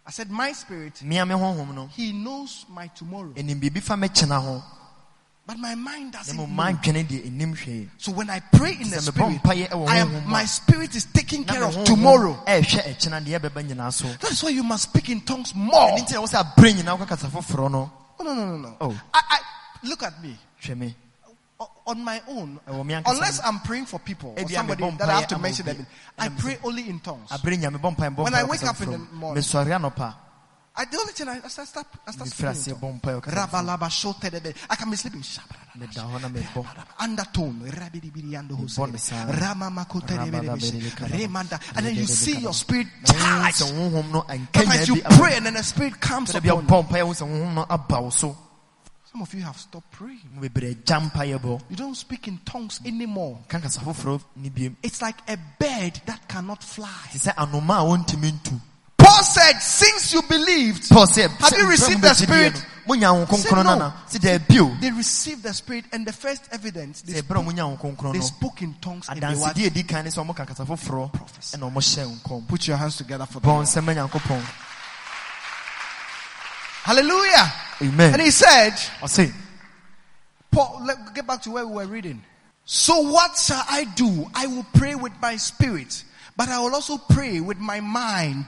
I 0.05 0.11
said, 0.11 0.31
my 0.31 0.51
spirit, 0.53 1.03
mea 1.03 1.23
me 1.25 1.35
honhom 1.37 1.89
he 1.91 2.13
knows 2.13 2.65
my 2.69 2.89
tomorrow. 2.89 3.31
ɛnim 3.37 3.61
biribi 3.61 3.81
fa 3.81 3.95
mɛkyena 3.95 4.43
ho 4.43 4.63
But 5.47 5.59
my 5.61 5.77
mind 5.77 6.13
doesn't 6.15 6.37
know. 6.37 6.47
madwene 6.47 7.07
deɛ 7.07 7.31
ɛnim 7.31 7.57
hwee 7.57 7.89
So 7.97 8.11
when 8.11 8.29
I 8.29 8.41
pray 8.41 8.73
in 8.73 8.91
the 8.91 9.01
spirit, 9.01 9.41
I 9.47 9.99
am, 9.99 10.29
my 10.29 10.45
spirit 10.47 10.97
is 10.97 11.05
taking 11.05 11.45
care 11.45 11.63
of 11.63 11.85
tomorrow. 11.85 12.35
ɛɛhwɛ 12.45 12.97
ɛkyena 12.97 13.25
deɛ 13.25 13.39
ɛbɛba 13.39 13.69
nyinaa 13.69 13.93
so 13.93 14.09
That's 14.21 14.43
why 14.43 14.49
you 14.51 14.65
must 14.65 14.83
speak 14.91 15.11
in 15.11 15.21
tongues 15.21 15.55
more. 15.55 15.97
Ɛno 18.19 18.27
nti 18.27 18.27
na 18.27 18.27
wo 18.27 18.27
sɛ 18.27 18.27
aberɛ 18.27 18.27
nyinaa 18.27 18.27
wokakasa 18.27 18.27
foforɔ 18.27 18.27
no 18.27 18.27
Oh, 18.27 18.35
no, 18.35 18.35
no, 18.35 18.45
no, 18.47 18.57
no. 18.57 18.77
Oh. 18.81 19.01
I, 19.15 19.21
I, 19.31 19.39
look 19.87 20.03
at 20.03 20.23
me. 20.23 20.37
O- 21.61 21.71
On 21.87 22.05
my 22.05 22.23
own, 22.29 22.61
ankasa 22.69 23.11
unless. 23.15 23.41
I'm 23.45 23.61
praying 23.61 23.87
for 23.87 23.99
people 23.99 24.35
or 24.37 24.49
somebody 24.49 24.91
that 24.99 25.09
I 25.09 25.21
have 25.21 25.29
to 25.29 25.39
mention 25.39 25.67
them. 25.67 25.87
I 26.19 26.29
pray 26.29 26.59
only 26.65 26.89
in 26.89 27.01
tongues. 27.01 27.31
aberɛ 27.31 27.59
nyame 27.59 27.79
bɔ 27.81 27.97
mpae 27.97 28.15
bɔ 28.15 28.25
When 28.25 28.35
I 28.35 28.45
wake 28.45 28.63
up 28.65 28.81
in 28.81 28.91
the 28.93 28.99
morning. 28.99 29.43
I, 30.79 30.85
the 30.85 30.97
only 30.97 31.13
thing 31.13 31.29
I, 31.29 31.41
I 31.45 31.49
start, 31.49 31.87
I 32.07 32.13
start 32.13 32.29
mefiri 32.31 32.31
speaking 32.31 32.47
in 32.47 32.53
aseɛ 32.55 32.81
tongues. 32.81 32.81
bɔ 32.81 33.01
mpae 33.01 33.21
wokasa 33.21 33.35
foforɔ. 33.35 33.51
Rabalaba 33.51 33.89
shotedebe. 33.91 34.55
I 34.71 34.77
can 34.77 34.91
be 34.91 34.97
sleeping. 34.97 35.25
meda 35.75 36.01
hɔ 36.03 36.21
na 36.23 36.29
mebɔ 36.29 36.67
Undertone. 37.01 37.61
Rabidibidi 37.71 38.31
ando 38.39 38.51
Bɔ 38.57 38.61
hose. 38.61 38.79
ne 38.93 38.99
saa. 38.99 39.25
Rama 39.27 39.71
makotedebe 39.71 40.31
Rabada 40.31 40.57
debe. 40.57 40.73
bede 40.73 40.91
kalaba. 40.95 41.19
Remanda. 41.19 41.61
And 41.77 41.87
then 41.87 41.95
you 41.97 42.07
see 42.07 42.39
your 42.39 42.53
spirit 42.55 42.87
Na 43.07 43.13
wohu 43.13 43.19
charged. 43.43 43.57
sɛ 43.59 43.73
honhom 43.75 44.13
no 44.13 44.23
anka 44.23 44.61
Sometimes 44.63 44.89
nya 44.89 44.95
you 44.97 45.03
pray 45.19 45.37
and 45.37 45.47
then 45.47 45.55
the 45.55 45.63
spirit 45.65 46.01
comes 46.01 46.31
upon 46.31 46.45
you. 46.45 46.53
wobɔ 46.55 46.87
mpaeɛ 46.89 47.07
wo 47.07 47.13
sɛ 47.13 47.27
honhom 47.27 47.55
no 47.55 47.67
aba 47.69 48.01
wo 48.03 48.11
so 48.11 48.37
Some 49.11 49.23
of 49.23 49.35
you 49.35 49.43
have 49.43 49.59
stopped 49.59 49.91
praying. 49.91 50.29
mu 50.35 50.49
bebree 50.49 50.75
agya 50.77 51.11
mpaeɛ 51.11 51.39
bɔ 51.41 51.61
You 51.71 51.77
don't 51.77 51.97
speak 51.97 52.29
in 52.29 52.39
tongues 52.45 52.79
anymore. 52.85 53.41
ka 53.49 53.59
kasa 53.59 53.81
foforɔ 53.81 54.21
ne 54.37 54.49
biem 54.51 54.77
It's 54.83 55.03
like 55.03 55.17
a 55.29 55.37
bird 55.59 56.01
that 56.07 56.29
cannot 56.29 56.63
fly. 56.63 56.89
Te 59.23 59.41
sɛ 59.41 59.43
anoma 59.43 59.51
a 59.51 59.55
wɔntumi 59.55 59.59
ntu 59.59 59.59
Paul 59.59 59.59
said, 59.59 59.59
since 59.61 60.13
you 60.13 60.23
believed, 60.23 60.89
paul 60.89 61.07
sɛ 61.07 61.29
Have 61.41 61.59
you 61.59 61.69
received 61.69 62.03
the 62.03 62.15
Spirit? 62.15 62.65
no 62.89 63.27
Say 63.27 63.51
no. 63.55 63.63
nana 63.63 63.95
sɛ 64.09 64.19
daa 64.21 64.39
bio 64.49 64.75
they 64.81 64.91
received 64.91 65.43
the 65.43 65.53
spirit 65.53 65.85
and 65.93 66.07
the 66.07 66.13
first 66.13 66.43
evidence, 66.53 67.03
they, 67.03 67.21
sɛ 67.21 67.23
berɛ 67.23 67.41
a 67.41 67.43
monya 67.43 67.67
wo 67.69 67.77
kronkron 67.77 68.13
they 68.15 68.21
spoke 68.21 68.63
in 68.63 68.75
tongues 68.81 69.09
and 69.11 69.21
they 69.21 69.27
were 69.27 69.35
adansedi 69.35 69.67
a 69.67 69.71
ɛdi 69.71 69.89
kan 69.89 70.05
ne 70.05 70.11
sɛ 70.11 70.25
ɔmoka 70.27 70.47
kasa 70.47 70.65
foforɔ 70.65 71.13
Prophesy. 71.13 71.57
ɛna 71.59 71.71
ɔmohyɛ 71.73 72.21
nkɔm 72.23 72.49
Put 72.49 72.67
your 72.69 72.77
hands 72.79 72.97
together 72.97 73.27
for 73.27 73.41
the 73.41 73.49
Lord. 73.49 73.67
nsɛm 73.67 73.85
ma 73.85 73.93
nyankopɔn 73.93 74.43
Hallelujah. 76.85 77.53
amen 77.83 78.13
And 78.15 78.23
he 78.23 78.31
said, 78.31 78.73
ɔse 79.03 79.33
Paul, 80.51 80.83
let's 80.87 81.11
get 81.11 81.27
back 81.27 81.43
to 81.43 81.51
where 81.51 81.67
we 81.67 81.75
were 81.75 81.87
reading. 81.87 82.23
So 82.65 83.01
what 83.01 83.37
shall 83.37 83.63
I 83.69 83.85
do? 83.85 84.27
I 84.35 84.47
will 84.47 84.65
pray 84.73 84.95
with 84.95 85.13
my 85.21 85.37
spirit, 85.37 86.03
but 86.39 86.49
I 86.49 86.59
will 86.61 86.75
also 86.75 86.97
pray 86.97 87.41
with 87.41 87.59
my 87.59 87.81
mind. 87.81 88.47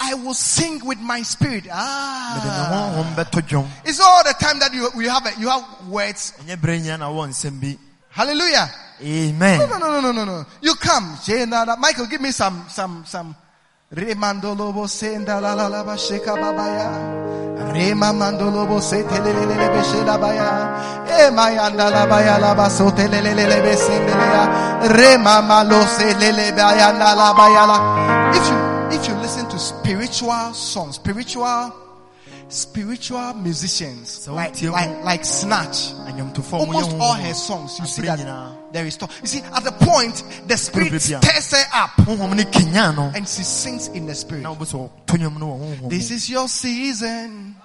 I 0.00 0.14
will 0.14 0.34
sing 0.34 0.84
with 0.84 0.98
my 1.00 1.22
spirit. 1.22 1.66
Ah. 1.70 2.94
honhom 2.94 3.14
bɛtɔ 3.16 3.42
dwom 3.48 3.66
It's 3.84 4.00
all 4.00 4.22
the 4.24 4.34
time 4.34 4.58
that 4.60 4.72
you, 4.72 4.88
you 4.96 5.10
have, 5.10 5.26
a, 5.26 5.32
you 5.40 5.48
have 5.48 5.64
words. 5.88 6.32
ɛnyɛ 6.44 6.56
berɛ 6.56 6.80
nyina 6.80 6.98
na 6.98 7.08
wɔ 7.08 7.28
nsɛm 7.28 7.60
bi 7.60 7.78
Hallelujah. 8.10 8.70
amen 9.02 9.58
No, 9.58 9.66
no, 9.66 9.78
no, 9.78 10.00
no, 10.00 10.00
no, 10.00 10.12
no, 10.12 10.24
no. 10.24 10.46
You 10.60 10.74
come. 10.74 11.16
Michael, 11.78 12.06
give 12.06 12.20
me 12.20 12.32
some, 12.32 12.64
some, 12.68 13.04
some. 13.06 13.36
Remandolobo 13.94 14.86
senda 14.88 15.40
la 15.40 15.54
la 15.54 15.66
la 15.68 15.82
ba 15.82 15.96
sheka 15.96 16.36
babaya. 16.36 17.72
Rema 17.72 18.12
mandolobo 18.12 18.82
se 18.82 19.02
telelelele 19.02 19.68
be 19.72 19.82
shela 19.82 20.20
baya. 20.20 21.06
E 21.08 21.30
mayanda 21.30 21.90
la 21.90 22.06
baya 22.06 22.38
la 22.38 22.54
ba 22.54 22.68
so 22.68 22.90
telelelele 22.90 23.62
be 23.62 23.74
sendelea. 23.76 24.92
Rema 24.94 25.40
malo 25.42 25.86
se 25.86 26.12
lele 26.20 26.52
baya 26.54 26.92
na 26.92 27.14
la 27.14 27.32
baya 27.32 27.66
la. 27.66 27.78
If 28.36 28.36
you, 28.36 28.42
if 28.42 28.50
you 28.50 28.52
listen 28.52 28.67
to 29.58 29.64
spiritual 29.64 30.54
songs, 30.54 30.94
spiritual, 30.96 31.74
spiritual 32.48 33.34
musicians, 33.34 34.08
So 34.08 34.34
like, 34.34 34.60
like, 34.62 35.04
like 35.04 35.22
Sinach, 35.22 36.52
almost 36.52 36.92
all 37.00 37.14
her 37.14 37.34
songs, 37.34 37.78
you 37.78 37.86
see 37.86 38.02
that 38.02 38.54
there 38.72 38.86
is 38.86 38.96
talk. 38.96 39.10
You 39.20 39.26
see, 39.26 39.40
at 39.40 39.64
the 39.64 39.72
point, 39.72 40.22
the 40.46 40.56
spirit 40.56 41.00
stirs 41.00 41.50
her 41.52 41.64
up 41.74 41.90
honhom 42.06 42.36
no 42.36 42.44
kenya 42.50 42.92
no 42.94 43.10
and 43.14 43.26
she 43.26 43.42
sings 43.42 43.88
in 43.88 44.06
the 44.06 44.14
spirit. 44.14 44.42
na 44.42 44.54
wobɛ 44.54 44.66
sɛ 44.66 44.90
ɔtɔ 45.06 45.18
nwom 45.18 45.38
no 45.40 45.46
wɔ 45.46 45.58
honhom 45.80 45.90
This 45.90 46.10
is 46.10 46.28
your 46.30 46.48
season. 46.48 47.56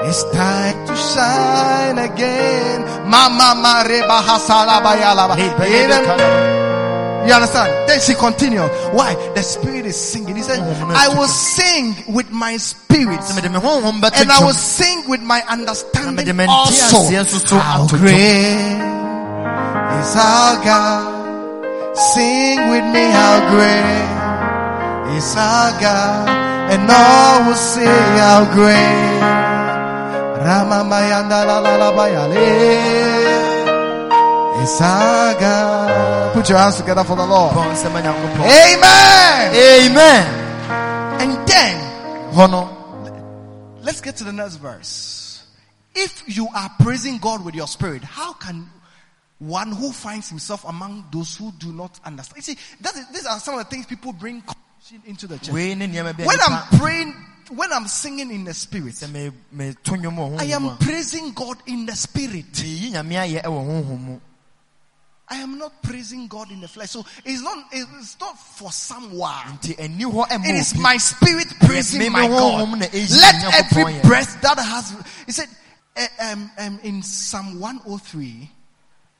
It's 0.00 0.24
time 0.32 0.86
to 0.86 0.96
shine 0.96 1.98
again. 1.98 2.82
Mama 3.08 3.54
mareba 3.62 4.20
hasala 4.22 4.82
bayalaba. 4.82 5.38
Even- 5.38 6.53
You 7.26 7.32
understand? 7.32 7.88
Then 7.88 8.00
she 8.00 8.14
continued. 8.14 8.68
Why? 8.92 9.14
The 9.34 9.42
spirit 9.42 9.86
is 9.86 9.96
singing. 9.96 10.36
He 10.36 10.42
said, 10.42 10.60
I 10.60 11.08
will 11.08 11.28
sing 11.28 11.94
with 12.12 12.30
my 12.30 12.56
spirit. 12.58 13.20
sɛ 13.20 13.34
mede 13.36 13.50
me 13.50 13.58
honhom 13.60 14.00
bɛtɔ 14.00 14.20
And 14.20 14.30
I 14.32 14.44
will 14.44 14.52
sing 14.52 15.08
with 15.08 15.22
my 15.22 15.40
understanding 15.48 16.28
also. 16.48 17.08
aseɛ 17.08 17.24
nso 17.24 17.38
so 17.48 17.56
How 17.56 17.86
great 17.86 18.76
is 20.00 20.16
our 20.16 20.54
God. 20.64 21.96
Sing 21.96 22.58
with 22.70 22.86
me 22.92 23.04
how 23.08 23.38
great 23.54 25.16
is 25.16 25.36
our 25.36 25.70
God. 25.80 26.28
And 26.72 26.90
all 26.90 27.46
will 27.46 27.54
say 27.54 27.86
how 28.20 28.44
great. 28.52 29.20
Rama 30.44 30.84
mayanda 30.84 31.40
la 31.46 31.58
la 31.60 31.76
la 31.76 33.43
Put 36.34 36.48
your 36.48 36.58
hands 36.58 36.76
together 36.76 37.04
for 37.04 37.16
the 37.16 37.26
Lord. 37.26 37.54
bɔ 37.54 37.72
nsɛm 37.72 37.92
ma 37.92 38.00
nyankopɔn 38.00 38.44
Amen. 38.44 39.54
amen 39.54 41.20
And 41.20 41.48
then 41.48 42.32
hɔ 42.32 42.50
no 42.50 42.84
Let's 43.82 44.00
get 44.00 44.16
to 44.16 44.24
the 44.24 44.32
next 44.32 44.56
verse. 44.56 45.44
If 45.94 46.22
you 46.26 46.48
are 46.54 46.70
praising 46.80 47.18
God 47.18 47.44
with 47.44 47.54
your 47.54 47.66
spirit, 47.66 48.02
how 48.02 48.32
can 48.32 48.66
one 49.38 49.72
who 49.72 49.92
finds 49.92 50.30
himself 50.30 50.64
among 50.64 51.04
those 51.12 51.36
who 51.36 51.52
do 51.58 51.70
not 51.70 52.00
understand? 52.04 52.36
You 52.38 52.54
see, 52.54 52.58
that 52.80 52.96
is, 52.96 53.06
these 53.12 53.26
are 53.26 53.38
some 53.38 53.58
of 53.58 53.64
the 53.64 53.70
things 53.70 53.84
people 53.86 54.14
bring 54.14 54.42
into 55.04 55.26
the 55.26 55.38
church. 55.38 55.52
wei 55.52 55.74
ne 55.74 55.86
nneɛma 55.86 56.16
bi 56.16 56.22
a 56.24 56.26
When 56.26 56.38
I'm 56.40 56.78
praying, 56.78 57.14
when 57.50 57.72
I'm 57.72 57.86
singing 57.86 58.30
in 58.30 58.44
the 58.44 58.54
spirit, 58.54 58.94
sɛ 58.94 59.12
me- 59.12 59.30
meto 59.54 59.96
nwom 59.96 60.16
wɔ 60.16 60.40
I 60.40 60.44
am 60.46 60.78
praising 60.78 61.32
God 61.32 61.58
in 61.66 61.84
the 61.84 61.94
spirit. 61.94 62.52
I 65.28 65.36
am 65.36 65.58
not 65.58 65.82
praising 65.82 66.26
God 66.28 66.50
in 66.50 66.60
the 66.60 66.68
flesh. 66.68 66.90
So 66.90 67.04
it's 67.24 67.40
not, 67.42 67.64
it's 67.72 68.16
not 68.20 68.38
for 68.38 68.70
someone. 68.70 69.30
nti 69.58 69.78
ani 69.80 70.04
hɔ 70.04 70.28
ɛma 70.28 70.44
It 70.44 70.54
is 70.56 70.74
my 70.76 70.96
spirit 70.98 71.46
praising 71.60 72.12
my 72.12 72.26
God. 72.28 72.66
honhom 72.68 72.78
na 72.78 72.86
ɛyi 72.86 73.20
Let 73.20 73.54
every 73.54 74.00
breath 74.02 74.40
that 74.42 74.58
has, 74.58 74.94
he 75.26 75.32
said, 75.32 75.48
eh, 75.96 76.06
um, 76.32 76.50
um, 76.58 76.78
in 76.82 77.02
Psalm 77.02 77.58
103, 77.58 78.50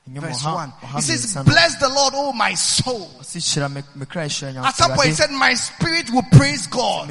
Nnwom 0.07 0.21
verse 0.21 0.43
1, 0.45 0.73
he 0.95 1.01
says, 1.01 1.33
Bless 1.43 1.75
the 1.79 1.89
Lord, 1.89 2.13
oh 2.15 2.31
my 2.33 2.53
soul. 2.53 3.09
ɔse 3.19 3.37
hyira 3.41 3.73
me 3.73 3.81
me 3.95 4.05
kra 4.05 4.25
hyira 4.25 4.53
Nyank- 4.53 4.65
At 4.67 4.75
some 4.75 4.91
point, 4.91 5.07
he 5.07 5.13
said, 5.13 5.31
My 5.31 5.55
spirit 5.55 6.11
will 6.11 6.21
praise 6.31 6.67
God. 6.67 7.09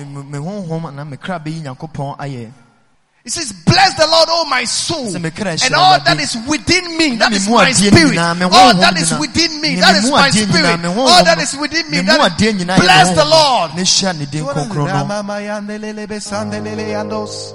He 3.25 3.31
says, 3.31 3.53
Bless 3.64 3.95
the 3.97 4.07
Lord, 4.07 4.29
oh 4.29 4.45
my 4.51 4.64
soul. 4.64 5.09
Sɛ 5.09 5.16
me 5.22 5.31
kra 5.31 5.57
hyira 5.57 5.64
And 5.64 5.75
all 5.75 5.97
that 5.99 6.20
is 6.20 6.37
within 6.47 6.85
me, 6.99 7.16
that 7.16 7.31
me 7.33 7.39
is 7.41 7.49
mu 7.49 7.55
my 7.57 7.72
spirit. 7.72 8.18
All 8.20 8.75
that 8.77 8.99
is 9.01 9.16
within 9.16 9.61
me, 9.64 9.75
Me 9.77 9.81
that 9.81 9.93
me 9.97 9.99
is 9.99 10.05
mu 10.05 10.11
my 10.12 10.29
spirit. 10.29 10.53
nyinaa, 10.53 10.77
me 10.77 10.85
honhom 10.93 11.09
All 11.09 11.25
that 11.25 11.37
no. 11.39 11.43
is 11.43 11.57
within 11.57 11.87
me, 11.91 11.99
Me 11.99 12.05
that 12.05 12.20
mu 12.20 12.27
is, 12.29 12.33
adeɛ 12.37 12.53
nyinaa 12.53 12.77
bless 12.85 13.09
the. 13.16 13.25
Lord. 13.25 13.70
ne 13.77 13.83
hyira 13.83 14.12
ne 14.18 14.27
din 14.27 14.45
kronkron 14.45 14.87
no 14.93 15.05
Ramayandelelebe 15.09 16.20
sandelele 16.20 16.85
yandos. 16.93 17.55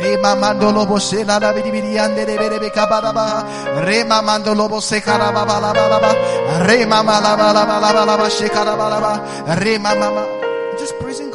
Rema 0.00 0.32
mandolobo 0.34 0.96
shela 0.96 1.36
la 1.38 1.52
bidi 1.52 1.70
bidi 1.70 1.92
yandelebe 1.92 2.48
lebe 2.48 2.70
kabadaba. 2.72 3.44
Rema 3.84 4.22
mandolobo 4.24 4.80
sekara 4.80 5.28
baba 5.30 5.60
la 5.60 5.74
bala 5.76 6.00
ba. 6.00 6.10
Rema 6.64 7.04
mala 7.04 7.36
bala 7.36 7.66
bala 7.68 7.92
bala 7.92 8.16
ba 8.16 8.30
shekara 8.32 8.72
bala 8.80 8.98
ba. 9.04 9.12
Rema 9.60 9.92
mama. 9.94 10.24
Just 10.80 10.94
praising 11.00 11.30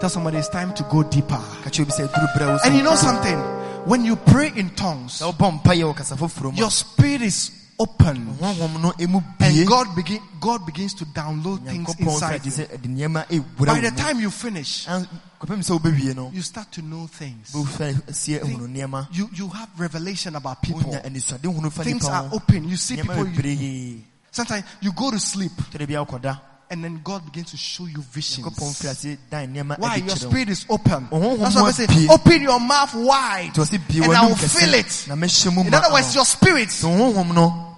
Tell 0.00 0.08
somebody 0.08 0.38
it's 0.38 0.48
time 0.48 0.72
to 0.74 0.84
go 0.84 1.02
deeper. 1.02 1.40
ka 1.64 1.70
kyerɛ 1.70 1.82
obi 1.82 1.90
sɛ 1.92 2.08
duru 2.12 2.26
berɛ 2.34 2.42
a 2.44 2.52
wo 2.52 2.58
sɛ 2.58 2.66
And 2.66 2.74
you 2.76 2.82
know 2.82 2.94
something? 2.94 3.38
When 3.86 4.04
you 4.04 4.16
pray 4.16 4.52
in 4.54 4.70
tongues, 4.70 5.20
sɛ 5.20 5.32
wobɔ 5.34 5.62
mpayɛ 5.62 5.82
wɔ 5.90 5.96
kasa 5.96 6.14
foforɔ 6.16 6.52
mu 6.52 6.58
your 6.58 6.70
spirit 6.70 7.22
is 7.22 7.50
open. 7.80 8.28
a 8.40 8.44
honhom 8.44 8.80
no 8.82 8.92
ɛmu 8.92 9.38
bie 9.38 9.60
And 9.60 9.66
God 9.68 9.96
begin 9.96 10.20
God 10.40 10.64
begins 10.66 10.94
to 10.94 11.04
download 11.04 11.66
things 11.66 11.98
inside 11.98 12.44
you. 12.46 12.52
sɛ 12.52 12.68
ɛde 12.68 12.86
nneɛma 12.86 13.26
ɛwura 13.26 13.68
eh, 13.68 13.74
By 13.74 13.80
the 13.80 13.90
time 13.90 14.20
you 14.20 14.30
finish, 14.30 14.86
An- 14.86 15.08
kɔpem 15.40 15.58
sɛ 15.66 15.80
wobɛwie 15.80 16.14
no 16.14 16.30
you 16.32 16.42
start 16.42 16.70
to 16.72 16.82
know 16.82 17.08
things. 17.08 17.50
wofɛ 17.52 18.08
asie 18.08 18.38
ahunu 18.38 18.68
nneɛma 18.68 19.08
You 19.12 19.28
you 19.34 19.48
have 19.48 19.68
revelation 19.76 20.36
about 20.36 20.62
people. 20.62 20.82
wonya 20.82 21.02
anisoade 21.04 21.42
hunu 21.42 21.72
fa 21.72 21.82
Things 21.82 22.04
are 22.06 22.28
open. 22.32 22.68
You 22.68 22.76
see 22.76 22.96
people. 22.96 23.26
You, 23.26 24.00
sometimes 24.30 24.62
you 24.80 24.92
go 24.92 25.10
to 25.10 25.18
sleep 25.18 25.50
tɛrɛ 25.72 25.88
bi 25.88 25.94
akɔda 25.94 26.38
and 26.70 26.84
then 26.84 27.00
God 27.02 27.24
begins 27.24 27.50
to 27.52 27.56
show 27.56 27.86
you 27.86 28.02
visions. 28.02 28.44
nyankopɔn 28.46 28.74
firi 28.76 28.90
ase 28.90 29.18
dan 29.30 29.54
nneɛma 29.54 29.78
Why? 29.78 29.96
Your 29.96 30.16
spirit 30.16 30.48
is 30.50 30.66
open. 30.68 31.08
That's 31.10 31.54
why 31.54 31.62
I 31.68 31.70
say, 31.72 32.06
open 32.10 32.42
your 32.42 32.60
mouth 32.60 32.94
wide. 32.94 33.52
And 33.56 34.14
I 34.14 34.26
will 34.26 34.36
feel 34.36 34.74
it. 34.74 34.86
kɛse 34.86 35.08
na 35.08 35.14
mɛhyɛ 35.14 35.54
mu 35.54 35.62
In 35.62 35.74
other 35.74 35.92
words, 35.92 36.14
your 36.14 36.24
spirit. 36.24 36.68
sɛ 36.68 36.84
honhom 36.88 37.34
no 37.34 37.76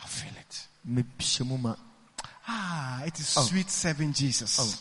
I'll 0.00 0.06
feel 0.08 0.32
it. 0.36 0.66
mɛhyɛ 0.88 1.46
mu 1.46 1.58
ma 1.58 1.74
Ah, 2.48 3.02
it 3.04 3.18
is 3.18 3.34
Oh. 3.36 3.42
sweet 3.42 3.70
serving 3.70 4.12
Jesus. 4.12 4.58
Oh. 4.60 4.74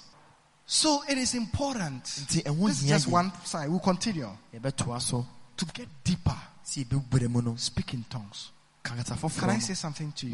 So 0.67 1.03
it 1.07 1.17
is 1.17 1.33
important. 1.33 2.03
This 2.29 2.45
is 2.45 2.83
just 2.83 3.07
one 3.07 3.31
side. 3.43 3.69
We'll 3.69 3.79
continue 3.79 4.29
to 4.53 5.65
get 5.73 5.87
deeper. 6.03 6.37
Speak 7.57 7.93
in 7.93 8.03
tongues. 8.09 8.51
Can 8.83 8.99
I 9.49 9.59
say 9.59 9.73
something 9.73 10.11
to 10.11 10.27
you? 10.27 10.33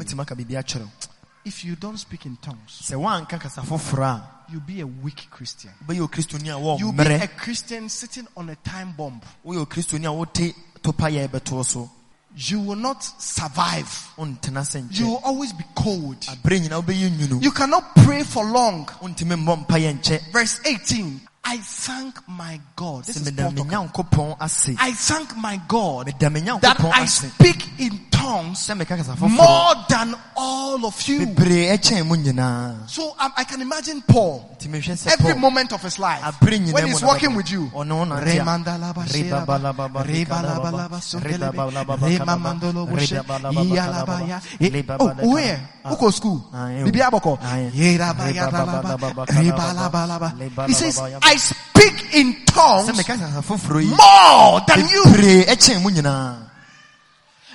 Mɛtumi 1.44 1.48
aka 1.48 1.48
biribi 1.48 1.48
akyerɛ 1.48 1.48
wo 1.48 1.48
If 1.48 1.64
you 1.64 1.76
don't 1.76 1.96
speak 1.98 2.26
in 2.26 2.36
tongues, 2.36 2.82
sɛ 2.82 2.94
woanka 2.96 3.40
kasa 3.40 3.60
foforɔ 3.62 4.04
a 4.04 4.28
you'll 4.50 4.60
be 4.60 4.80
a 4.80 4.86
weak 4.86 5.28
Christian. 5.30 5.72
wobɛyɛ 5.86 6.08
okristoni 6.08 6.48
a 6.50 6.78
You'll 6.78 6.92
be 6.92 7.04
a 7.04 7.28
Christian 7.28 7.88
sitting 7.88 8.26
on 8.36 8.50
a 8.50 8.56
time 8.56 8.92
bomb. 8.96 9.20
woyɛ 9.44 9.66
okristoni 9.66 10.06
a 10.06 10.12
wote 10.12 10.54
topa 10.82 11.10
yɛ 11.10 11.28
bɛtoɔ 11.28 11.64
so 11.64 11.90
You 12.34 12.60
will 12.60 12.76
not 12.76 13.02
survive. 13.20 14.08
wontena 14.16 14.62
sɛ 14.62 14.76
You 14.98 15.04
nkyɛ 15.04 15.06
will 15.06 15.20
always 15.24 15.52
be 15.52 15.64
cold. 15.74 16.20
aberɛ 16.22 16.60
nyina 16.68 16.82
wobɛyɛ 16.82 17.10
nwunu 17.10 17.42
You 17.42 17.50
cannot 17.52 17.94
pray 17.96 18.22
for 18.22 18.44
long. 18.44 18.86
wontumi 19.02 19.36
mmɔ 19.36 19.66
mpayɛ 19.66 19.98
nkyɛ 20.00 20.32
Verse 20.32 20.60
18. 20.64 21.20
I 21.52 21.58
thank 21.58 22.16
my 22.28 22.58
God. 22.76 23.04
This 23.04 23.16
is 23.20 23.30
Paul 23.30 23.50
me 23.50 23.56
talking. 23.58 23.70
nyankopɔn 23.72 24.36
ase 24.40 24.74
I 24.78 24.92
thank 24.92 25.36
my 25.36 25.60
God 25.68 26.06
that 26.18 26.80
I 26.94 27.04
speak 27.04 27.78
in 27.78 28.00
tongues 28.10 28.58
sɛ 28.66 28.72
meka 28.78 28.96
kasa 28.96 29.12
foforɔ 29.12 29.30
more 29.36 29.74
than 29.88 30.14
all 30.34 30.86
of 30.86 30.96
you. 31.08 31.26
bebree 31.26 31.68
ɛkyɛn 31.76 32.06
mu 32.06 32.16
nyinaa 32.16 32.88
So 32.88 33.14
um, 33.20 33.32
I 33.36 33.44
can 33.44 33.60
imagine 33.60 34.00
Paul 34.00 34.48
nti 34.56 34.68
mehwɛ 34.70 34.96
sɛ 34.96 35.12
every 35.12 35.34
moment 35.34 35.72
of 35.74 35.82
his 35.82 35.98
life 35.98 36.22
when 36.40 36.86
he's 36.86 37.02
na 37.02 37.06
walking 37.08 37.34
with 37.34 37.50
you. 37.50 37.66
ɔne 37.74 37.90
wo 37.98 38.04
nante 38.06 38.22
a 38.22 38.40
Remandalaba 38.40 39.04
sheraba, 39.04 39.44
Rebabalababa, 39.44 40.04
rebalabalaba 40.06 41.00
sontelebe, 41.02 41.52
Rebabalababa, 41.52 42.08
remamandolobo 42.08 42.98
she, 43.00 43.14
Rebabalababa, 43.16 43.64
iyalabaya. 43.68 44.40
Eh, 44.60 44.82
Oh, 45.00 45.08
where? 45.34 45.68
Go 45.98 46.10
school? 46.10 46.48
Yeah. 46.52 46.84
Bibi 46.84 47.00
aboko. 47.00 47.38
Yeah. 47.42 47.70
Yerabayadalaba, 47.98 48.98
Rebabalababa, 48.98 49.26
rebalabalaba. 49.26 50.66
He 50.68 50.74
says, 50.74 50.98
I 51.22 51.36
speak 51.42 52.14
in 52.14 52.44
tongues 52.46 52.88
meka 52.96 53.16
kasa 53.18 53.42
foforɔ 53.42 53.82
yi 53.82 53.90
more 53.90 54.60
than 54.66 54.80
you. 54.88 55.02
bebree 55.06 55.44
ɛkyɛn 55.46 55.82
mu 55.82 55.90
nyinaa 55.90 56.48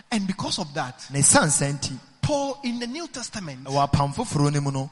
And 0.10 0.26
because 0.26 0.58
of 0.60 0.74
that, 0.74 1.06
na 1.12 1.20
ɛsiane 1.20 1.52
saa 1.52 1.66
nti 1.72 1.98
Paul 2.22 2.60
in 2.64 2.80
the 2.80 2.88
New 2.88 3.08
Testament, 3.08 3.64
ɛwɔ 3.66 3.90
apam 3.92 4.14
foforɔ 4.14 4.54
no 4.54 4.62
mu 4.62 4.72
no 4.72 4.90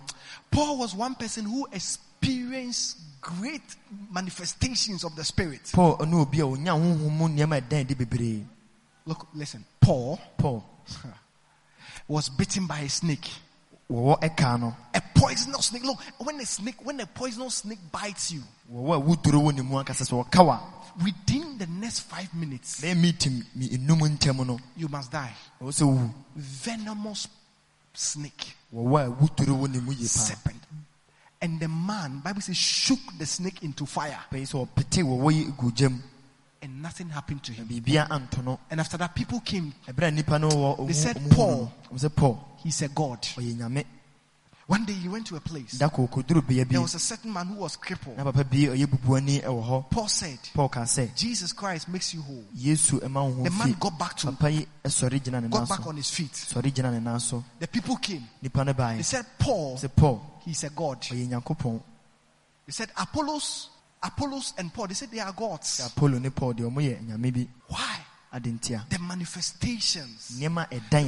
Paul 0.51 0.77
was 0.77 0.93
one 0.95 1.15
person 1.15 1.45
who 1.45 1.67
experienced 1.71 2.97
great 3.21 3.63
manifestations 4.11 5.03
of 5.03 5.15
the 5.15 5.23
Spirit. 5.23 5.71
paul 5.73 5.97
ne 6.05 6.15
obi 6.17 6.39
a 6.39 6.43
ɔnya 6.43 6.71
honhom 6.77 7.11
mu 7.11 7.27
nneɛma 7.27 7.61
ɛdan 7.61 7.81
adi 7.81 7.95
bebree 7.95 8.43
Look, 9.07 9.27
listen. 9.35 9.63
Paul 9.79 10.19
paul 10.37 10.63
was 12.07 12.29
bitten 12.29 12.65
by 12.67 12.79
a 12.79 12.89
snake. 12.89 13.29
Wɔwɔ 13.91 14.19
ɛka 14.21 14.59
no 14.59 14.75
A 14.93 15.01
poisonous 15.13 15.67
snake. 15.67 15.83
Look, 15.83 15.99
when 16.19 16.39
a 16.39 16.45
snake, 16.45 16.83
when 16.85 16.99
a 16.99 17.05
poisonous 17.05 17.55
snake 17.55 17.79
bites 17.91 18.31
you, 18.31 18.43
wɔwɔ 18.71 18.95
a 18.95 19.01
woduro 19.01 19.41
wɔ 19.43 19.55
ne 19.55 19.61
mu 19.61 19.75
ankasa 19.75 20.03
sɛ 20.03 20.23
wɔka 20.29 20.45
wa 20.45 20.59
within 21.03 21.57
the 21.57 21.67
next 21.67 21.99
five 22.01 22.33
minutes, 22.33 22.81
na 22.81 22.89
ɛmi 22.89 23.43
mi 23.55 23.69
enum 23.69 23.99
ntɛm 24.17 24.45
no 24.45 24.59
you 24.75 24.87
must 24.87 25.11
die. 25.11 25.33
ɛwɔ 25.61 25.67
sɛ 25.69 25.85
wu 25.87 26.09
Venomous 26.35 27.27
snake, 27.93 28.55
wɔwɔ 28.73 29.05
a 29.05 29.11
woduro 29.11 29.55
wɔ 29.57 29.71
ne 29.71 29.79
mu 29.79 29.91
yie 29.91 30.07
paa 30.07 30.19
serpent. 30.19 30.61
And 31.41 31.59
the 31.59 31.67
man, 31.67 32.19
Bible 32.23 32.41
says, 32.41 32.57
shook 32.57 32.99
the 33.19 33.25
snake 33.25 33.61
into 33.61 33.85
fire, 33.85 34.19
pɛyi 34.31 34.43
sɛ 34.49 34.67
ɔpete 34.67 35.03
wɔwɔ 35.03 35.33
yi 35.33 35.43
gu 35.57 35.71
gyam 35.71 36.01
and 36.61 36.81
nothing 36.81 37.09
happened 37.09 37.43
to 37.43 37.51
him. 37.51 37.67
biribia 37.67 38.09
anto 38.09 38.41
no 38.41 38.59
And 38.71 38.79
after 38.79 38.97
that, 38.97 39.13
people 39.13 39.39
came. 39.41 39.73
ɛberɛ 39.87 40.27
a 40.33 40.39
no 40.39 40.49
wɔ 40.49 40.87
They 40.87 40.93
said, 40.93 41.17
ɔmu- 41.17 41.27
ɔmu 41.27 41.29
hu 41.29 41.35
Paul. 41.35 41.73
ɔmo 41.91 41.99
sɛ 41.99 42.15
paul 42.15 42.47
He's 42.65 42.81
a 42.81 42.87
god. 42.87 43.19
One 44.67 44.85
day 44.85 44.93
he 44.93 45.07
went 45.07 45.27
to 45.27 45.35
a 45.35 45.39
place. 45.39 45.73
da 45.77 45.87
kɔ 45.87 46.09
ɔkɔduru 46.09 46.47
bea 46.47 46.63
bi 46.63 46.71
There 46.71 46.81
was 46.81 46.95
a 46.95 46.99
certain 46.99 47.31
man 47.31 47.45
who 47.45 47.53
was 47.59 47.75
crippled. 47.75 48.17
na 48.17 48.23
papa 48.23 48.43
bi 48.43 48.65
ɔyɛ 48.65 48.87
bubuani 48.87 49.43
ɛwɔ 49.43 49.63
hɔ 49.63 49.89
Paul 49.91 50.07
said, 50.07 50.39
paul 50.55 50.69
ka 50.69 50.81
sɛ 50.81 51.15
Jesus 51.15 51.53
Christ 51.53 51.87
makes 51.87 52.15
you 52.15 52.23
whole. 52.23 52.43
yesu 52.57 52.99
ɛma 53.01 53.31
wo 53.37 53.43
The 53.43 53.51
man 53.51 53.73
got 53.79 53.99
back 53.99 54.17
to 54.17 54.31
papa 54.31 54.49
yi 54.49 54.65
ɛsɔre 54.83 55.21
gyina 55.21 55.43
ne 55.43 55.49
got 55.49 55.69
back 55.69 55.85
on 55.85 55.95
his 55.97 56.09
feet. 56.09 56.31
sɔre 56.31 56.73
gyina 56.73 56.91
ne 56.91 56.99
nan 56.99 57.19
so 57.19 57.43
The 57.59 57.67
people 57.67 57.97
came. 57.97 58.27
They 58.41 59.03
said, 59.03 59.27
Paul, 59.37 59.79
paul 59.95 60.41
he's 60.43 60.63
a 60.63 60.71
god. 60.71 61.03
They 61.03 62.71
said, 62.71 62.89
Apollos, 62.97 63.69
Apollos 64.01 64.53
and 64.57 64.73
Paul, 64.73 64.87
they 64.87 64.95
said 64.95 65.11
they 65.11 65.19
are 65.19 65.31
gods. 65.31 65.81
sɛ 65.81 65.95
apollo 65.95 66.17
ne 66.17 66.31
paul 66.31 66.55
deɛ 66.55 66.71
ɔmo 66.73 66.81
yɛ 66.81 67.05
nyame 67.07 67.31
bi 67.31 67.47
Why? 67.67 67.97
Ade 68.35 68.51
nti 68.51 68.73
a 68.75 68.85
The 68.89 68.99
manifestations. 68.99 70.41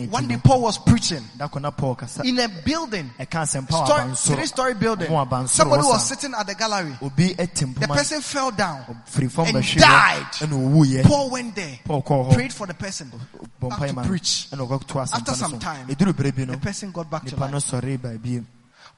One 0.10 0.28
day 0.28 0.38
Paul 0.44 0.62
was 0.62 0.78
preaching 0.78 1.24
da 1.38 1.48
kɔ 1.48 1.62
na 1.62 1.72
paul 1.72 1.96
kasa 1.96 2.24
in 2.24 2.40
a 2.40 2.48
building, 2.48 3.10
ɛka 3.20 3.42
asɛmpa 3.44 3.68
wɔ 3.68 4.16
story, 4.16 4.36
three 4.38 4.46
story 4.48 4.74
building. 4.76 5.08
Somebody 5.48 5.84
was 5.84 6.08
sitting 6.08 6.34
at 6.34 6.48
the 6.48 6.56
gallery. 6.56 6.96
The 7.02 7.88
person 7.90 8.22
fell 8.22 8.52
down. 8.52 8.86
and 8.88 9.64
died. 9.76 11.04
Paul 11.04 11.30
went 11.30 11.56
there, 11.56 11.80
paul 11.84 12.02
kɔɔ 12.02 12.30
hɔ 12.30 12.34
prayed 12.34 12.54
for 12.54 12.66
the 12.68 12.74
person. 12.74 13.12
back 13.60 13.80
to 13.80 13.94
preach. 14.08 14.48
ɛna 14.52 14.68
ɔkɔto 14.68 15.02
asɛmpa 15.04 15.14
After 15.14 15.34
some 15.36 15.60
time, 15.60 15.88
ɛduru 15.88 16.14
berɛ 16.14 16.36
bi 16.36 16.46
no 16.46 16.54
The 16.54 16.60
person 16.60 16.92
got 16.92 17.10
back 17.10 17.26
to 17.26 17.36
life. 17.36 17.52
sɔre 17.56 18.02
baa 18.02 18.18
bio 18.18 18.44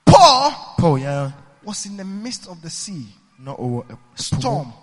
Paul 0.05 0.51
paul 0.77 0.99
yɛ 0.99 1.33
was 1.63 1.85
in 1.87 1.97
the 1.97 2.05
midst 2.05 2.47
of 2.47 2.61
the 2.61 2.69
sea. 2.69 3.07
na 3.39 3.55
ɔwɔ 3.55 3.85
ɛpo 3.87 3.97
Storm. 4.15 4.73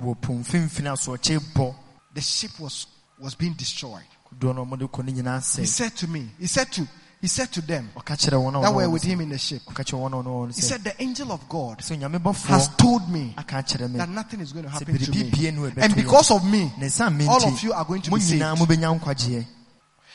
mu 0.00 0.14
wɔ 0.14 0.20
po 0.22 0.32
mfimfini 0.32 0.88
asoɔkye 0.88 1.38
bɔ 1.54 1.74
The 2.14 2.20
ship 2.20 2.60
was, 2.60 2.86
was 3.18 3.34
being 3.34 3.54
destroyed. 3.54 4.02
doɔ 4.38 4.54
no 4.54 4.64
ɔmode 4.64 4.88
kɔ 4.90 5.04
ne 5.04 5.12
nyinaa 5.12 5.58
He 5.58 5.66
said 5.66 5.94
to 5.96 6.08
me, 6.08 6.28
he 6.38 6.46
said 6.46 6.70
to, 6.72 6.86
he 7.20 7.28
said 7.28 7.50
to 7.52 7.60
them 7.62 7.90
ɔka 7.96 8.16
kyerɛ 8.16 8.36
wɔn 8.36 8.58
a 8.58 8.62
that 8.62 8.74
were 8.74 8.88
with 8.90 9.02
him 9.02 9.20
in 9.20 9.28
the 9.30 9.38
ship. 9.38 9.62
ɔka 9.66 9.84
kyerɛ 9.84 10.00
wɔn 10.00 10.12
a 10.12 10.16
ɔne 10.16 10.26
wɔn 10.26 10.54
He 10.54 10.60
said, 10.60 10.82
the 10.84 11.02
angel 11.02 11.32
of 11.32 11.48
God 11.48 11.80
has 11.80 12.68
told 12.76 13.08
me 13.08 13.34
aka 13.38 13.62
kyerɛ 13.62 13.90
me 13.90 13.98
that 13.98 14.08
nothing 14.08 14.40
is 14.40 14.52
going 14.52 14.64
to 14.64 14.70
happen 14.70 14.98
to 14.98 15.10
me. 15.10 15.72
And 15.76 15.94
because 15.94 16.30
of 16.30 16.44
me, 16.44 16.72
na 16.78 16.86
ɛsiane 16.86 17.16
me 17.16 17.26
all 17.26 17.44
of 17.46 17.62
you 17.62 17.72
are 17.72 17.84
going 17.84 18.02
to 18.02 18.10
be 18.10 18.20
saved. 18.20 18.42
nyinaa 18.42 18.56
mobɛnya 18.56 19.00
nkwagyeɛ 19.00 19.46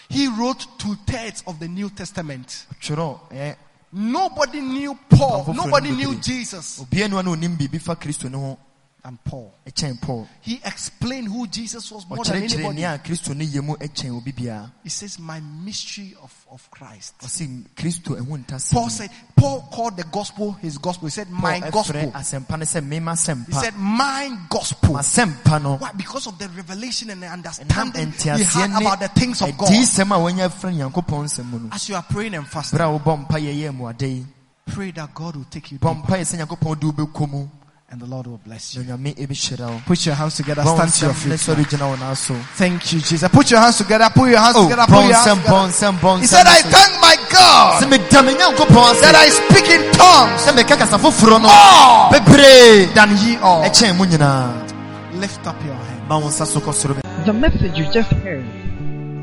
He 0.10 0.28
wrote 0.28 0.66
two 0.80 0.95
thirds 1.06 1.43
of 1.45 1.60
the 1.60 1.68
New 1.68 1.89
Testament. 1.91 2.66
Nobody 3.91 4.62
knew 4.62 4.97
Paul. 5.10 5.54
Nobody 5.54 5.91
knew. 5.91 6.16
Jesus 6.16 6.84
obiara 9.04 9.12
no 9.12 9.12
a 9.12 9.12
na 9.12 9.18
onim 9.18 9.18
biribi 9.20 9.30
fa 9.30 9.30
kristo 9.30 9.30
no 9.30 9.30
ho 9.30 9.54
and 9.89 10.02
Paul. 10.02 10.28
He 10.41 10.56
explained 10.66 11.28
who 11.28 11.47
Jesus 11.47 11.91
was 11.91 12.08
more 12.08 12.24
than 12.24 12.43
anybody. 12.43 12.82
nea 12.82 12.97
kristo 13.04 13.36
no 13.36 13.45
yɛ 13.45 13.64
mu 13.64 13.76
ɛkyɛn 13.76 14.18
obi 14.18 14.32
biara 14.32 14.72
He 14.84 14.89
says, 14.89 15.20
my 15.20 15.39
mystery 15.39 16.16
of, 16.22 16.45
of 16.52 16.70
Christ. 16.72 17.18
ɔse 17.20 17.66
kristo 17.76 18.18
ɛho 18.18 18.45
ntasɛm 18.45 18.74
Paul 18.74 18.89
said, 18.89 19.10
Paul 19.36 19.68
called 19.72 19.97
the 19.97 20.04
gospel 20.04 20.52
his 20.54 20.78
gospel. 20.78 21.08
He 21.08 21.12
said, 21.12 21.30
my 21.30 21.60
gospel. 21.70 22.12
asɛmpa 22.12 22.58
no 22.58 22.66
sɛ 22.66 22.82
mema 22.82 23.45
He 23.47 23.54
said, 23.54 23.76
my 23.78 24.38
gospel. 24.50 24.93
Why? 24.95 25.91
Because 25.95 26.28
of 26.28 26.38
the 26.38 26.50
revelation 26.50 27.10
and 27.10 27.24
the 27.24 27.28
understanding 27.28 28.12
he 28.12 28.30
had 28.30 28.82
about 28.82 29.00
the 29.00 29.08
things 29.10 29.41
of 29.41 29.58
God. 29.58 29.70
adiyisɛm 29.70 30.12
a 30.12 30.20
wɔanya 30.20 30.50
frɛ 30.50 30.76
nyankopɔn 30.76 31.26
nsɛm 31.26 31.45
mu 31.45 31.60
no 31.60 31.70
As 31.72 31.88
you 31.89 31.95
are 31.95 32.04
praying 32.04 32.34
and 32.36 32.47
fasting, 32.47 32.80
berɛ 32.80 32.95
a 32.95 33.00
wobɔ 33.00 33.28
mpa 33.28 33.39
yɛyɛ 33.39 33.72
mmuada 33.76 34.08
yi 34.08 34.26
pray 34.66 34.91
that 34.91 35.14
God 35.16 35.36
will 35.36 35.45
take 35.45 35.72
you 35.72 35.80
bɔ 35.80 36.06
deep 37.90 37.98
mpa 37.98 37.98
yɛ 37.98 37.98
sɛ 37.98 37.98
nyankopɔn 37.98 37.98
de 37.98 37.98
wobɛkɔ 37.98 37.98
mu 37.98 37.98
and 37.98 38.02
the 38.02 38.06
Lord 38.06 38.28
will 38.28 38.40
bless 38.46 38.76
you. 38.76 38.84
nyame 38.84 39.16
ɛbɛhyira 39.16 39.68
wo 39.70 39.82
Put 39.86 40.06
your 40.06 40.16
hands 40.16 40.36
together. 40.36 40.64
Stand 40.64 40.94
to 40.94 41.06
your 41.06 41.14
feet. 41.16 41.34
sɔre 41.34 41.66
gyina 41.66 41.90
wo 41.90 41.96
naa 41.96 42.14
so 42.14 42.36
Thank 42.56 42.94
you, 42.94 43.00
Jesus. 43.02 43.30
Put 43.30 43.50
your 43.52 43.60
hands 43.60 43.78
together. 43.78 44.10
Put 44.14 44.30
your 44.30 44.40
hands 44.40 44.56
Oh, 44.58 44.70
together. 44.70 44.86
Put 44.88 45.06
your 45.06 45.14
hands 45.14 45.28
nsɛm 45.28 45.40
bɔ 45.42 45.44
together. 45.44 45.70
nsɛm 45.70 46.00
bɔ 46.00 46.20
He 46.20 46.28
said, 46.28 46.46
I 46.48 46.62
thank 46.62 47.02
my 47.02 47.16
God 47.32 47.90
meda 47.90 48.24
me 48.24 48.34
nyankopɔn 48.34 49.02
that 49.02 49.16
I 49.16 49.30
speak 49.30 49.70
in 49.70 49.92
tongues 49.94 50.42
sɛ 50.46 50.54
meka 50.56 50.78
kasa 50.78 50.98
foforɔ 50.98 51.42
no 51.42 51.48
oh! 51.50 52.10
more 52.12 52.94
than 52.94 53.10
ye 53.18 53.38
all. 53.38 53.64
ɛkyɛn 53.64 53.98
mu 53.98 54.06
nyinaa 54.06 54.54
Lift 55.20 55.46
up 55.48 55.56
your 55.66 55.74
hand. 55.74 56.08
ma 56.08 56.18
wo 56.20 56.28
nsa 56.30 56.46
so 56.46 56.60
kɔ 56.60 56.74
soro 56.74 56.96
The 57.26 57.34
message 57.34 57.78
you 57.78 57.86
just 57.92 58.12
heard 58.24 58.46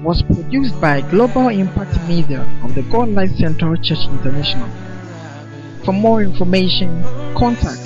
was 0.02 0.22
produced 0.22 0.78
by 0.80 1.00
Global 1.02 1.48
Impact 1.48 1.96
Media 2.06 2.44
of 2.62 2.74
the 2.74 2.82
God 2.82 3.08
Life 3.10 3.30
Central 3.38 3.74
Church 3.76 4.04
International. 4.10 4.68
For 5.84 5.92
more 5.92 6.22
information, 6.22 7.02
contact 7.36 7.80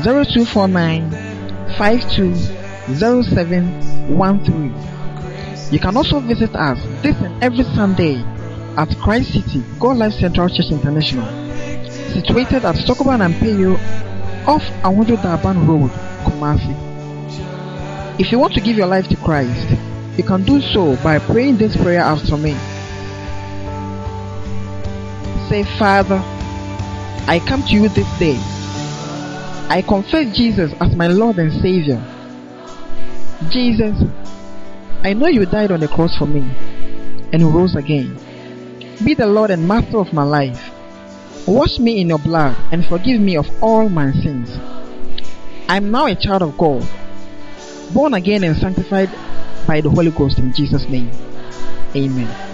0249 0.00 1.10
520713. 1.76 4.74
You 5.70 5.78
can 5.78 5.94
also 5.96 6.18
visit 6.20 6.54
us 6.54 6.78
this 7.02 7.16
and 7.20 7.42
every 7.44 7.64
Sunday 7.64 8.24
at 8.78 8.88
Christ 9.02 9.32
City, 9.32 9.62
God 9.78 9.98
Life 9.98 10.14
Central 10.14 10.48
Church 10.48 10.70
International, 10.70 11.26
situated 12.14 12.64
at 12.64 12.76
Sokoban 12.76 13.20
and 13.24 13.34
Peyo 13.34 13.76
off 14.46 14.62
Awondo 14.82 15.16
Daban 15.16 15.66
Road, 15.68 15.90
Kumasi. 16.24 16.74
If 18.18 18.32
you 18.32 18.38
want 18.38 18.54
to 18.54 18.60
give 18.62 18.76
your 18.76 18.86
life 18.86 19.08
to 19.08 19.16
Christ, 19.16 19.68
you 20.16 20.24
can 20.24 20.42
do 20.44 20.60
so 20.62 20.96
by 21.02 21.18
praying 21.18 21.58
this 21.58 21.76
prayer 21.76 22.00
after 22.00 22.36
me. 22.38 22.54
Say, 25.50 25.64
Father, 25.78 26.22
I 27.28 27.38
come 27.46 27.62
to 27.64 27.74
you 27.74 27.88
this 27.90 28.08
day. 28.18 28.38
I 29.68 29.82
confess 29.86 30.36
Jesus 30.36 30.72
as 30.80 30.94
my 30.96 31.06
Lord 31.06 31.38
and 31.38 31.52
Savior. 31.62 32.00
Jesus, 33.50 33.96
I 35.02 35.12
know 35.14 35.26
you 35.26 35.44
died 35.46 35.72
on 35.72 35.80
the 35.80 35.88
cross 35.88 36.16
for 36.16 36.26
me 36.26 36.40
and 37.32 37.54
rose 37.54 37.74
again. 37.74 38.16
Be 39.04 39.14
the 39.14 39.26
Lord 39.26 39.50
and 39.50 39.66
Master 39.66 39.98
of 39.98 40.12
my 40.12 40.22
life. 40.22 40.70
Wash 41.46 41.78
me 41.78 42.00
in 42.00 42.08
your 42.08 42.18
blood 42.18 42.56
and 42.70 42.84
forgive 42.86 43.20
me 43.20 43.36
of 43.36 43.46
all 43.60 43.88
my 43.88 44.12
sins. 44.12 44.48
I 45.68 45.76
am 45.76 45.90
now 45.90 46.06
a 46.06 46.14
child 46.14 46.42
of 46.42 46.56
God, 46.56 46.86
born 47.92 48.14
again 48.14 48.44
and 48.44 48.56
sanctified 48.56 49.08
by 49.66 49.80
the 49.80 49.90
Holy 49.90 50.10
Ghost 50.10 50.38
in 50.38 50.52
Jesus' 50.54 50.86
name. 50.88 51.10
Amen. 51.96 52.51